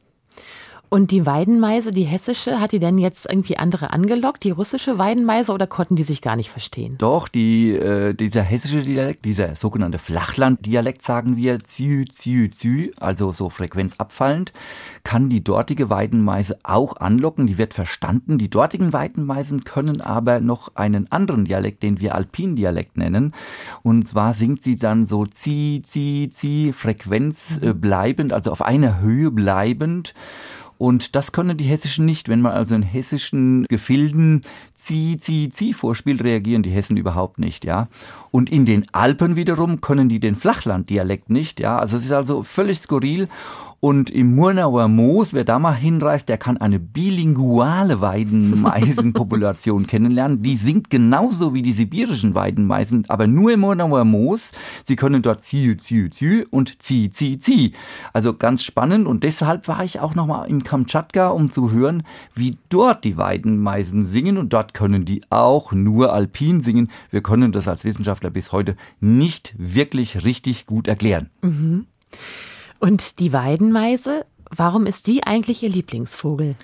Und 0.91 1.11
die 1.11 1.27
Weidenmeise, 1.27 1.91
die 1.91 2.05
hessische, 2.05 2.61
hat 2.61 2.71
die 2.73 2.79
denn 2.79 2.99
jetzt 2.99 3.27
irgendwie 3.29 3.57
andere 3.57 3.93
angelockt, 3.93 4.45
die 4.45 4.51
russische 4.53 4.97
Weidenmeise, 4.97 5.53
oder 5.53 5.67
konnten 5.67 5.97
die 5.97 6.05
sich 6.05 6.23
gar 6.23 6.37
nicht 6.37 6.51
verstehen? 6.51 6.97
Doch, 6.99 7.27
die, 7.27 7.73
äh, 7.73 8.15
dieser 8.15 8.43
hessische 8.43 8.83
Dialekt, 8.83 9.25
dieser 9.25 9.57
sogenannte 9.57 9.99
Flachlanddialekt, 9.99 11.03
sagen 11.03 11.37
wir, 11.37 11.59
zü, 11.59 12.05
zü, 12.05 12.51
zü, 12.51 12.93
also 13.01 13.33
so 13.33 13.51
frequenzabfallend, 13.51 14.53
kann 15.03 15.29
die 15.29 15.43
dortige 15.43 15.91
Weidenmeise 15.91 16.59
auch 16.63 16.97
anlocken. 16.97 17.47
Die 17.47 17.59
wird 17.59 17.75
verstanden. 17.75 18.39
Die 18.39 18.51
dortigen 18.51 18.93
Weidenmeisen 18.93 19.65
können 19.65 20.01
aber 20.01 20.41
noch 20.41 20.77
einen 20.77 21.11
anderen 21.11 21.45
Dialekt, 21.45 21.83
den 21.83 22.01
wir 22.01 22.15
Alpindialekt 22.15 22.97
nennen. 22.97 23.35
Und 23.83 24.09
zwar 24.09 24.33
singt 24.33 24.63
sie 24.63 24.77
dann 24.77 25.07
so 25.07 25.27
zi, 25.27 25.83
zi, 25.85 26.31
zi, 26.33 26.73
frequenzbleibend, 26.73 28.33
also 28.33 28.53
auf 28.53 28.63
einer 28.63 29.01
Höhe 29.01 29.31
bleibend. 29.31 30.15
Und 30.79 31.15
das 31.15 31.33
können 31.33 31.57
die 31.57 31.65
Hessischen 31.65 32.05
nicht. 32.05 32.29
Wenn 32.29 32.41
man 32.41 32.53
also 32.53 32.75
in 32.75 32.83
hessischen 32.83 33.65
Gefilden 33.69 34.41
Zieh, 34.75 35.17
Zieh, 35.17 35.49
Zieh 35.49 35.73
vorspielt, 35.73 36.23
reagieren 36.23 36.63
die 36.63 36.71
Hessen 36.71 36.97
überhaupt 36.97 37.39
nicht, 37.39 37.65
ja. 37.65 37.89
Und 38.31 38.51
in 38.51 38.65
den 38.65 38.85
Alpen 38.93 39.37
wiederum 39.37 39.81
können 39.81 40.09
die 40.09 40.21
den 40.21 40.35
Flachlanddialekt 40.35 41.31
nicht, 41.31 41.61
ja. 41.61 41.79
Also 41.79 41.97
es 41.97 42.05
ist 42.05 42.13
also 42.13 42.43
völlig 42.43 42.79
skurril. 42.79 43.29
Und 43.85 44.09
im 44.09 44.35
Murnauer 44.35 44.89
Moos, 44.89 45.35
wer 45.35 45.45
da 45.45 45.59
mal 45.59 45.75
hinreist, 45.75 46.31
der 46.31 46.39
kann 46.39 46.57
eine 46.57 46.81
bilinguale 46.81 48.01
Weidenmeisenpopulation 48.01 49.87
kennenlernen. 49.87 50.43
Die 50.43 50.57
singt 50.57 50.89
genauso 50.89 51.53
wie 51.53 51.61
die 51.61 51.75
sibirischen 51.75 52.35
Weidenmeisen, 52.35 53.05
aber 53.09 53.27
nur 53.27 53.53
im 53.53 53.61
Murnauer 53.61 54.07
Moos. 54.07 54.53
Sie 54.85 54.97
können 54.97 55.21
dort 55.21 55.43
zieh, 55.43 55.77
zieh, 55.77 56.09
zieh 56.09 56.47
und 56.51 56.83
zieh, 56.83 57.11
zieh, 57.11 57.37
zieh. 57.37 57.75
Also 58.15 58.33
ganz 58.33 58.65
spannend 58.65 59.07
und 59.07 59.23
deshalb 59.23 59.69
war 59.69 59.85
ich 59.85 60.01
auch 60.01 60.15
nochmal 60.15 60.49
in 60.49 60.63
Kamtschatka, 60.63 61.29
um 61.29 61.51
zu 61.51 61.71
hören, 61.71 62.05
wie 62.35 62.57
dort 62.71 63.05
die 63.05 63.19
Weidenmeisen 63.19 64.07
singen 64.07 64.39
und 64.39 64.55
dort 64.55 64.73
können 64.73 65.05
die 65.05 65.21
auch 65.29 65.73
nur 65.73 66.15
alpin 66.15 66.63
singen. 66.63 66.91
Wir 67.11 67.23
können 67.23 67.53
das 67.53 67.69
als 67.69 67.85
Wissenschaftler 67.85 68.31
bis 68.31 68.51
heute 68.51 68.77
nicht 69.01 69.55
wirklich 69.59 70.25
richtig 70.25 70.65
gut 70.65 70.89
erklären. 70.89 71.29
Mhm. 71.43 71.85
Und 72.81 73.19
die 73.21 73.33
Weidenmeise, 73.33 74.27
warum 74.51 74.87
ist 74.87 75.07
die 75.07 75.25
eigentlich 75.25 75.63
Ihr 75.63 75.71
Lieblingsvogel? 75.71 76.57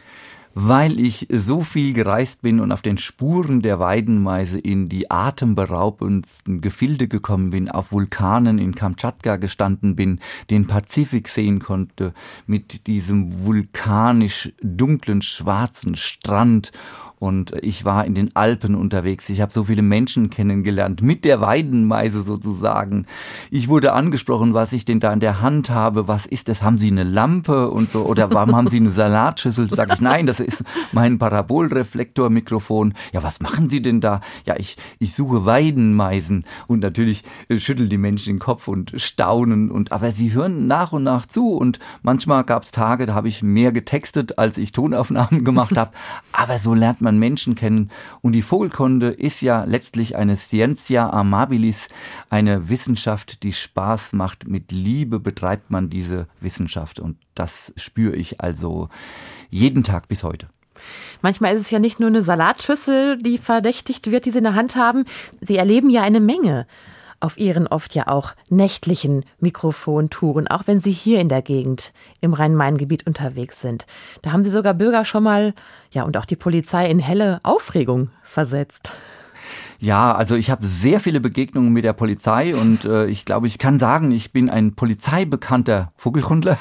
weil 0.54 0.98
ich 0.98 1.26
so 1.30 1.62
viel 1.62 1.92
gereist 1.92 2.42
bin 2.42 2.60
und 2.60 2.72
auf 2.72 2.82
den 2.82 2.98
Spuren 2.98 3.62
der 3.62 3.78
Weidenmeise 3.78 4.58
in 4.58 4.88
die 4.88 5.10
atemberaubendsten 5.10 6.60
Gefilde 6.60 7.08
gekommen 7.08 7.50
bin, 7.50 7.70
auf 7.70 7.92
Vulkanen 7.92 8.58
in 8.58 8.74
Kamtschatka 8.74 9.36
gestanden 9.36 9.94
bin, 9.94 10.18
den 10.50 10.66
Pazifik 10.66 11.28
sehen 11.28 11.60
konnte 11.60 12.12
mit 12.46 12.86
diesem 12.86 13.44
vulkanisch 13.44 14.52
dunklen 14.60 15.22
schwarzen 15.22 15.94
Strand 15.94 16.72
und 17.20 17.52
ich 17.60 17.84
war 17.84 18.06
in 18.06 18.14
den 18.14 18.34
Alpen 18.34 18.74
unterwegs. 18.74 19.28
Ich 19.28 19.42
habe 19.42 19.52
so 19.52 19.64
viele 19.64 19.82
Menschen 19.82 20.30
kennengelernt, 20.30 21.02
mit 21.02 21.26
der 21.26 21.42
Weidenmeise 21.42 22.22
sozusagen. 22.22 23.04
Ich 23.50 23.68
wurde 23.68 23.92
angesprochen, 23.92 24.54
was 24.54 24.72
ich 24.72 24.86
denn 24.86 25.00
da 25.00 25.12
in 25.12 25.20
der 25.20 25.42
Hand 25.42 25.68
habe. 25.68 26.08
Was 26.08 26.24
ist 26.24 26.48
das? 26.48 26.62
Haben 26.62 26.78
Sie 26.78 26.90
eine 26.90 27.04
Lampe 27.04 27.70
und 27.70 27.90
so? 27.90 28.06
Oder 28.06 28.32
warum 28.32 28.56
haben 28.56 28.68
Sie 28.68 28.78
eine 28.78 28.88
Salatschüssel? 28.88 29.68
Sag 29.68 29.92
ich, 29.92 30.00
nein, 30.00 30.24
das 30.24 30.40
ist 30.40 30.64
mein 30.92 31.18
Parabolreflektormikrofon. 31.18 32.94
Ja, 33.12 33.22
was 33.22 33.40
machen 33.40 33.68
Sie 33.68 33.82
denn 33.82 34.00
da? 34.00 34.22
Ja, 34.46 34.54
ich, 34.56 34.78
ich 34.98 35.14
suche 35.14 35.44
Weidenmeisen. 35.44 36.44
Und 36.68 36.80
natürlich 36.80 37.22
äh, 37.50 37.58
schütteln 37.58 37.90
die 37.90 37.98
Menschen 37.98 38.32
den 38.32 38.38
Kopf 38.38 38.66
und 38.66 38.94
staunen. 38.96 39.70
Und, 39.70 39.92
aber 39.92 40.10
sie 40.10 40.32
hören 40.32 40.66
nach 40.68 40.92
und 40.92 41.02
nach 41.02 41.26
zu. 41.26 41.50
Und 41.50 41.80
manchmal 42.02 42.44
gab 42.44 42.62
es 42.62 42.70
Tage, 42.70 43.04
da 43.04 43.14
habe 43.14 43.28
ich 43.28 43.42
mehr 43.42 43.72
getextet, 43.72 44.38
als 44.38 44.56
ich 44.56 44.72
Tonaufnahmen 44.72 45.44
gemacht 45.44 45.76
habe. 45.76 45.90
Aber 46.32 46.58
so 46.58 46.72
lernt 46.72 47.02
man 47.02 47.09
man 47.10 47.18
Menschen 47.18 47.56
kennen. 47.56 47.90
Und 48.22 48.32
die 48.32 48.42
Vogelkunde 48.42 49.08
ist 49.08 49.42
ja 49.42 49.64
letztlich 49.64 50.16
eine 50.16 50.36
Scientia 50.36 51.10
amabilis, 51.10 51.88
eine 52.28 52.68
Wissenschaft, 52.68 53.42
die 53.42 53.52
Spaß 53.52 54.12
macht. 54.12 54.46
Mit 54.46 54.70
Liebe 54.70 55.18
betreibt 55.18 55.70
man 55.70 55.90
diese 55.90 56.28
Wissenschaft. 56.40 57.00
Und 57.00 57.16
das 57.34 57.72
spüre 57.76 58.14
ich 58.14 58.40
also 58.40 58.88
jeden 59.50 59.82
Tag 59.82 60.06
bis 60.08 60.22
heute. 60.22 60.48
Manchmal 61.20 61.54
ist 61.54 61.62
es 61.62 61.70
ja 61.70 61.78
nicht 61.78 62.00
nur 62.00 62.08
eine 62.08 62.22
Salatschüssel, 62.22 63.18
die 63.18 63.38
verdächtigt 63.38 64.10
wird, 64.10 64.24
die 64.24 64.30
Sie 64.30 64.38
in 64.38 64.44
der 64.44 64.54
Hand 64.54 64.76
haben. 64.76 65.04
Sie 65.40 65.56
erleben 65.56 65.90
ja 65.90 66.02
eine 66.02 66.20
Menge 66.20 66.66
auf 67.20 67.38
ihren 67.38 67.66
oft 67.66 67.94
ja 67.94 68.08
auch 68.08 68.32
nächtlichen 68.48 69.24
Mikrofontouren, 69.38 70.48
auch 70.48 70.62
wenn 70.66 70.80
sie 70.80 70.92
hier 70.92 71.20
in 71.20 71.28
der 71.28 71.42
Gegend 71.42 71.92
im 72.20 72.34
Rhein-Main-Gebiet 72.34 73.06
unterwegs 73.06 73.60
sind. 73.60 73.86
Da 74.22 74.32
haben 74.32 74.44
sie 74.44 74.50
sogar 74.50 74.74
Bürger 74.74 75.04
schon 75.04 75.22
mal, 75.22 75.54
ja, 75.90 76.02
und 76.02 76.16
auch 76.16 76.24
die 76.24 76.36
Polizei 76.36 76.88
in 76.88 76.98
helle 76.98 77.40
Aufregung 77.42 78.10
versetzt. 78.22 78.92
Ja, 79.82 80.14
also 80.14 80.36
ich 80.36 80.50
habe 80.50 80.66
sehr 80.66 81.00
viele 81.00 81.20
Begegnungen 81.20 81.72
mit 81.72 81.84
der 81.84 81.94
Polizei 81.94 82.54
und 82.54 82.84
äh, 82.84 83.06
ich 83.06 83.24
glaube, 83.24 83.46
ich 83.46 83.56
kann 83.56 83.78
sagen, 83.78 84.12
ich 84.12 84.30
bin 84.30 84.50
ein 84.50 84.74
polizeibekannter 84.74 85.90
Vogelkundler. 85.96 86.58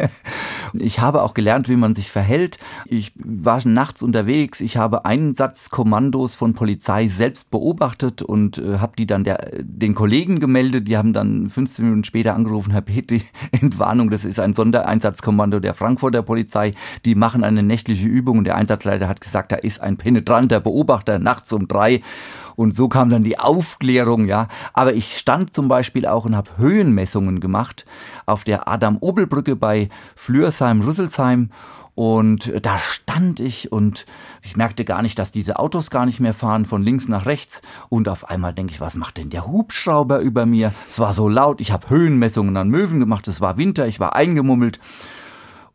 ich 0.74 1.00
habe 1.00 1.22
auch 1.22 1.32
gelernt, 1.32 1.70
wie 1.70 1.76
man 1.76 1.94
sich 1.94 2.10
verhält. 2.10 2.58
Ich 2.84 3.14
war 3.16 3.66
nachts 3.66 4.02
unterwegs. 4.02 4.60
Ich 4.60 4.76
habe 4.76 5.06
Einsatzkommandos 5.06 6.34
von 6.34 6.52
Polizei 6.52 7.08
selbst 7.08 7.50
beobachtet 7.50 8.20
und 8.20 8.58
äh, 8.58 8.76
habe 8.76 8.92
die 8.98 9.06
dann 9.06 9.24
der, 9.24 9.48
den 9.62 9.94
Kollegen 9.94 10.38
gemeldet. 10.38 10.86
Die 10.86 10.98
haben 10.98 11.14
dann 11.14 11.48
15 11.48 11.82
Minuten 11.82 12.04
später 12.04 12.34
angerufen, 12.34 12.72
Herr 12.72 12.82
Petri, 12.82 13.22
Entwarnung, 13.52 14.10
das 14.10 14.26
ist 14.26 14.38
ein 14.38 14.52
Sondereinsatzkommando 14.52 15.60
der 15.60 15.72
Frankfurter 15.72 16.20
Polizei. 16.20 16.74
Die 17.06 17.14
machen 17.14 17.42
eine 17.42 17.62
nächtliche 17.62 18.06
Übung 18.06 18.36
und 18.36 18.44
der 18.44 18.56
Einsatzleiter 18.56 19.08
hat 19.08 19.22
gesagt, 19.22 19.50
da 19.50 19.56
ist 19.56 19.80
ein 19.80 19.96
penetranter 19.96 20.60
Beobachter 20.60 21.18
nachts 21.18 21.50
um 21.50 21.68
drei. 21.68 22.02
Und 22.56 22.74
so 22.74 22.88
kam 22.88 23.10
dann 23.10 23.24
die 23.24 23.38
Aufklärung, 23.38 24.26
ja. 24.26 24.48
Aber 24.72 24.94
ich 24.94 25.16
stand 25.16 25.54
zum 25.54 25.68
Beispiel 25.68 26.06
auch 26.06 26.24
und 26.24 26.36
habe 26.36 26.50
Höhenmessungen 26.56 27.40
gemacht 27.40 27.84
auf 28.26 28.44
der 28.44 28.68
Adam-Obel-Brücke 28.68 29.56
bei 29.56 29.88
Flürsheim-Rüsselsheim. 30.16 31.50
Und 31.96 32.52
da 32.66 32.76
stand 32.78 33.38
ich 33.38 33.70
und 33.70 34.04
ich 34.42 34.56
merkte 34.56 34.84
gar 34.84 35.00
nicht, 35.00 35.16
dass 35.16 35.30
diese 35.30 35.60
Autos 35.60 35.90
gar 35.90 36.06
nicht 36.06 36.18
mehr 36.18 36.34
fahren, 36.34 36.64
von 36.64 36.82
links 36.82 37.06
nach 37.06 37.24
rechts. 37.24 37.62
Und 37.88 38.08
auf 38.08 38.28
einmal 38.28 38.52
denke 38.52 38.72
ich, 38.72 38.80
was 38.80 38.96
macht 38.96 39.16
denn 39.16 39.30
der 39.30 39.46
Hubschrauber 39.46 40.18
über 40.18 40.44
mir? 40.44 40.74
Es 40.90 40.98
war 40.98 41.14
so 41.14 41.28
laut, 41.28 41.60
ich 41.60 41.70
habe 41.70 41.88
Höhenmessungen 41.90 42.56
an 42.56 42.68
Möwen 42.68 42.98
gemacht, 42.98 43.28
es 43.28 43.40
war 43.40 43.58
Winter, 43.58 43.86
ich 43.86 44.00
war 44.00 44.16
eingemummelt. 44.16 44.80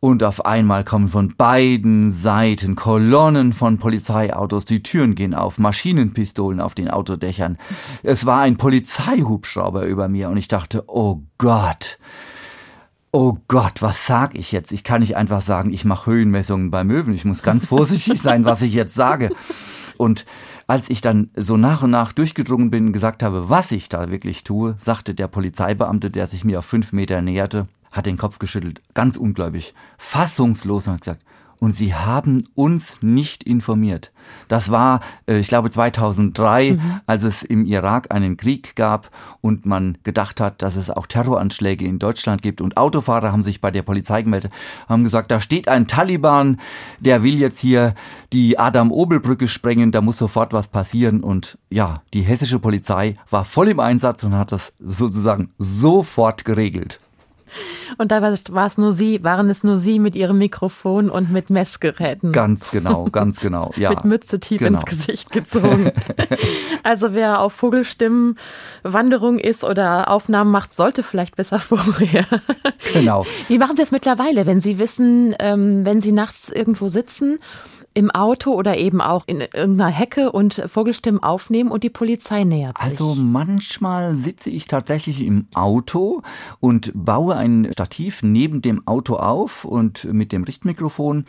Und 0.02 0.22
auf 0.22 0.46
einmal 0.46 0.82
kommen 0.82 1.08
von 1.08 1.36
beiden 1.36 2.10
Seiten 2.10 2.74
Kolonnen 2.74 3.52
von 3.52 3.76
Polizeiautos, 3.76 4.64
die 4.64 4.82
Türen 4.82 5.14
gehen 5.14 5.34
auf, 5.34 5.58
Maschinenpistolen 5.58 6.58
auf 6.58 6.74
den 6.74 6.88
Autodächern. 6.88 7.58
Es 8.02 8.24
war 8.24 8.40
ein 8.40 8.56
Polizeihubschrauber 8.56 9.84
über 9.84 10.08
mir 10.08 10.30
und 10.30 10.38
ich 10.38 10.48
dachte, 10.48 10.84
oh 10.86 11.20
Gott, 11.36 11.98
oh 13.12 13.36
Gott, 13.46 13.82
was 13.82 14.06
sag 14.06 14.38
ich 14.38 14.52
jetzt? 14.52 14.72
Ich 14.72 14.84
kann 14.84 15.00
nicht 15.00 15.16
einfach 15.16 15.42
sagen, 15.42 15.70
ich 15.70 15.84
mache 15.84 16.10
Höhenmessungen 16.10 16.70
bei 16.70 16.82
Möwen. 16.82 17.12
Ich 17.12 17.26
muss 17.26 17.42
ganz 17.42 17.66
vorsichtig 17.66 18.22
sein, 18.22 18.46
was 18.46 18.62
ich 18.62 18.72
jetzt 18.72 18.94
sage. 18.94 19.30
Und 19.98 20.24
als 20.66 20.88
ich 20.88 21.02
dann 21.02 21.28
so 21.36 21.58
nach 21.58 21.82
und 21.82 21.90
nach 21.90 22.14
durchgedrungen 22.14 22.70
bin 22.70 22.86
und 22.86 22.92
gesagt 22.92 23.22
habe, 23.22 23.50
was 23.50 23.70
ich 23.70 23.90
da 23.90 24.10
wirklich 24.10 24.44
tue, 24.44 24.76
sagte 24.78 25.14
der 25.14 25.28
Polizeibeamte, 25.28 26.10
der 26.10 26.26
sich 26.26 26.42
mir 26.42 26.60
auf 26.60 26.64
fünf 26.64 26.92
Meter 26.92 27.20
näherte, 27.20 27.68
hat 27.90 28.06
den 28.06 28.16
Kopf 28.16 28.38
geschüttelt, 28.38 28.82
ganz 28.94 29.16
ungläubig, 29.16 29.74
fassungslos 29.98 30.86
und 30.86 30.94
hat 30.94 31.00
gesagt, 31.00 31.24
und 31.60 31.72
sie 31.72 31.94
haben 31.94 32.48
uns 32.54 33.02
nicht 33.02 33.44
informiert. 33.44 34.12
Das 34.48 34.70
war, 34.70 35.00
äh, 35.26 35.38
ich 35.38 35.48
glaube, 35.48 35.70
2003, 35.70 36.72
mhm. 36.72 37.00
als 37.06 37.22
es 37.22 37.42
im 37.42 37.66
Irak 37.66 38.10
einen 38.10 38.38
Krieg 38.38 38.74
gab 38.76 39.10
und 39.42 39.66
man 39.66 39.98
gedacht 40.02 40.40
hat, 40.40 40.62
dass 40.62 40.76
es 40.76 40.88
auch 40.88 41.06
Terroranschläge 41.06 41.84
in 41.84 41.98
Deutschland 41.98 42.40
gibt. 42.40 42.62
Und 42.62 42.78
Autofahrer 42.78 43.30
haben 43.30 43.44
sich 43.44 43.60
bei 43.60 43.70
der 43.70 43.82
Polizei 43.82 44.22
gemeldet, 44.22 44.52
haben 44.88 45.04
gesagt, 45.04 45.30
da 45.30 45.38
steht 45.38 45.68
ein 45.68 45.86
Taliban, 45.86 46.58
der 46.98 47.22
will 47.22 47.38
jetzt 47.38 47.60
hier 47.60 47.94
die 48.32 48.58
Adam-Obel-Brücke 48.58 49.46
sprengen, 49.46 49.92
da 49.92 50.00
muss 50.00 50.16
sofort 50.16 50.54
was 50.54 50.68
passieren. 50.68 51.20
Und 51.20 51.58
ja, 51.68 52.00
die 52.14 52.22
hessische 52.22 52.58
Polizei 52.58 53.18
war 53.28 53.44
voll 53.44 53.68
im 53.68 53.80
Einsatz 53.80 54.24
und 54.24 54.34
hat 54.34 54.50
das 54.50 54.72
sozusagen 54.78 55.50
sofort 55.58 56.46
geregelt. 56.46 57.00
Und 57.98 58.12
da 58.12 58.22
war 58.22 58.66
es 58.66 58.78
nur 58.78 58.92
Sie, 58.92 59.22
waren 59.24 59.50
es 59.50 59.64
nur 59.64 59.78
Sie 59.78 59.98
mit 59.98 60.14
Ihrem 60.14 60.38
Mikrofon 60.38 61.10
und 61.10 61.30
mit 61.30 61.50
Messgeräten. 61.50 62.32
Ganz 62.32 62.70
genau, 62.70 63.04
ganz 63.04 63.40
genau. 63.40 63.70
Ja. 63.80 63.90
mit 63.90 64.04
Mütze 64.04 64.40
tief 64.40 64.58
genau. 64.58 64.80
ins 64.80 64.86
Gesicht 64.86 65.32
gezogen. 65.32 65.92
also 66.82 67.14
wer 67.14 67.40
auf 67.40 67.54
Vogelstimmenwanderung 67.54 69.38
ist 69.38 69.64
oder 69.64 70.10
Aufnahmen 70.10 70.50
macht, 70.50 70.74
sollte 70.74 71.02
vielleicht 71.02 71.36
besser 71.36 71.58
vorher. 71.60 72.26
Genau. 72.92 73.24
Wie 73.48 73.58
machen 73.58 73.76
Sie 73.76 73.82
das 73.82 73.90
mittlerweile, 73.92 74.46
wenn 74.46 74.60
Sie 74.60 74.78
wissen, 74.78 75.34
ähm, 75.38 75.86
wenn 75.86 76.00
Sie 76.00 76.12
nachts 76.12 76.50
irgendwo 76.50 76.88
sitzen 76.88 77.38
im 77.92 78.10
Auto 78.10 78.52
oder 78.52 78.78
eben 78.78 79.00
auch 79.00 79.24
in 79.26 79.40
irgendeiner 79.40 79.90
Hecke 79.90 80.30
und 80.30 80.62
Vogelstimmen 80.66 81.22
aufnehmen 81.22 81.70
und 81.70 81.82
die 81.82 81.90
Polizei 81.90 82.44
nähert 82.44 82.78
sich? 82.78 82.90
Also 82.90 83.16
manchmal 83.16 84.14
sitze 84.14 84.50
ich 84.50 84.68
tatsächlich 84.68 85.24
im 85.24 85.48
Auto 85.54 86.22
und 86.60 86.92
baue 86.94 87.36
ein 87.36 87.68
Stativ 87.72 88.22
neben 88.22 88.62
dem 88.62 88.86
Auto 88.86 89.16
auf 89.16 89.64
und 89.64 90.04
mit 90.12 90.30
dem 90.30 90.44
Richtmikrofon 90.44 91.24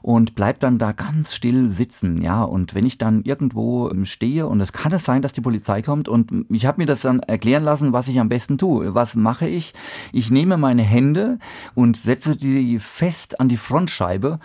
und 0.00 0.34
bleib 0.34 0.60
dann 0.60 0.78
da 0.78 0.92
ganz 0.92 1.34
still 1.34 1.68
sitzen. 1.68 2.22
Ja, 2.22 2.42
und 2.44 2.74
wenn 2.74 2.86
ich 2.86 2.96
dann 2.96 3.22
irgendwo 3.22 3.92
stehe 4.04 4.46
und 4.46 4.60
es 4.60 4.72
kann 4.72 4.92
es 4.92 5.04
sein, 5.04 5.20
dass 5.20 5.34
die 5.34 5.42
Polizei 5.42 5.82
kommt 5.82 6.08
und 6.08 6.46
ich 6.48 6.64
habe 6.64 6.80
mir 6.80 6.86
das 6.86 7.02
dann 7.02 7.20
erklären 7.20 7.62
lassen, 7.62 7.92
was 7.92 8.08
ich 8.08 8.18
am 8.20 8.30
besten 8.30 8.56
tue. 8.56 8.94
Was 8.94 9.16
mache 9.16 9.46
ich? 9.46 9.74
Ich 10.12 10.30
nehme 10.30 10.56
meine 10.56 10.82
Hände 10.82 11.38
und 11.74 11.96
setze 11.96 12.36
die 12.36 12.78
fest 12.78 13.38
an 13.38 13.48
die 13.48 13.58
Frontscheibe 13.58 14.38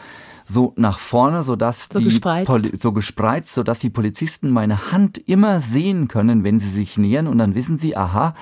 so 0.51 0.73
nach 0.75 0.99
vorne, 0.99 1.43
sodass 1.43 1.87
so 1.91 1.99
die 1.99 2.05
gespreizt. 2.05 2.47
Poli 2.47 2.71
so 2.77 2.91
gespreizt, 2.91 3.53
sodass 3.53 3.79
die 3.79 3.89
Polizisten 3.89 4.49
meine 4.49 4.91
Hand 4.91 5.17
immer 5.17 5.61
sehen 5.61 6.07
können, 6.07 6.43
wenn 6.43 6.59
sie 6.59 6.69
sich 6.69 6.97
nähern 6.97 7.27
und 7.27 7.37
dann 7.37 7.55
wissen 7.55 7.77
sie, 7.77 7.95
aha, 7.95 8.35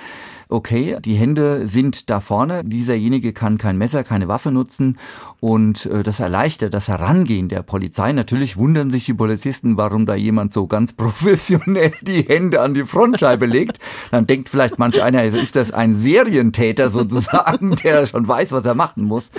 okay, 0.49 0.97
die 0.99 1.13
Hände 1.13 1.67
sind 1.67 2.09
da 2.09 2.19
vorne, 2.19 2.65
dieserjenige 2.65 3.33
kann 3.33 3.59
kein 3.59 3.77
Messer, 3.77 4.03
keine 4.03 4.27
Waffe 4.27 4.51
nutzen 4.51 4.97
und 5.39 5.85
äh, 5.85 6.01
das 6.01 6.19
erleichtert 6.19 6.73
das 6.73 6.87
Herangehen 6.87 7.49
der 7.49 7.61
Polizei. 7.61 8.11
Natürlich 8.11 8.57
wundern 8.57 8.89
sich 8.89 9.05
die 9.05 9.13
Polizisten, 9.13 9.77
warum 9.77 10.07
da 10.07 10.15
jemand 10.15 10.51
so 10.51 10.65
ganz 10.65 10.93
professionell 10.97 11.93
die 12.01 12.23
Hände 12.23 12.61
an 12.61 12.73
die 12.73 12.83
Frontscheibe 12.83 13.45
legt. 13.45 13.79
Dann 14.09 14.25
denkt 14.25 14.49
vielleicht 14.49 14.79
manch 14.79 15.01
einer, 15.03 15.23
ist 15.23 15.55
das 15.55 15.71
ein 15.71 15.95
Serientäter 15.95 16.89
sozusagen, 16.89 17.75
der 17.83 18.07
schon 18.07 18.27
weiß, 18.27 18.51
was 18.51 18.65
er 18.65 18.75
machen 18.75 19.03
muss. 19.03 19.29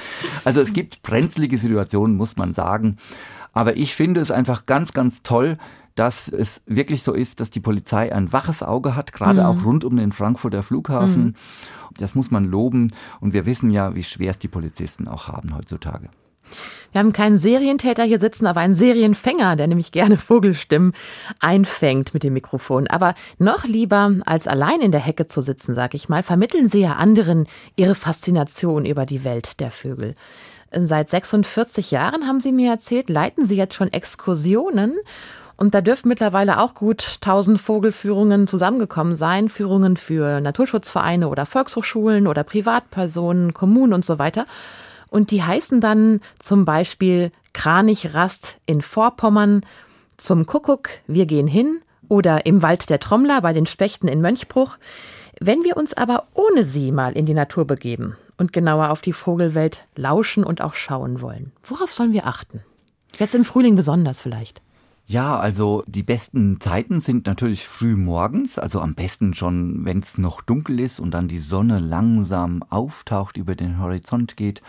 Also 0.44 0.60
es 0.60 0.72
gibt 0.72 1.02
brenzlige 1.02 1.58
Situationen, 1.58 2.16
muss 2.16 2.36
man 2.36 2.54
sagen. 2.54 2.98
Aber 3.52 3.76
ich 3.76 3.96
finde 3.96 4.20
es 4.20 4.30
einfach 4.30 4.66
ganz, 4.66 4.92
ganz 4.92 5.24
toll, 5.24 5.58
dass 5.94 6.28
es 6.28 6.62
wirklich 6.66 7.02
so 7.02 7.12
ist, 7.12 7.40
dass 7.40 7.50
die 7.50 7.60
Polizei 7.60 8.14
ein 8.14 8.32
waches 8.32 8.62
Auge 8.62 8.96
hat, 8.96 9.12
gerade 9.12 9.40
mhm. 9.40 9.46
auch 9.46 9.64
rund 9.64 9.84
um 9.84 9.96
den 9.96 10.12
Frankfurter 10.12 10.62
Flughafen. 10.62 11.24
Mhm. 11.24 11.34
Das 11.98 12.14
muss 12.14 12.30
man 12.30 12.44
loben. 12.44 12.92
Und 13.20 13.32
wir 13.32 13.46
wissen 13.46 13.70
ja, 13.70 13.94
wie 13.94 14.02
schwer 14.02 14.30
es 14.30 14.38
die 14.38 14.48
Polizisten 14.48 15.08
auch 15.08 15.28
haben 15.28 15.54
heutzutage. 15.54 16.08
Wir 16.92 16.98
haben 16.98 17.12
keinen 17.12 17.38
Serientäter 17.38 18.02
hier 18.02 18.18
sitzen, 18.18 18.46
aber 18.46 18.60
einen 18.60 18.74
Serienfänger, 18.74 19.54
der 19.54 19.68
nämlich 19.68 19.92
gerne 19.92 20.16
Vogelstimmen 20.16 20.92
einfängt 21.38 22.14
mit 22.14 22.22
dem 22.22 22.32
Mikrofon. 22.32 22.88
Aber 22.88 23.14
noch 23.38 23.64
lieber 23.64 24.12
als 24.26 24.48
allein 24.48 24.80
in 24.80 24.90
der 24.90 25.00
Hecke 25.00 25.26
zu 25.26 25.40
sitzen, 25.40 25.74
sag 25.74 25.94
ich 25.94 26.08
mal, 26.08 26.22
vermitteln 26.22 26.68
Sie 26.68 26.80
ja 26.80 26.94
anderen 26.94 27.46
Ihre 27.76 27.94
Faszination 27.94 28.84
über 28.84 29.06
die 29.06 29.24
Welt 29.24 29.60
der 29.60 29.70
Vögel. 29.70 30.14
Seit 30.72 31.10
46 31.10 31.90
Jahren, 31.90 32.26
haben 32.26 32.40
Sie 32.40 32.52
mir 32.52 32.70
erzählt, 32.70 33.08
leiten 33.08 33.44
Sie 33.44 33.56
jetzt 33.56 33.74
schon 33.74 33.92
Exkursionen 33.92 34.98
und 35.60 35.74
da 35.74 35.82
dürfen 35.82 36.08
mittlerweile 36.08 36.58
auch 36.58 36.72
gut 36.72 37.18
1000 37.20 37.60
Vogelführungen 37.60 38.46
zusammengekommen 38.46 39.14
sein. 39.14 39.50
Führungen 39.50 39.98
für 39.98 40.40
Naturschutzvereine 40.40 41.28
oder 41.28 41.44
Volkshochschulen 41.44 42.26
oder 42.26 42.44
Privatpersonen, 42.44 43.52
Kommunen 43.52 43.92
und 43.92 44.06
so 44.06 44.18
weiter. 44.18 44.46
Und 45.10 45.30
die 45.30 45.42
heißen 45.42 45.82
dann 45.82 46.20
zum 46.38 46.64
Beispiel 46.64 47.30
Kranichrast 47.52 48.58
in 48.64 48.80
Vorpommern, 48.80 49.66
zum 50.16 50.46
Kuckuck, 50.46 50.88
wir 51.06 51.26
gehen 51.26 51.46
hin 51.46 51.82
oder 52.08 52.46
im 52.46 52.62
Wald 52.62 52.88
der 52.88 52.98
Trommler 52.98 53.42
bei 53.42 53.52
den 53.52 53.66
Spechten 53.66 54.08
in 54.08 54.22
Mönchbruch. 54.22 54.78
Wenn 55.40 55.62
wir 55.62 55.76
uns 55.76 55.92
aber 55.92 56.24
ohne 56.32 56.64
sie 56.64 56.90
mal 56.90 57.12
in 57.12 57.26
die 57.26 57.34
Natur 57.34 57.66
begeben 57.66 58.16
und 58.38 58.54
genauer 58.54 58.88
auf 58.88 59.02
die 59.02 59.12
Vogelwelt 59.12 59.86
lauschen 59.94 60.42
und 60.42 60.62
auch 60.62 60.74
schauen 60.74 61.20
wollen, 61.20 61.52
worauf 61.62 61.92
sollen 61.92 62.14
wir 62.14 62.26
achten? 62.26 62.62
Jetzt 63.18 63.34
im 63.34 63.44
Frühling 63.44 63.76
besonders 63.76 64.22
vielleicht. 64.22 64.62
Ja, 65.10 65.40
also 65.40 65.82
die 65.88 66.04
besten 66.04 66.60
Zeiten 66.60 67.00
sind 67.00 67.26
natürlich 67.26 67.66
früh 67.66 67.96
morgens, 67.96 68.60
also 68.60 68.80
am 68.80 68.94
besten 68.94 69.34
schon, 69.34 69.84
wenn 69.84 69.98
es 69.98 70.18
noch 70.18 70.40
dunkel 70.40 70.78
ist 70.78 71.00
und 71.00 71.10
dann 71.10 71.26
die 71.26 71.40
Sonne 71.40 71.80
langsam 71.80 72.62
auftaucht, 72.70 73.36
über 73.36 73.56
den 73.56 73.80
Horizont 73.80 74.36
geht 74.36 74.62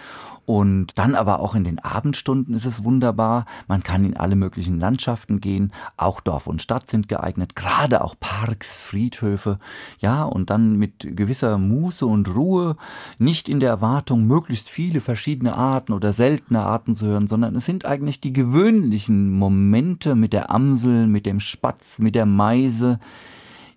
und 0.52 1.00
dann 1.00 1.16
aber 1.16 1.40
auch 1.40 1.56
in 1.56 1.64
den 1.64 1.80
Abendstunden 1.80 2.54
ist 2.54 2.66
es 2.66 2.84
wunderbar. 2.84 3.46
Man 3.70 3.84
kann 3.84 4.04
in 4.04 4.18
alle 4.18 4.36
möglichen 4.36 4.82
Landschaften 4.82 5.40
gehen. 5.40 5.72
Auch 5.96 6.20
Dorf 6.20 6.46
und 6.46 6.62
Stadt 6.62 6.90
sind 6.90 7.08
geeignet. 7.08 7.56
Gerade 7.56 8.04
auch 8.04 8.16
Parks, 8.20 8.82
Friedhöfe. 8.82 9.60
Ja, 10.02 10.26
und 10.26 10.50
dann 10.50 10.76
mit 10.76 11.16
gewisser 11.16 11.58
Muße 11.58 12.06
und 12.06 12.36
Ruhe. 12.36 12.76
Nicht 13.18 13.48
in 13.48 13.62
der 13.62 13.70
Erwartung, 13.70 14.28
möglichst 14.28 14.70
viele 14.70 15.00
verschiedene 15.00 15.56
Arten 15.56 15.94
oder 15.94 16.12
seltene 16.12 16.60
Arten 16.60 16.96
zu 16.96 17.06
hören, 17.06 17.30
sondern 17.30 17.56
es 17.56 17.66
sind 17.66 17.86
eigentlich 17.86 18.20
die 18.20 18.34
gewöhnlichen 18.34 19.32
Momente 19.32 20.16
mit 20.16 20.34
der 20.34 20.52
Amsel, 20.52 21.08
mit 21.08 21.26
dem 21.26 21.40
Spatz, 21.40 21.98
mit 21.98 22.14
der 22.14 22.26
Meise, 22.26 23.00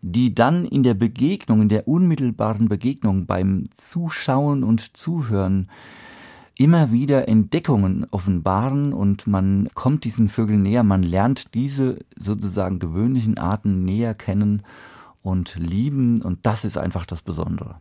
die 0.03 0.35
dann 0.35 0.65
in 0.65 0.83
der 0.83 0.95
Begegnung, 0.95 1.63
in 1.63 1.69
der 1.69 1.87
unmittelbaren 1.87 2.69
Begegnung 2.69 3.27
beim 3.27 3.69
Zuschauen 3.77 4.65
und 4.65 4.97
Zuhören 4.97 5.69
immer 6.57 6.93
wieder 6.93 7.29
Entdeckungen 7.29 8.07
offenbaren 8.11 8.93
und 8.93 9.27
man 9.27 9.69
kommt 9.75 10.05
diesen 10.05 10.29
Vögeln 10.29 10.63
näher, 10.63 10.83
man 10.83 11.03
lernt 11.03 11.55
diese 11.55 11.99
sozusagen 12.17 12.79
gewöhnlichen 12.79 13.39
Arten 13.39 13.85
näher 13.85 14.15
kennen 14.15 14.63
und 15.23 15.57
lieben 15.57 16.23
und 16.23 16.41
das 16.45 16.65
ist 16.65 16.79
einfach 16.79 17.07
das 17.07 17.23
Besondere. 17.23 17.77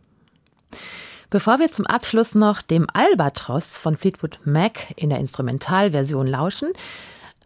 Bevor 1.30 1.58
wir 1.58 1.68
zum 1.68 1.86
Abschluss 1.86 2.34
noch 2.34 2.62
dem 2.62 2.86
Albatros 2.92 3.78
von 3.78 3.96
Fleetwood 3.96 4.40
Mac 4.44 4.92
in 4.96 5.10
der 5.10 5.18
Instrumentalversion 5.18 6.26
lauschen, 6.26 6.68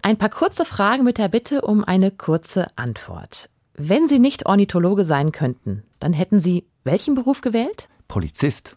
ein 0.03 0.16
paar 0.16 0.29
kurze 0.29 0.64
Fragen 0.64 1.05
mit 1.05 1.18
der 1.18 1.29
Bitte 1.29 1.62
um 1.62 1.85
eine 1.85 2.11
kurze 2.11 2.66
Antwort. 2.76 3.49
Wenn 3.74 4.09
Sie 4.09 4.18
nicht 4.18 4.47
Ornithologe 4.47 5.05
sein 5.05 5.33
könnten, 5.33 5.85
dann 6.01 6.12
hätten 6.12 6.41
Sie 6.41 6.64
welchen 6.85 7.14
Beruf 7.14 7.41
gewählt? 7.41 7.89
Polizist. 8.09 8.74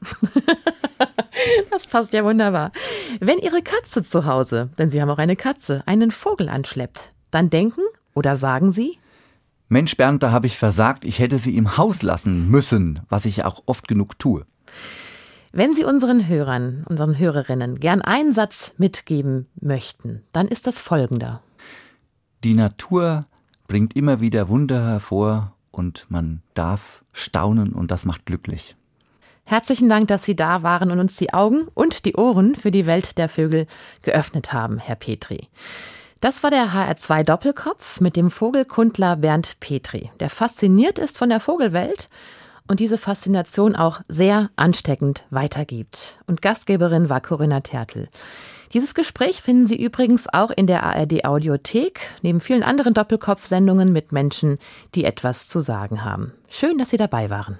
das 1.71 1.87
passt 1.87 2.13
ja 2.13 2.23
wunderbar. 2.23 2.71
Wenn 3.19 3.39
Ihre 3.39 3.61
Katze 3.61 4.03
zu 4.03 4.25
Hause, 4.25 4.69
denn 4.77 4.89
Sie 4.89 5.01
haben 5.01 5.09
auch 5.09 5.17
eine 5.17 5.35
Katze, 5.35 5.83
einen 5.85 6.11
Vogel 6.11 6.49
anschleppt, 6.49 7.13
dann 7.31 7.49
denken 7.49 7.81
oder 8.13 8.35
sagen 8.35 8.71
Sie? 8.71 8.99
Mensch, 9.69 9.95
Bernd, 9.95 10.21
da 10.21 10.31
habe 10.31 10.47
ich 10.47 10.57
versagt, 10.57 11.05
ich 11.05 11.19
hätte 11.19 11.39
sie 11.39 11.55
im 11.55 11.77
Haus 11.77 12.01
lassen 12.01 12.49
müssen, 12.49 12.99
was 13.07 13.23
ich 13.23 13.45
auch 13.45 13.63
oft 13.67 13.87
genug 13.87 14.19
tue. 14.19 14.45
Wenn 15.53 15.73
Sie 15.73 15.85
unseren 15.85 16.27
Hörern, 16.27 16.85
unseren 16.89 17.17
Hörerinnen 17.17 17.79
gern 17.79 18.01
einen 18.01 18.33
Satz 18.33 18.73
mitgeben 18.77 19.47
möchten, 19.61 20.23
dann 20.33 20.49
ist 20.49 20.67
das 20.67 20.81
folgender. 20.81 21.41
Die 22.43 22.53
Natur 22.53 23.25
bringt 23.67 23.95
immer 23.95 24.19
wieder 24.19 24.49
Wunder 24.49 24.85
hervor 24.85 25.55
und 25.71 26.05
man 26.09 26.41
darf 26.53 27.05
staunen 27.13 27.71
und 27.71 27.91
das 27.91 28.03
macht 28.03 28.25
glücklich. 28.25 28.75
Herzlichen 29.51 29.89
Dank, 29.89 30.07
dass 30.07 30.23
Sie 30.23 30.37
da 30.37 30.63
waren 30.63 30.91
und 30.91 31.01
uns 31.01 31.17
die 31.17 31.33
Augen 31.33 31.67
und 31.73 32.05
die 32.05 32.15
Ohren 32.15 32.55
für 32.55 32.71
die 32.71 32.85
Welt 32.85 33.17
der 33.17 33.27
Vögel 33.27 33.67
geöffnet 34.01 34.53
haben, 34.53 34.77
Herr 34.77 34.95
Petri. 34.95 35.49
Das 36.21 36.41
war 36.41 36.51
der 36.51 36.71
HR2 36.71 37.25
Doppelkopf 37.25 37.99
mit 37.99 38.15
dem 38.15 38.31
Vogelkundler 38.31 39.17
Bernd 39.17 39.59
Petri, 39.59 40.09
der 40.21 40.29
fasziniert 40.29 40.99
ist 40.99 41.17
von 41.17 41.27
der 41.27 41.41
Vogelwelt 41.41 42.07
und 42.69 42.79
diese 42.79 42.97
Faszination 42.97 43.75
auch 43.75 43.99
sehr 44.07 44.47
ansteckend 44.55 45.25
weitergibt. 45.31 46.17
Und 46.27 46.41
Gastgeberin 46.41 47.09
war 47.09 47.19
Corinna 47.19 47.59
Tertel. 47.59 48.07
Dieses 48.71 48.93
Gespräch 48.93 49.41
finden 49.41 49.65
Sie 49.65 49.83
übrigens 49.83 50.33
auch 50.33 50.51
in 50.51 50.65
der 50.65 50.83
ARD 50.83 51.25
Audiothek, 51.25 51.99
neben 52.21 52.39
vielen 52.39 52.63
anderen 52.63 52.93
Doppelkopf-Sendungen 52.93 53.91
mit 53.91 54.13
Menschen, 54.13 54.59
die 54.95 55.03
etwas 55.03 55.49
zu 55.49 55.59
sagen 55.59 56.05
haben. 56.05 56.31
Schön, 56.47 56.77
dass 56.77 56.91
Sie 56.91 56.95
dabei 56.95 57.29
waren. 57.29 57.59